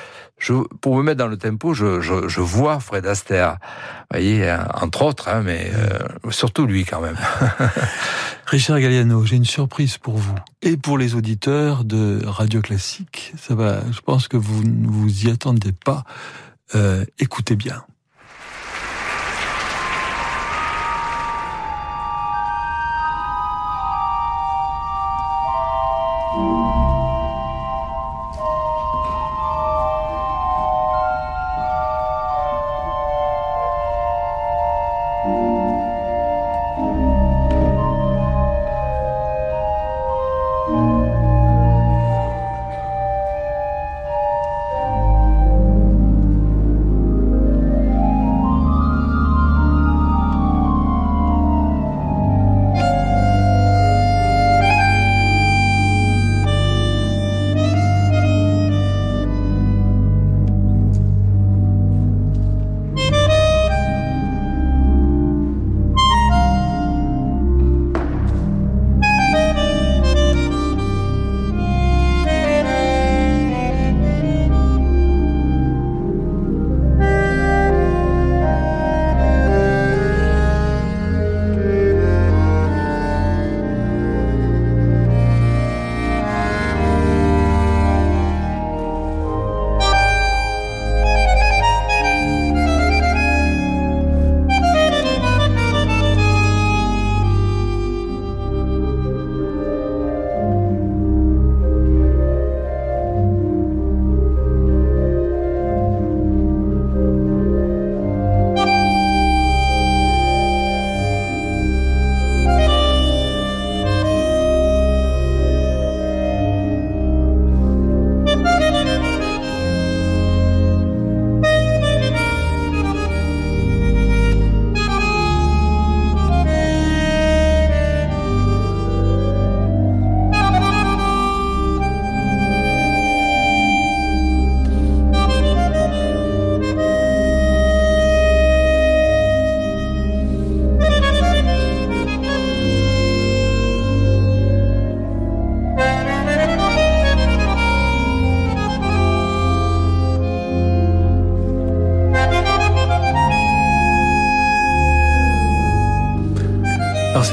je, 0.41 0.53
pour 0.81 0.97
me 0.97 1.03
mettre 1.03 1.19
dans 1.19 1.27
le 1.27 1.37
tempo, 1.37 1.75
je, 1.75 2.01
je, 2.01 2.27
je 2.27 2.41
vois 2.41 2.79
Fred 2.79 3.05
Astaire. 3.05 3.57
Vous 4.09 4.17
voyez, 4.17 4.57
entre 4.73 5.03
autres, 5.03 5.29
hein, 5.29 5.43
mais 5.45 5.71
euh, 5.75 6.31
surtout 6.31 6.65
lui 6.65 6.83
quand 6.83 6.99
même. 6.99 7.17
Richard 8.47 8.79
Galliano, 8.79 9.23
j'ai 9.23 9.35
une 9.35 9.45
surprise 9.45 9.99
pour 9.99 10.17
vous 10.17 10.35
et 10.63 10.77
pour 10.77 10.97
les 10.97 11.13
auditeurs 11.13 11.83
de 11.83 12.21
Radio 12.25 12.59
Classique. 12.59 13.33
Ça 13.37 13.53
va, 13.53 13.81
je 13.91 14.01
pense 14.01 14.27
que 14.27 14.35
vous 14.35 14.63
ne 14.63 14.87
vous 14.87 15.27
y 15.27 15.29
attendez 15.29 15.73
pas. 15.73 16.05
Euh, 16.73 17.05
écoutez 17.19 17.55
bien. 17.55 17.83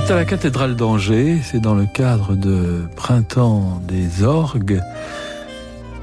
C'est 0.09 0.15
à 0.15 0.17
la 0.17 0.25
cathédrale 0.25 0.75
d'Angers, 0.75 1.41
c'est 1.43 1.61
dans 1.61 1.75
le 1.75 1.85
cadre 1.85 2.35
de 2.35 2.85
Printemps 2.97 3.79
des 3.87 4.23
orgues. 4.23 4.81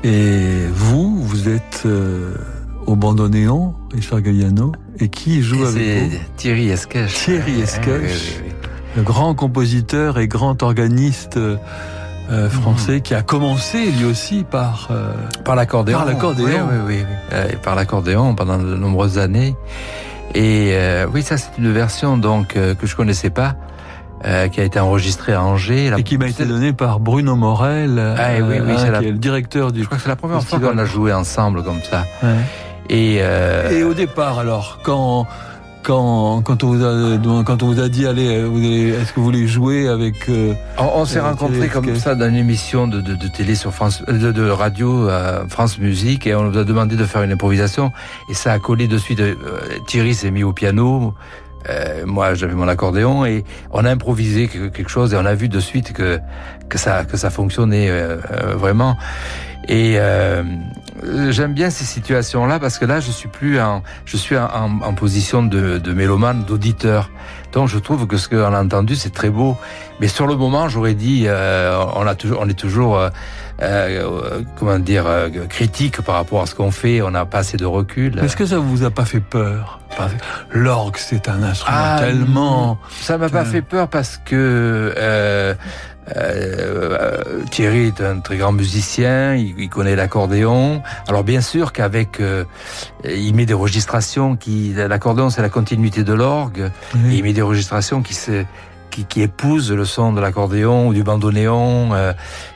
Et 0.04 0.68
vous, 0.72 1.18
vous 1.24 1.50
êtes 1.50 1.82
euh, 1.88 2.36
au 2.86 2.96
bandoneon, 2.96 3.74
Richard 3.92 4.22
Galliano, 4.22 4.74
et 5.00 5.10
qui 5.10 5.42
joue 5.42 5.64
Et 5.64 5.68
avec 5.68 5.84
c'est 5.84 6.00
vous 6.02 6.18
Thierry 6.38 6.70
Esquèche. 6.70 7.14
Thierry 7.16 7.64
ouais, 7.64 7.88
ouais. 7.88 8.10
le 8.96 9.02
grand 9.02 9.34
compositeur 9.34 10.20
et 10.20 10.28
grand 10.28 10.62
organiste 10.62 11.38
euh, 11.38 11.58
français 12.52 13.02
qui 13.02 13.16
a 13.16 13.24
commencé 13.24 13.88
lui 13.88 14.06
aussi 14.06 14.44
par 14.44 14.90
euh, 14.92 15.16
Par 15.44 15.56
l'accordéon. 15.56 15.98
Par 15.98 16.06
l'accordéon. 16.06 16.46
Oui, 16.48 16.54
oui, 16.70 16.78
oui. 16.86 17.06
oui. 17.10 17.16
Euh, 17.34 17.50
et 17.54 17.56
par 17.56 17.74
l'accordéon 17.74 18.36
pendant 18.36 18.60
de 18.60 18.76
nombreuses 18.76 19.18
années. 19.18 19.56
Et 20.36 20.72
euh, 20.74 21.08
oui, 21.12 21.24
ça 21.24 21.38
c'est 21.38 21.58
une 21.58 21.72
version 21.72 22.18
donc 22.18 22.58
euh, 22.58 22.76
que 22.76 22.86
je 22.86 22.96
connaissais 22.96 23.30
pas, 23.30 23.56
euh, 24.26 24.48
qui 24.48 24.60
a 24.60 24.64
été 24.64 24.80
enregistrée 24.80 25.34
à 25.34 25.44
Angers. 25.44 25.90
La- 25.90 26.00
et 26.00 26.04
qui 26.04 26.18
m'a 26.18 26.28
été 26.28 26.46
donné 26.46 26.74
par 26.74 27.00
Bruno 27.00 27.36
Morel, 27.36 28.16
Ah, 28.18 28.36
et 28.38 28.42
oui, 28.42 28.56
oui, 28.62 28.72
hein, 28.72 28.76
c'est 28.78 28.92
la- 28.92 29.00
qui 29.00 29.06
est 29.08 29.12
le 29.12 29.18
directeur 29.18 29.72
du. 29.72 29.82
Je 29.82 29.86
crois 29.86 29.98
que 29.98 30.04
c'est 30.04 30.10
la 30.10 30.16
première 30.16 30.42
fois 30.44 30.60
qu'on 30.60 30.78
a 30.78 30.86
joué 30.86 31.14
ensemble 31.14 31.64
comme 31.64 31.82
ça. 31.84 32.06
Ouais. 32.24 32.30
Et, 32.90 33.18
euh, 33.22 33.72
Et 33.72 33.84
au 33.84 33.94
départ, 33.94 34.40
alors, 34.40 34.80
quand 34.84 35.26
quand 35.84 36.42
quand 36.42 36.64
on 36.64 36.68
vous 36.74 36.84
a 36.84 37.44
quand 37.44 37.62
on 37.62 37.68
vous 37.68 37.80
a 37.80 37.90
dit 37.90 38.08
allez, 38.08 38.26
est-ce 39.00 39.12
que 39.14 39.20
vous 39.20 39.24
voulez 39.26 39.48
jouer 39.48 39.88
avec 39.88 40.28
euh, 40.30 40.54
On, 40.80 41.02
on 41.02 41.06
s'est 41.06 41.20
euh, 41.20 41.24
rencontrés 41.24 41.68
comme 41.68 41.96
ça 41.96 42.16
dans 42.16 42.28
une 42.28 42.36
émission 42.36 42.88
de, 42.88 43.02
de, 43.02 43.14
de 43.14 43.28
télé 43.28 43.54
sur 43.54 43.72
France, 43.72 44.02
euh, 44.10 44.18
de, 44.18 44.32
de 44.32 44.50
radio 44.50 45.08
euh, 45.08 45.48
France 45.48 45.78
Musique 45.78 46.26
et 46.26 46.34
on 46.34 46.44
nous 46.46 46.58
a 46.58 46.64
demandé 46.64 46.96
de 46.96 47.06
faire 47.06 47.22
une 47.22 47.32
improvisation 47.32 47.92
et 48.30 48.34
ça 48.34 48.52
a 48.54 48.58
collé 48.60 48.88
de 48.88 48.98
suite. 48.98 49.20
Euh, 49.20 49.36
Thierry 49.86 50.16
s'est 50.16 50.32
mis 50.32 50.44
au 50.44 50.54
piano, 50.54 51.14
euh, 51.70 52.06
moi 52.06 52.34
j'avais 52.34 52.54
mon 52.54 52.68
accordéon 52.68 53.26
et 53.26 53.44
on 53.72 53.86
a 53.86 53.90
improvisé 53.92 54.48
quelque 54.48 54.90
chose 54.90 55.14
et 55.14 55.18
on 55.18 55.26
a 55.26 55.34
vu 55.36 55.50
de 55.50 55.60
suite 55.60 55.94
que 55.94 56.20
que 56.70 56.78
ça 56.78 57.06
que 57.06 57.18
ça 57.18 57.30
fonctionnait 57.30 57.90
euh, 57.90 58.18
euh, 58.32 58.56
vraiment. 58.56 58.98
Et 59.68 59.96
euh, 59.98 60.44
j'aime 61.32 61.54
bien 61.54 61.72
ces 61.72 61.86
situations-là 61.86 62.60
parce 62.60 62.78
que 62.78 62.86
là, 62.86 63.00
je 63.00 63.10
suis 63.10 63.28
plus 63.30 63.60
en, 63.60 63.82
je 64.06 64.16
suis 64.16 64.38
en- 64.38 64.80
en 64.82 64.94
position 64.94 65.42
de, 65.42 65.80
de 65.80 65.92
mélomane, 65.94 66.44
d'auditeur. 66.44 67.10
Donc, 67.56 67.70
je 67.70 67.80
trouve 67.80 68.06
que 68.06 68.18
ce 68.18 68.28
qu'on 68.30 68.54
a 68.54 68.62
entendu, 68.62 68.96
c'est 68.96 69.14
très 69.14 69.30
beau. 69.30 69.56
Mais 70.02 70.10
sur 70.10 70.28
le 70.28 70.36
moment, 70.36 70.68
j'aurais 70.68 70.94
dit, 70.94 71.24
euh, 71.26 71.82
on 71.96 72.06
a 72.06 72.14
toujours, 72.14 72.40
on 72.42 72.50
est 72.50 72.54
toujours, 72.60 72.98
euh, 73.00 73.10
euh, 73.62 74.42
comment 74.60 74.78
dire, 74.78 75.06
euh, 75.08 75.30
critique 75.48 76.02
par 76.02 76.16
rapport 76.16 76.42
à 76.42 76.48
ce 76.48 76.54
qu'on 76.54 76.72
fait. 76.72 77.02
On 77.02 77.12
n'a 77.12 77.26
pas 77.26 77.38
assez 77.40 77.56
de 77.56 77.66
recul. 77.66 78.20
Est-ce 78.20 78.36
que 78.36 78.46
ça 78.46 78.58
vous 78.58 78.84
a 78.84 78.92
pas 78.92 79.06
fait 79.06 79.22
peur? 79.22 79.80
L'orgue, 80.52 80.98
c'est 80.98 81.30
un 81.30 81.42
instrument 81.44 81.78
Ah, 81.82 81.98
tellement. 82.02 82.78
Ça 83.00 83.18
m'a 83.18 83.30
pas 83.30 83.44
Euh. 83.44 83.46
fait 83.46 83.62
peur 83.62 83.88
parce 83.88 84.20
que 84.26 85.56
euh, 86.16 87.44
Thierry 87.50 87.88
est 87.88 88.02
un 88.02 88.20
très 88.20 88.38
grand 88.38 88.52
musicien, 88.52 89.36
il, 89.36 89.56
il 89.58 89.70
connaît 89.70 89.96
l'accordéon. 89.96 90.84
Alors 91.08 91.24
bien 91.24 91.42
sûr 91.42 91.74
qu'avec, 91.74 92.20
euh, 92.20 92.46
il 93.04 93.34
met 93.34 93.46
des 93.46 93.54
registrations 93.54 94.36
qui, 94.36 94.74
l'accordéon 94.76 95.30
c'est 95.30 95.42
la 95.42 95.50
continuité 95.50 96.04
de 96.04 96.14
l'orgue, 96.14 96.72
il 97.10 97.24
met 97.24 97.34
des 97.34 97.42
registrations 97.42 98.02
qui 98.02 98.14
se 98.14 98.46
qui, 98.96 99.04
qui 99.06 99.22
épousent 99.22 99.72
le 99.74 99.84
son 99.84 100.14
de 100.14 100.22
l'accordéon 100.22 100.88
ou 100.88 100.94
du 100.94 101.04
bandoneon, 101.04 101.90
euh, 101.94 102.14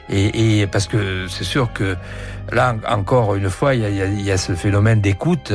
et, 0.08 0.60
et 0.62 0.66
parce 0.66 0.86
que 0.86 1.26
c'est 1.28 1.44
sûr 1.44 1.70
que 1.74 1.96
là 2.50 2.74
en- 2.88 2.98
encore 3.00 3.34
une 3.34 3.50
fois 3.50 3.74
il 3.74 3.82
y 3.82 3.84
a, 3.84 3.90
il 3.90 3.96
y 3.96 4.02
a- 4.02 4.06
il 4.06 4.22
y 4.22 4.30
a 4.32 4.38
ce 4.38 4.54
phénomène 4.54 5.00
d'écoute. 5.02 5.52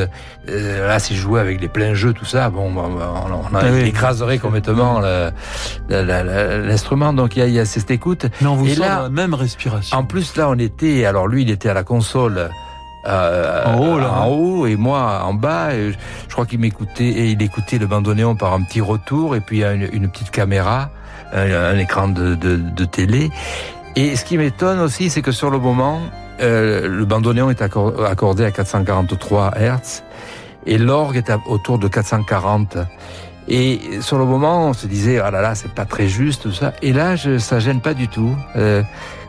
Euh, 0.48 0.88
là, 0.88 1.00
si 1.00 1.16
je 1.16 1.22
jouais 1.22 1.40
avec 1.42 1.60
les 1.60 1.68
pleins 1.70 1.96
jeux, 1.96 2.14
tout 2.14 2.26
ça, 2.26 2.50
bon, 2.52 2.72
on, 2.76 2.78
on, 2.78 3.34
on 3.52 3.56
Ah 3.56 3.64
oui. 3.72 3.82
écraserait 3.88 4.38
complètement 4.38 5.02
l'instrument. 5.90 7.14
Donc 7.14 7.36
il 7.36 7.40
y 7.40 7.42
a, 7.42 7.48
il 7.48 7.54
y 7.54 7.60
a 7.60 7.66
cette 7.66 7.90
écoute. 7.92 8.28
Mais 8.42 8.48
on 8.48 8.56
vous 8.56 8.68
Et 8.68 8.76
sent 8.76 8.82
là, 8.82 9.02
la 9.04 9.10
même 9.10 9.34
respiration. 9.34 9.98
en 9.98 10.04
plus, 10.04 10.36
là, 10.38 10.50
on 10.50 10.58
était. 10.60 11.06
Alors 11.06 11.28
lui, 11.28 11.42
il 11.44 11.50
était 11.50 11.70
à 11.70 11.74
la 11.74 11.84
console. 11.84 12.50
Euh, 13.08 13.64
En 13.66 13.78
haut, 13.78 14.00
là, 14.00 14.12
en 14.12 14.24
hein. 14.24 14.28
haut, 14.28 14.66
et 14.68 14.76
moi 14.76 15.22
en 15.26 15.34
bas. 15.34 15.74
Et 15.74 15.92
je, 15.92 16.32
crois 16.34 16.46
qu'il 16.46 16.60
m'écoutait 16.60 17.04
et 17.06 17.32
il 17.32 17.42
écoutait 17.42 17.78
le 17.78 17.88
bandoneon 17.88 18.36
par 18.36 18.54
un 18.54 18.62
petit 18.62 18.82
retour 18.82 19.36
et 19.36 19.42
puis 19.42 19.64
une, 19.64 19.88
une 19.94 20.10
petite 20.10 20.32
caméra, 20.32 20.90
un, 21.34 21.52
un 21.52 21.78
écran 21.78 22.08
de, 22.08 22.36
de, 22.36 22.56
de 22.58 22.86
télé. 22.86 23.30
Et 23.96 24.16
ce 24.16 24.26
qui 24.26 24.38
m'étonne 24.38 24.80
aussi, 24.80 25.10
c'est 25.10 25.22
que 25.22 25.32
sur 25.32 25.50
le 25.50 25.60
moment, 25.60 26.00
euh, 26.42 26.88
le 26.88 27.06
bandoneon 27.06 27.50
est 27.50 27.62
accor- 27.62 28.06
accordé 28.06 28.44
à 28.44 28.52
443 28.52 29.54
Hertz 29.58 30.04
et 30.66 30.78
l'orgue 30.78 31.16
est 31.18 31.30
à- 31.30 31.40
autour 31.48 31.80
de 31.80 31.88
440. 31.88 32.78
Et 33.48 33.80
sur 34.02 34.18
le 34.18 34.26
moment, 34.26 34.68
on 34.70 34.74
se 34.74 34.88
disait, 34.88 35.20
ah 35.20 35.30
là 35.32 35.40
là, 35.42 35.54
c'est 35.56 35.72
pas 35.72 35.86
très 35.86 36.08
juste, 36.08 36.42
tout 36.42 36.52
ça. 36.52 36.74
Et 36.82 36.92
là, 36.94 37.16
je, 37.16 37.38
ça 37.38 37.60
gêne 37.60 37.80
pas 37.80 37.94
du 37.94 38.08
tout. 38.08 38.36
Euh, 38.56 38.82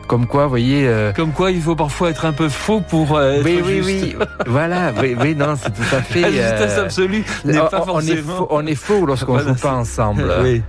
comme 0.07 0.25
quoi, 0.27 0.43
vous 0.43 0.49
voyez... 0.49 0.87
euh, 0.87 1.11
Comme 1.13 1.31
quoi, 1.31 1.51
il 1.51 1.61
faut 1.61 1.75
parfois 1.75 2.09
être 2.09 2.25
un 2.25 2.33
peu 2.33 2.49
faux 2.49 2.81
pour 2.81 3.15
euh, 3.17 3.33
être 3.35 3.45
oui, 3.45 3.61
oui, 3.65 3.75
juste. 3.83 4.15
oui. 4.19 4.25
voilà, 4.47 4.91
oui, 5.01 5.15
oui, 5.19 5.35
non, 5.35 5.55
c'est 5.61 5.71
tout 5.73 5.95
à 5.95 6.01
fait... 6.01 6.21
La 6.21 6.31
justesse 6.31 6.77
euh, 6.77 6.83
absolue 6.85 7.23
n'est 7.45 7.59
on- 7.59 7.67
pas 7.67 7.83
on, 7.87 7.99
est 7.99 8.15
forcément. 8.15 8.35
faux, 8.37 8.47
on 8.49 8.65
est 8.65 8.75
faux 8.75 9.05
lorsqu'on 9.05 9.35
Pas 9.35 9.43
joue 9.43 9.55
pas 9.55 9.73
ensemble. 9.73 10.25
Oui. 10.41 10.61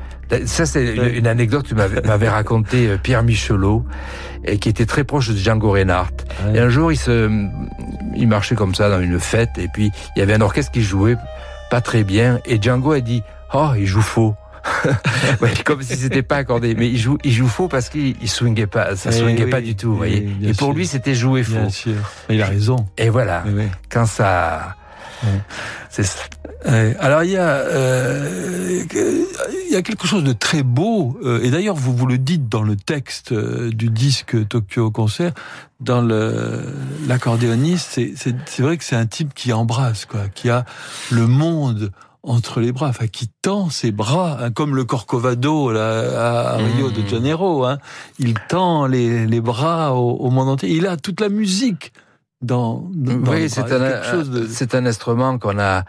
Ça, 0.44 0.66
c'est 0.66 0.94
une, 0.94 1.26
anecdote 1.26 1.66
que 1.68 1.74
m'avait 1.74 2.02
m'avait 2.02 2.28
raconté 2.28 2.86
euh, 2.86 2.98
Pierre 3.02 3.22
Michelot, 3.22 3.82
et 4.44 4.58
qui 4.58 4.68
était 4.68 4.84
très 4.84 5.02
proche 5.02 5.30
de 5.30 5.36
Django 5.36 5.70
Reinhardt. 5.70 6.12
Et 6.54 6.58
un 6.58 6.68
jour, 6.68 6.92
il 6.92 6.98
se, 6.98 7.30
il 8.14 8.28
marchait 8.28 8.54
comme 8.54 8.74
ça 8.74 8.90
dans 8.90 9.00
une 9.00 9.18
fête, 9.20 9.56
et 9.56 9.68
puis 9.72 9.90
il 10.16 10.18
y 10.18 10.22
avait 10.22 10.34
un 10.34 10.42
orchestre 10.42 10.70
qui 10.70 10.82
jouait 10.82 11.16
pas 11.70 11.80
très 11.80 12.04
bien, 12.04 12.40
et 12.44 12.60
Django 12.60 12.92
a 12.92 13.00
dit, 13.00 13.22
oh, 13.54 13.70
il 13.78 13.86
joue 13.86 14.02
faux. 14.02 14.34
Ouais, 15.40 15.52
comme 15.64 15.82
si 15.82 15.96
c'était 15.96 16.22
pas 16.22 16.36
accordé, 16.36 16.74
mais 16.74 16.88
il 16.88 16.98
joue, 16.98 17.18
il 17.24 17.32
joue 17.32 17.48
faux 17.48 17.68
parce 17.68 17.88
qu'il 17.88 18.16
il 18.20 18.28
swingait 18.28 18.66
pas, 18.66 18.96
ça 18.96 19.10
Eh 19.12 19.16
swingait 19.18 19.44
oui, 19.44 19.50
pas 19.50 19.60
du 19.60 19.76
tout, 19.76 19.88
vous 19.94 20.02
oui, 20.02 20.20
voyez. 20.20 20.50
Et 20.50 20.54
pour 20.54 20.68
sûr. 20.68 20.72
lui, 20.74 20.86
c'était 20.86 21.14
jouer 21.14 21.42
faux. 21.42 21.52
Bien 21.54 21.68
sûr. 21.70 21.94
Il 22.30 22.42
a 22.42 22.46
raison. 22.46 22.86
Et 22.96 23.08
voilà, 23.08 23.42
Oui, 23.46 23.52
oui. 23.56 23.64
quand 23.90 24.06
ça, 24.06 24.76
c'est 25.90 26.02
ça. 26.04 26.20
Ouais. 26.66 26.96
Alors 26.98 27.22
il 27.22 27.30
y 27.30 27.36
a 27.36 27.48
euh, 27.50 28.82
il 29.68 29.72
y 29.72 29.76
a 29.76 29.82
quelque 29.82 30.08
chose 30.08 30.24
de 30.24 30.32
très 30.32 30.64
beau 30.64 31.16
euh, 31.22 31.40
et 31.44 31.50
d'ailleurs 31.50 31.76
vous 31.76 31.94
vous 31.94 32.06
le 32.06 32.18
dites 32.18 32.48
dans 32.48 32.62
le 32.62 32.74
texte 32.74 33.30
euh, 33.30 33.70
du 33.70 33.90
disque 33.90 34.48
Tokyo 34.48 34.90
Concert 34.90 35.32
dans 35.78 36.00
le 36.02 36.64
l'accordéoniste 37.06 37.88
c'est 37.92 38.12
c'est 38.16 38.34
c'est 38.46 38.62
vrai 38.62 38.76
que 38.76 38.82
c'est 38.82 38.96
un 38.96 39.06
type 39.06 39.34
qui 39.34 39.52
embrasse 39.52 40.04
quoi 40.04 40.22
qui 40.34 40.50
a 40.50 40.64
le 41.12 41.28
monde 41.28 41.92
entre 42.28 42.60
les 42.60 42.72
bras, 42.72 42.88
enfin 42.88 43.06
qui 43.06 43.28
tend 43.42 43.70
ses 43.70 43.90
bras, 43.90 44.38
hein, 44.40 44.50
comme 44.50 44.76
le 44.76 44.84
Corcovado 44.84 45.72
là, 45.72 46.54
à 46.54 46.56
Rio 46.58 46.90
de 46.90 47.06
Janeiro. 47.06 47.64
Hein. 47.64 47.78
Il 48.18 48.34
tend 48.48 48.86
les, 48.86 49.26
les 49.26 49.40
bras 49.40 49.94
au, 49.94 50.10
au 50.16 50.30
monde 50.30 50.48
entier. 50.48 50.70
Il 50.70 50.86
a 50.86 50.96
toute 50.96 51.20
la 51.20 51.28
musique 51.28 51.92
dans. 52.42 52.88
dans 52.94 53.32
oui, 53.32 53.48
c'est 53.50 53.60
un, 53.72 54.82
de- 54.82 54.86
instrument 54.86 55.38
qu'on 55.38 55.58
a 55.58 55.84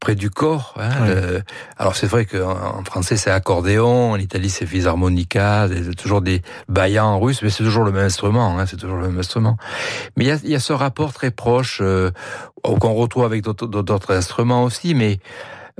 près 0.00 0.16
du 0.16 0.30
corps. 0.30 0.74
Hein, 0.80 1.06
le- 1.06 1.42
alors 1.76 1.94
c'est 1.94 2.08
vrai 2.08 2.24
qu'en 2.24 2.78
en 2.80 2.84
français 2.84 3.16
c'est 3.16 3.30
accordéon, 3.30 4.10
en 4.10 4.16
Italie 4.16 4.50
c'est 4.50 4.66
fisharmonica, 4.66 5.68
toujours 5.96 6.22
des 6.22 6.42
baillants 6.68 7.06
en 7.06 7.20
russe, 7.20 7.40
mais 7.42 7.50
c'est 7.50 7.62
toujours 7.62 7.84
le 7.84 7.92
même 7.92 8.06
instrument. 8.06 8.58
Hein, 8.58 8.66
c'est 8.66 8.78
toujours 8.78 8.96
le 8.96 9.06
même 9.08 9.18
instrument. 9.18 9.56
Mais 10.16 10.24
il 10.24 10.28
y 10.28 10.32
a, 10.32 10.38
il 10.42 10.50
y 10.50 10.56
a 10.56 10.60
ce 10.60 10.72
rapport 10.72 11.12
très 11.12 11.30
proche 11.30 11.78
euh, 11.82 12.10
qu'on 12.64 12.94
retrouve 12.94 13.24
avec 13.24 13.42
d'autres 13.44 14.12
instruments 14.16 14.64
aussi, 14.64 14.94
mais 14.94 15.20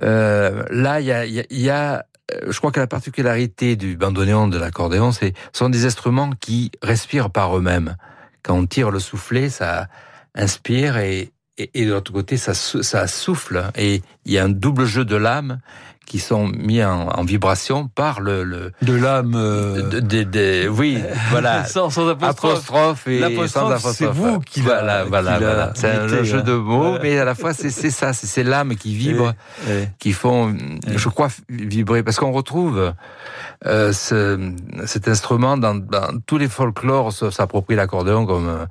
euh, 0.03 0.65
là 0.71 1.01
il 1.01 1.07
y 1.07 1.13
a, 1.13 1.27
y 1.27 1.41
a- 1.41 1.45
y 1.51 1.71
a 1.71 2.07
euh, 2.33 2.51
je 2.51 2.59
crois 2.59 2.71
que 2.73 2.81
la 2.81 2.87
particularité 2.87 3.77
du 3.77 3.97
bandoneon, 3.97 4.49
de 4.49 4.59
l'accordéon, 4.59 5.13
c'est 5.13 5.35
ce 5.53 5.59
sont 5.59 5.69
des 5.69 5.85
instruments 5.87 6.31
qui 6.41 6.71
respirent 6.83 7.31
par 7.31 7.57
eux-mêmes. 7.57 7.97
Quand 8.43 8.55
on 8.55 8.67
tire 8.67 8.91
le 8.91 9.01
soufflet, 9.01 9.49
ça 9.51 9.89
inspire 10.35 10.97
et, 10.99 11.33
et, 11.59 11.85
de 11.85 11.91
l'autre 11.93 12.13
côté, 12.13 12.37
ça, 12.37 12.55
ça 12.55 13.07
souffle. 13.07 13.65
Et 13.77 14.03
il 14.25 14.33
y 14.33 14.39
a 14.39 14.45
un 14.45 14.49
double 14.49 14.85
jeu 14.85 15.05
de 15.05 15.17
lames 15.17 15.61
qui 16.07 16.19
sont 16.19 16.47
mis 16.49 16.83
en, 16.85 17.09
en 17.09 17.25
vibration 17.25 17.89
par 17.89 18.21
le... 18.21 18.45
le 18.45 18.73
de 18.83 18.93
l'âme. 18.95 19.33
euh, 19.35 19.89
de, 19.89 20.01
de- 20.01 20.23
de- 20.25 20.69
oui, 20.69 20.99
voilà. 21.31 21.65
sans, 21.65 21.91
sans 21.91 22.09
apostrophe. 22.09 22.71
Apostrophe 22.71 23.07
et 23.09 23.49
sans 23.49 23.69
apostrophe. 23.71 23.97
c'est 23.97 24.07
vous 24.07 24.41
qui 24.41 24.61
voilà, 24.61 25.05
qui 25.05 25.09
voilà, 25.09 25.39
voilà. 25.39 25.73
C'est 25.75 25.91
un 25.91 26.23
jeu 26.25 26.39
hein. 26.39 26.43
de 26.43 26.53
mots, 26.55 26.99
mais 27.03 27.19
à 27.19 27.25
la 27.25 27.35
fois 27.35 27.55
c'est 27.55 27.71
c'est 27.71 27.91
ça, 27.91 28.13
c'est 28.13 28.27
ces 28.27 28.43
lames 28.45 28.75
qui 28.77 28.95
vibrent, 28.95 29.33
Eh, 29.69 29.87
qui 29.99 30.13
font, 30.13 30.55
je 30.87 31.09
crois, 31.09 31.29
vibrer, 31.49 32.03
parce 32.03 32.19
qu'on 32.19 32.33
retrouve 32.33 32.93
euh, 33.67 33.93
ce, 33.93 34.53
cet 34.87 35.09
instrument 35.09 35.57
dans, 35.57 35.75
dans 35.77 36.19
tous 36.27 36.37
les 36.37 36.49
folklores 36.49 37.09
s- 37.09 37.31
s'approprie 37.31 37.77
l'accordéon 37.77 38.27
comme 38.27 38.49
euh, 38.49 38.67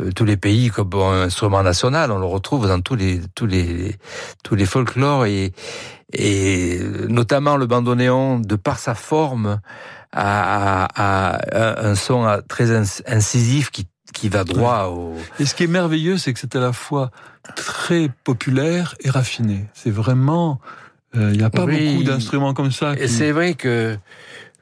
euh, 0.00 0.10
tous 0.14 0.24
les 0.24 0.36
pays 0.36 0.68
comme 0.70 0.90
un 0.94 1.22
instrument 1.22 1.62
national. 1.62 2.12
On 2.12 2.18
le 2.18 2.26
retrouve 2.26 2.68
dans 2.68 2.80
tous 2.80 2.94
les 2.96 3.20
tous 3.34 3.46
les 3.46 3.96
tous 4.44 4.54
les 4.54 4.66
folklores 4.66 5.24
et 5.26 5.52
et 6.12 6.80
notamment 7.08 7.56
le 7.56 7.66
bandoneon 7.66 8.38
de 8.38 8.56
par 8.56 8.78
sa 8.78 8.94
forme 8.94 9.60
a, 10.12 10.84
a- 10.84 11.36
a 11.36 11.86
un 11.86 11.94
son 11.94 12.24
euh, 12.26 12.38
très 12.48 12.70
incisif 13.06 13.70
qui 13.70 13.86
qui 14.14 14.28
va 14.30 14.44
droit 14.44 14.84
au 14.86 15.14
Et 15.40 15.44
ce 15.44 15.54
qui 15.54 15.64
est 15.64 15.66
merveilleux, 15.66 16.16
c'est 16.16 16.32
que 16.32 16.38
c'est 16.40 16.54
à 16.56 16.60
la 16.60 16.72
fois 16.72 17.10
très 17.54 18.08
populaire 18.24 18.94
et 19.00 19.10
raffiné. 19.10 19.66
C'est 19.74 19.90
vraiment 19.90 20.58
Il 21.14 21.26
n'y 21.36 21.42
a 21.42 21.50
pas 21.50 21.66
beaucoup 21.66 22.02
d'instruments 22.04 22.54
comme 22.54 22.70
ça. 22.72 22.94
Et 22.98 23.08
c'est 23.08 23.32
vrai 23.32 23.54
que 23.54 23.98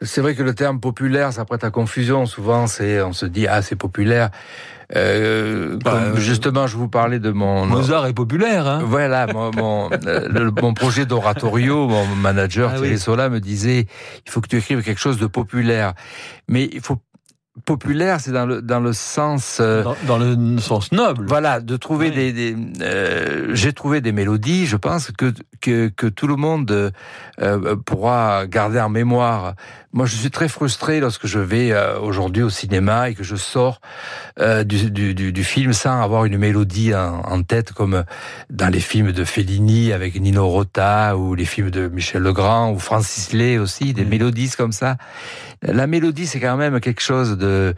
c'est 0.02 0.20
vrai 0.20 0.34
que 0.34 0.42
le 0.42 0.54
terme 0.54 0.80
populaire, 0.80 1.32
ça 1.32 1.44
prête 1.44 1.62
à 1.62 1.70
confusion. 1.70 2.26
Souvent, 2.26 2.66
c'est 2.66 3.00
on 3.02 3.12
se 3.12 3.26
dit 3.26 3.46
ah 3.46 3.62
c'est 3.62 3.76
populaire. 3.76 4.30
Euh, 4.94 5.78
bah, 5.82 6.14
justement, 6.16 6.66
je 6.66 6.76
vous 6.76 6.88
parlais 6.88 7.18
de 7.18 7.30
mon 7.30 7.66
Mozart 7.66 8.06
est 8.06 8.12
populaire. 8.12 8.66
Hein 8.66 8.82
voilà, 8.84 9.26
mon, 9.26 9.50
mon, 9.52 9.90
le, 10.04 10.50
mon 10.60 10.74
projet 10.74 11.06
d'oratorio, 11.06 11.88
mon 11.88 12.06
manager 12.16 12.72
ah, 12.74 12.78
Thierry 12.78 12.98
Sola 12.98 13.28
me 13.28 13.40
disait 13.40 13.86
il 14.26 14.30
faut 14.30 14.40
que 14.40 14.48
tu 14.48 14.58
écrives 14.58 14.82
quelque 14.82 15.00
chose 15.00 15.18
de 15.18 15.26
populaire, 15.26 15.94
mais 16.48 16.68
il 16.72 16.80
faut 16.80 16.98
populaire, 17.64 18.20
c'est 18.20 18.32
dans 18.32 18.46
le 18.46 18.60
dans 18.60 18.80
le 18.80 18.92
sens 18.92 19.58
euh, 19.60 19.84
dans, 20.06 20.18
le 20.18 20.58
sens 20.58 20.90
noble. 20.90 21.24
Voilà, 21.26 21.60
de 21.60 21.76
trouver 21.76 22.10
des, 22.10 22.32
des 22.32 22.56
euh, 22.80 23.54
j'ai 23.54 23.72
trouvé 23.72 24.00
des 24.00 24.12
mélodies, 24.12 24.66
je 24.66 24.76
pense 24.76 25.10
que 25.12 25.32
que, 25.60 25.88
que 25.88 26.06
tout 26.06 26.26
le 26.26 26.36
monde 26.36 26.92
euh, 27.40 27.76
pourra 27.76 28.46
garder 28.46 28.80
en 28.80 28.90
mémoire. 28.90 29.54
Moi, 29.92 30.06
je 30.06 30.16
suis 30.16 30.30
très 30.30 30.48
frustré 30.48 30.98
lorsque 30.98 31.26
je 31.26 31.38
vais 31.38 31.70
euh, 31.70 32.00
aujourd'hui 32.00 32.42
au 32.42 32.50
cinéma 32.50 33.10
et 33.10 33.14
que 33.14 33.22
je 33.22 33.36
sors 33.36 33.80
euh, 34.40 34.64
du, 34.64 34.90
du, 34.90 35.14
du, 35.14 35.44
film 35.44 35.72
sans 35.72 36.02
avoir 36.02 36.24
une 36.24 36.36
mélodie 36.36 36.92
en, 36.94 37.20
en, 37.20 37.42
tête, 37.42 37.72
comme 37.72 38.04
dans 38.50 38.68
les 38.68 38.80
films 38.80 39.12
de 39.12 39.24
Fellini 39.24 39.92
avec 39.92 40.20
Nino 40.20 40.48
Rota 40.48 41.16
ou 41.16 41.36
les 41.36 41.44
films 41.44 41.70
de 41.70 41.86
Michel 41.86 42.22
Legrand 42.22 42.72
ou 42.72 42.78
Francis 42.80 43.32
Lay 43.32 43.56
aussi, 43.56 43.94
des 43.94 44.04
mélodies 44.04 44.50
comme 44.56 44.72
ça. 44.72 44.96
La 45.66 45.86
mélodie, 45.86 46.26
c'est 46.26 46.40
quand 46.40 46.56
même 46.56 46.80
quelque 46.80 47.00
chose 47.00 47.36
de 47.38 47.74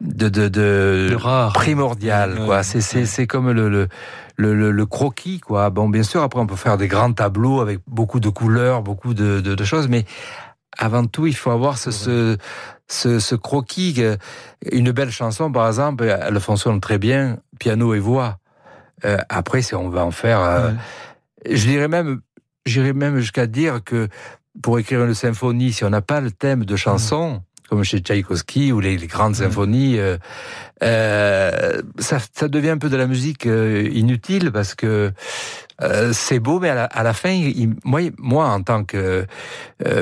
de 0.00 0.28
de, 0.28 0.48
de, 0.48 1.14
rare, 1.14 1.52
primordial. 1.52 2.36
Quoi. 2.44 2.62
C'est 2.62 2.80
c'est 2.80 3.06
c'est 3.06 3.26
comme 3.26 3.50
le, 3.50 3.68
le 3.68 3.88
le, 4.36 4.70
le, 4.70 4.86
croquis, 4.86 5.40
quoi. 5.40 5.70
Bon, 5.70 5.88
bien 5.88 6.02
sûr, 6.02 6.22
après, 6.22 6.40
on 6.40 6.46
peut 6.46 6.56
faire 6.56 6.76
des 6.76 6.88
grands 6.88 7.12
tableaux 7.12 7.60
avec 7.60 7.80
beaucoup 7.86 8.20
de 8.20 8.28
couleurs, 8.28 8.82
beaucoup 8.82 9.14
de, 9.14 9.40
de, 9.40 9.54
de 9.54 9.64
choses, 9.64 9.88
mais 9.88 10.04
avant 10.76 11.06
tout, 11.06 11.26
il 11.26 11.34
faut 11.34 11.50
avoir 11.50 11.78
ce, 11.78 11.90
ce, 11.90 12.36
ce, 12.86 13.18
ce, 13.18 13.34
croquis. 13.34 14.02
Une 14.70 14.92
belle 14.92 15.10
chanson, 15.10 15.50
par 15.50 15.66
exemple, 15.66 16.04
elle 16.04 16.38
fonctionne 16.40 16.80
très 16.80 16.98
bien, 16.98 17.38
piano 17.58 17.94
et 17.94 17.98
voix. 17.98 18.38
Euh, 19.04 19.18
après, 19.28 19.62
si 19.62 19.74
on 19.74 19.88
va 19.88 20.04
en 20.04 20.10
faire, 20.10 20.40
euh, 20.40 20.70
je 21.50 21.66
dirais 21.66 21.88
même, 21.88 22.20
j'irais 22.66 22.92
même 22.92 23.18
jusqu'à 23.18 23.46
dire 23.46 23.82
que 23.84 24.08
pour 24.62 24.78
écrire 24.78 25.04
une 25.04 25.14
symphonie, 25.14 25.72
si 25.72 25.84
on 25.84 25.90
n'a 25.90 26.02
pas 26.02 26.20
le 26.20 26.30
thème 26.30 26.64
de 26.64 26.76
chanson, 26.76 27.42
comme 27.68 27.82
chez 27.82 27.98
Tchaïkovski 27.98 28.72
ou 28.72 28.80
les, 28.80 28.96
grandes 28.96 29.34
symphonies, 29.34 29.98
euh, 29.98 30.16
euh, 30.82 31.82
ça, 31.98 32.18
ça, 32.32 32.48
devient 32.48 32.70
un 32.70 32.78
peu 32.78 32.88
de 32.88 32.96
la 32.96 33.06
musique 33.06 33.46
euh, 33.46 33.88
inutile 33.92 34.52
parce 34.52 34.74
que 34.74 35.12
euh, 35.82 36.12
c'est 36.12 36.38
beau, 36.38 36.60
mais 36.60 36.70
à 36.70 36.74
la, 36.74 36.84
à 36.84 37.02
la 37.02 37.12
fin, 37.12 37.30
il, 37.30 37.74
moi, 37.84 38.00
moi, 38.18 38.48
en 38.48 38.62
tant 38.62 38.84
que 38.84 39.26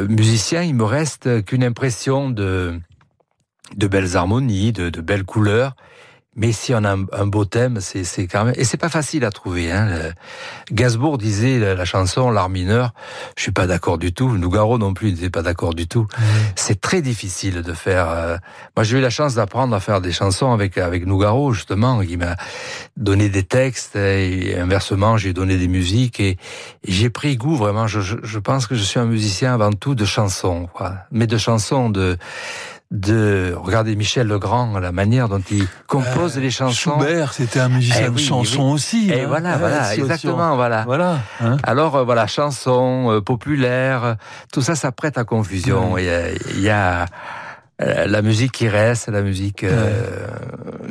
musicien, 0.09 0.63
il 0.63 0.75
me 0.75 0.85
reste 0.85 1.45
qu'une 1.45 1.65
impression 1.65 2.31
de 2.31 2.79
de 3.77 3.87
belles 3.87 4.17
harmonies, 4.17 4.73
de, 4.73 4.91
de 4.91 5.01
belles 5.01 5.25
couleurs. 5.25 5.75
Mais 6.37 6.53
si 6.53 6.75
on 6.75 6.85
a 6.85 6.97
un, 7.13 7.27
beau 7.27 7.45
thème, 7.45 7.79
c'est 7.81 8.27
quand 8.27 8.45
même 8.45 8.55
et 8.57 8.65
c'est 8.65 8.77
pas 8.77 8.89
facile 8.89 9.25
à 9.25 9.31
trouver. 9.31 9.71
Hein. 9.71 10.13
Gainsbourg 10.73 11.19
disait 11.19 11.59
la, 11.59 11.85
chanson 11.85 12.31
l'art 12.31 12.49
mineur. 12.49 12.93
Je 13.37 13.43
suis 13.43 13.53
pas 13.53 13.67
d'accord 13.67 13.99
du 13.99 14.13
tout. 14.13 14.37
Nougaro 14.37 14.79
non 14.79 14.95
plus 14.95 15.13
n'était 15.13 15.31
pas 15.31 15.43
d'accord 15.43 15.75
du 15.75 15.87
tout. 15.87 16.07
C'est 16.57 16.81
très 16.81 17.03
difficile 17.03 17.63
de 17.63 17.73
faire. 17.73 18.09
Euh, 18.11 18.37
moi, 18.77 18.85
j'ai 18.85 18.99
eu 18.99 19.01
la 19.01 19.11
chance 19.11 19.35
d'apprendre 19.35 19.75
à 19.75 19.81
faire 19.81 20.01
des 20.01 20.13
chansons 20.13 20.53
avec 20.53 20.79
avec 20.79 21.07
Nougaro 21.07 21.53
justement, 21.53 22.01
qui 22.01 22.17
m'a 22.17 22.37
donné 22.97 23.29
des 23.29 23.43
textes 23.43 23.97
et 23.97 24.57
inversement, 24.59 25.17
j'ai 25.17 25.33
donné 25.33 25.57
des 25.57 25.69
musiques 25.69 26.21
et, 26.21 26.37
j'ai 26.87 27.11
pris 27.11 27.37
goût 27.37 27.57
vraiment. 27.57 27.87
Je, 27.87 28.01
je, 28.01 28.17
je, 28.23 28.39
pense 28.39 28.67
que 28.67 28.75
je 28.75 28.83
suis 28.83 29.01
un 29.01 29.07
musicien 29.07 29.55
avant 29.55 29.73
tout 29.73 29.95
de 29.95 30.05
chansons, 30.05 30.69
quoi. 30.73 30.95
mais 31.11 31.27
de 31.27 31.39
chansons 31.39 31.89
de 31.91 32.19
de 32.95 33.55
regarder 33.57 33.97
Michel 33.97 34.29
Legrand, 34.29 34.79
la 34.79 34.93
manière 34.93 35.29
dont 35.29 35.43
il 35.51 35.67
compose 35.89 36.39
euh, 36.39 36.41
les 36.41 36.51
chansons. 36.51 37.01
Schubert, 37.01 37.33
c'était 37.33 37.59
un 37.59 37.69
musicien 37.69 38.07
eh 38.07 38.11
de 38.11 38.19
chanson 38.19 38.63
aussi. 38.71 39.11
Et 39.11 39.23
hein. 39.23 39.27
voilà, 39.27 39.57
voilà, 39.59 39.95
exactement, 39.97 40.55
voilà. 40.55 40.85
Voilà. 40.85 41.19
Hein. 41.41 41.57
Alors 41.65 41.97
euh, 41.97 42.05
voilà, 42.05 42.29
chanson 42.29 43.11
euh, 43.11 43.21
populaire, 43.21 44.17
tout 44.53 44.63
ça, 44.63 44.77
ça 44.77 44.93
prête 44.93 45.19
à 45.19 45.25
confusion. 45.25 45.99
Il 45.99 46.61
y 46.61 46.71
a, 46.71 47.07
la 47.81 48.23
musique 48.23 48.53
qui 48.53 48.69
reste, 48.69 49.09
la 49.09 49.23
musique 49.23 49.67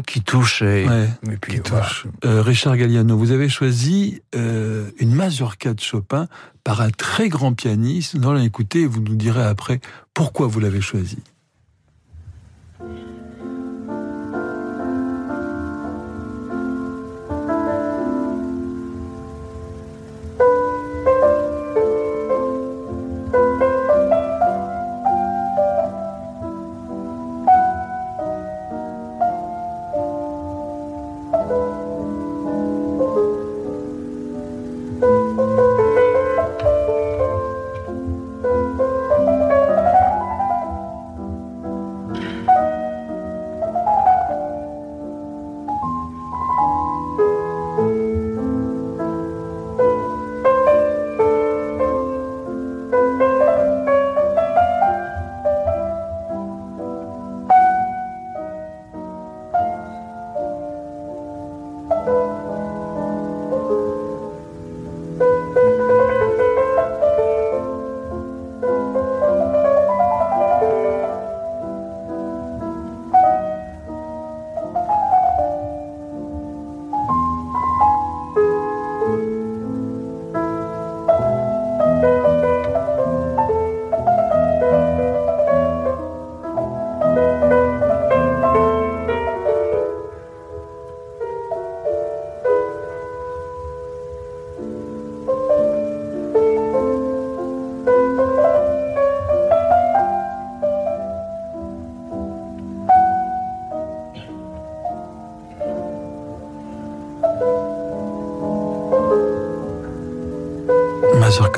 qui 0.06 0.22
touche. 0.22 0.62
Et, 0.62 0.86
puis, 1.39 1.62
touche. 1.62 2.06
Richard 2.22 2.76
Galliano, 2.76 3.18
vous 3.18 3.32
avez 3.32 3.47
choisi 3.47 4.22
une 4.34 5.16
mazurka 5.16 5.74
de 5.74 5.80
Chopin 5.80 6.28
par 6.66 6.82
un 6.82 6.89
très 6.89 7.30
grand 7.30 7.54
pianiste. 7.54 8.16
Nous 8.16 8.30
allons 8.30 8.43
écouter 8.43 8.86
vous 8.86 8.99
nous 8.99 9.16
direz 9.16 9.43
après 9.43 9.80
pourquoi 10.14 10.47
vous 10.47 10.60
l'avez 10.60 10.82
choisi. 10.82 11.20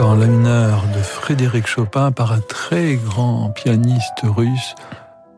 En 0.02 0.16
la 0.16 0.28
mineur 0.28 0.84
de 0.94 1.00
Frédéric 1.00 1.68
Chopin 1.68 2.12
par 2.12 2.32
un 2.34 2.40
très 2.40 2.96
grand 2.96 3.50
pianiste 3.50 4.22
russe, 4.24 4.76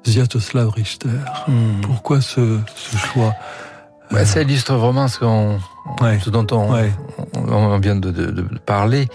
Sviatoslav 0.04 0.70
Richter. 0.70 1.10
Hmm. 1.48 1.82
Pourquoi 1.82 2.22
ce, 2.22 2.60
ce 2.76 2.98
choix? 2.98 3.34
Bah, 4.12 4.26
Ça 4.26 4.42
illustre 4.42 4.74
vraiment 4.76 5.08
ce, 5.08 5.20
qu'on, 5.20 5.60
ce 6.20 6.30
dont 6.30 6.48
on, 6.52 6.70
on, 7.36 7.80
vient 7.80 7.96
de, 7.96 8.10
de, 8.12 8.32
de 8.32 8.58
parler. 8.60 9.08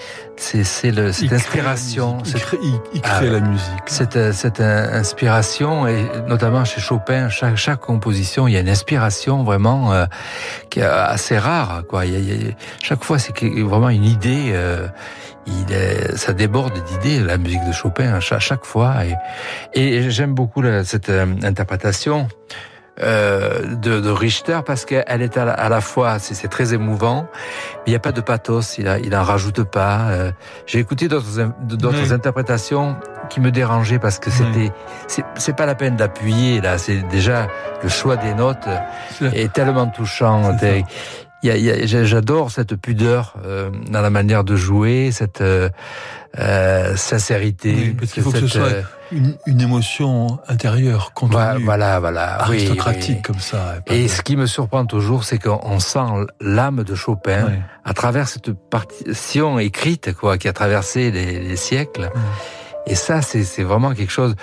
C'est, 0.42 0.64
c'est 0.64 0.90
le, 0.90 1.12
cette 1.12 1.32
inspiration. 1.32 2.18
Il 2.26 2.34
crée, 2.34 2.58
il, 2.92 3.00
crée 3.00 3.28
ah, 3.28 3.32
la 3.32 3.40
musique. 3.40 3.84
Cette, 3.86 4.32
cette 4.32 4.60
inspiration, 4.60 5.86
et 5.86 6.04
notamment 6.26 6.64
chez 6.64 6.80
Chopin, 6.80 7.28
chaque, 7.28 7.56
chaque 7.56 7.78
composition, 7.78 8.48
il 8.48 8.54
y 8.54 8.56
a 8.56 8.60
une 8.60 8.68
inspiration 8.68 9.44
vraiment 9.44 9.92
euh, 9.92 10.04
qui 10.68 10.80
est 10.80 10.82
assez 10.82 11.38
rare. 11.38 11.84
Quoi. 11.88 12.06
Il 12.06 12.12
y 12.12 12.16
a, 12.16 12.18
il 12.18 12.46
y 12.46 12.50
a, 12.50 12.54
chaque 12.82 13.04
fois, 13.04 13.20
c'est 13.20 13.32
vraiment 13.40 13.88
une 13.88 14.04
idée. 14.04 14.50
Euh, 14.52 14.88
il 15.46 15.72
est, 15.72 16.16
ça 16.16 16.32
déborde 16.32 16.74
d'idées, 16.86 17.20
la 17.20 17.38
musique 17.38 17.64
de 17.64 17.72
Chopin, 17.72 18.12
à 18.12 18.18
chaque, 18.18 18.64
fois. 18.64 18.96
Et, 19.74 19.96
et 19.96 20.10
j'aime 20.10 20.34
beaucoup 20.34 20.64
cette 20.82 21.08
euh, 21.08 21.36
interprétation 21.44 22.26
euh, 23.00 23.74
de, 23.76 24.00
de, 24.00 24.10
Richter 24.10 24.60
parce 24.66 24.84
qu'elle 24.84 25.22
est 25.22 25.38
à 25.38 25.46
la, 25.46 25.52
à 25.52 25.70
la 25.70 25.80
fois, 25.80 26.18
c'est 26.18 26.48
très 26.48 26.74
émouvant, 26.74 27.26
mais 27.32 27.82
il 27.86 27.90
n'y 27.90 27.96
a 27.96 28.00
pas 28.00 28.12
de 28.12 28.20
pathos, 28.20 28.76
il, 28.76 28.86
a, 28.86 28.98
il 28.98 29.16
en 29.16 29.22
rajoute 29.22 29.62
pas. 29.64 30.10
Euh, 30.10 30.30
J'ai 30.66 30.78
écouté 30.78 31.08
d'autres 31.08 31.52
d'autres 31.62 32.12
interprétations 32.12 32.96
qui 33.30 33.40
me 33.40 33.50
dérangeaient 33.50 33.98
parce 33.98 34.18
que 34.18 34.30
c'était 34.30 34.72
c'est 35.06 35.56
pas 35.56 35.64
la 35.64 35.74
peine 35.74 35.96
d'appuyer 35.96 36.60
là, 36.60 36.76
c'est 36.76 37.00
déjà 37.08 37.48
le 37.82 37.88
choix 37.88 38.16
des 38.16 38.34
notes 38.34 38.68
est 39.22 39.52
tellement 39.52 39.86
touchant. 39.86 40.52
J'adore 41.42 42.50
cette 42.50 42.76
pudeur 42.76 43.34
euh, 43.44 43.70
dans 43.90 44.00
la 44.00 44.10
manière 44.10 44.44
de 44.44 44.54
jouer, 44.54 45.10
cette 45.10 45.40
euh, 45.40 45.68
euh 46.38 46.96
sincérité. 46.96 47.74
Oui, 47.76 47.96
parce 47.98 48.12
qu'il 48.12 48.22
faut 48.22 48.30
que 48.30 48.38
ce 48.38 48.46
soit 48.46 48.60
euh, 48.62 48.82
une, 49.10 49.36
une, 49.46 49.60
émotion 49.60 50.38
intérieure, 50.48 51.12
contenue, 51.14 51.64
voilà, 51.64 51.98
voilà, 51.98 52.40
aristocratique 52.42 53.22
comme 53.22 53.40
ça. 53.40 53.76
Et 53.88 54.06
ce 54.06 54.22
qui 54.22 54.36
me 54.36 54.46
surprend 54.46 54.86
toujours, 54.86 55.24
c'est 55.24 55.38
qu'on 55.38 55.80
sent 55.80 56.26
l'âme 56.40 56.84
de 56.84 56.94
Chopin 56.94 57.50
à 57.84 57.92
travers 57.92 58.28
cette 58.28 58.52
partition 58.52 59.58
écrite, 59.58 60.14
quoi, 60.14 60.38
qui 60.38 60.46
a 60.46 60.52
traversé 60.52 61.10
les, 61.10 61.40
les 61.40 61.56
siècles. 61.56 62.10
Et 62.86 62.94
ça, 62.94 63.22
c'est 63.22 63.62
vraiment 63.62 63.94
quelque 63.94 64.10
chose. 64.10 64.34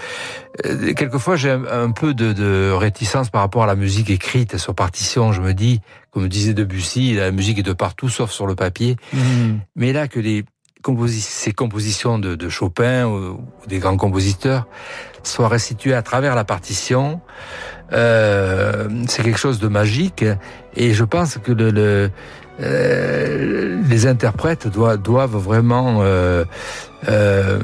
Euh, 0.66 0.94
quelquefois, 0.94 1.36
j'ai 1.36 1.52
un, 1.52 1.92
peu 1.92 2.14
de, 2.14 2.32
de, 2.32 2.72
réticence 2.72 3.30
par 3.30 3.42
rapport 3.42 3.64
à 3.64 3.68
la 3.68 3.76
musique 3.76 4.10
écrite 4.10 4.58
sur 4.58 4.74
partition. 4.76 5.34
Je 5.34 5.42
me 5.42 5.54
dis, 5.54 5.82
comme 6.12 6.28
disait 6.28 6.54
Debussy, 6.54 7.14
la 7.14 7.32
musique 7.32 7.60
est 7.60 7.64
de 7.64 7.74
partout 7.74 8.10
sauf 8.10 8.32
sur 8.32 8.48
le 8.48 8.56
papier. 8.56 8.96
Mmh. 9.14 9.58
Mais 9.76 9.94
là, 9.94 10.08
que 10.08 10.20
les 10.20 10.46
ces 11.10 11.52
compositions 11.52 12.20
de, 12.20 12.36
de 12.36 12.50
Chopin 12.50 13.06
ou, 13.06 13.40
des 13.68 13.80
grands 13.80 13.98
compositeurs 13.98 14.68
soient 15.24 15.50
restituées 15.50 15.94
à 15.94 16.02
travers 16.02 16.36
la 16.36 16.46
partition, 16.46 17.20
euh, 17.92 18.88
c'est 19.08 19.24
quelque 19.24 19.40
chose 19.40 19.60
de 19.60 19.68
magique. 19.68 20.24
Et 20.76 20.94
je 20.94 21.04
pense 21.04 21.38
que 21.38 21.52
le, 21.52 21.72
le 21.72 22.12
euh, 22.62 23.82
les 23.90 24.08
interprètes 24.08 24.68
doivent, 24.68 25.38
vraiment 25.38 26.00
euh, 26.02 26.44
euh, 27.08 27.60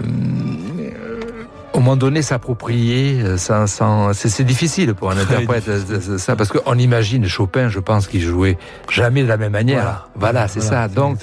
au 1.76 1.80
moment 1.80 1.96
donné 1.96 2.22
s'approprier 2.22 3.22
euh, 3.22 3.38
sans, 3.38 3.68
sans 3.68 4.14
c'est 4.14 4.44
difficile 4.44 4.94
pour 4.94 5.12
un 5.12 5.18
interprète 5.26 5.68
euh, 5.68 6.18
ça 6.18 6.36
parce 6.36 6.50
qu'on 6.50 6.78
imagine 6.78 7.28
Chopin 7.28 7.70
je 7.70 7.80
pense 7.80 8.08
qu'il 8.08 8.22
jouait 8.22 8.58
jamais 8.90 9.24
de 9.24 9.28
la 9.28 9.38
même 9.38 9.52
manière. 9.52 10.08
Voilà, 10.16 10.48
c'est 10.48 10.62
ça. 10.62 10.88
Donc 10.88 11.20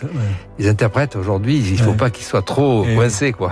les 0.58 0.68
interprètes 0.68 1.16
aujourd'hui 1.16 1.58
il 1.58 1.78
faut 1.78 1.94
pas 1.94 2.10
qu'ils 2.10 2.26
soient 2.26 2.42
trop 2.42 2.84
coincés 2.94 3.32
quoi. 3.32 3.50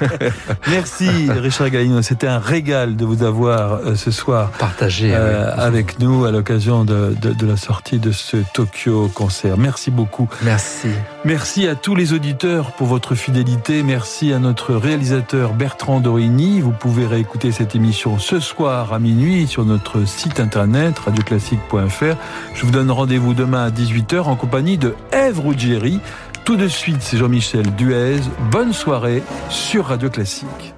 Merci 0.68 1.30
Richard 1.30 1.70
Galino. 1.70 2.02
C'était 2.02 2.26
un 2.26 2.38
régal 2.38 2.96
de 2.96 3.04
vous 3.04 3.22
avoir 3.22 3.74
euh, 3.74 3.94
ce 3.94 4.10
soir 4.10 4.50
partagé 4.52 5.12
euh, 5.12 5.52
avec 5.56 5.98
nous 5.98 6.24
à 6.24 6.30
l'occasion 6.30 6.84
de, 6.84 7.14
de, 7.20 7.32
de 7.32 7.46
la 7.46 7.56
sortie 7.56 7.98
de 7.98 8.12
ce 8.12 8.38
Tokyo 8.54 9.10
concert. 9.14 9.56
Merci 9.58 9.90
beaucoup. 9.90 10.28
Merci 10.42 10.88
merci 11.24 11.66
à 11.68 11.74
tous 11.74 11.94
les 11.94 12.12
auditeurs 12.12 12.72
pour 12.72 12.86
votre 12.86 13.14
fidélité 13.14 13.82
merci 13.82 14.32
à 14.32 14.38
notre 14.38 14.74
réalisateur 14.74 15.52
Bertrand 15.52 16.00
Dorini. 16.00 16.60
Vous 16.60 16.72
pouvez 16.72 17.06
réécouter 17.06 17.52
cette 17.52 17.74
émission 17.74 18.18
ce 18.18 18.40
soir 18.40 18.92
à 18.92 18.98
minuit 18.98 19.46
sur 19.46 19.64
notre 19.64 20.06
site 20.06 20.40
internet 20.40 20.98
radioclassique.fr. 20.98 22.16
Je 22.54 22.64
vous 22.64 22.70
donne 22.70 22.90
rendez-vous 22.90 23.34
demain 23.34 23.64
à 23.64 23.70
18h 23.70 24.22
en 24.22 24.36
compagnie 24.36 24.78
de 24.78 24.94
Ève 25.12 25.40
Ruggieri. 25.40 26.00
Tout 26.44 26.56
de 26.56 26.68
suite, 26.68 27.02
c'est 27.02 27.16
Jean-Michel 27.16 27.74
Duez. 27.76 28.20
Bonne 28.50 28.72
soirée 28.72 29.22
sur 29.48 29.86
Radio 29.86 30.10
Classique. 30.10 30.74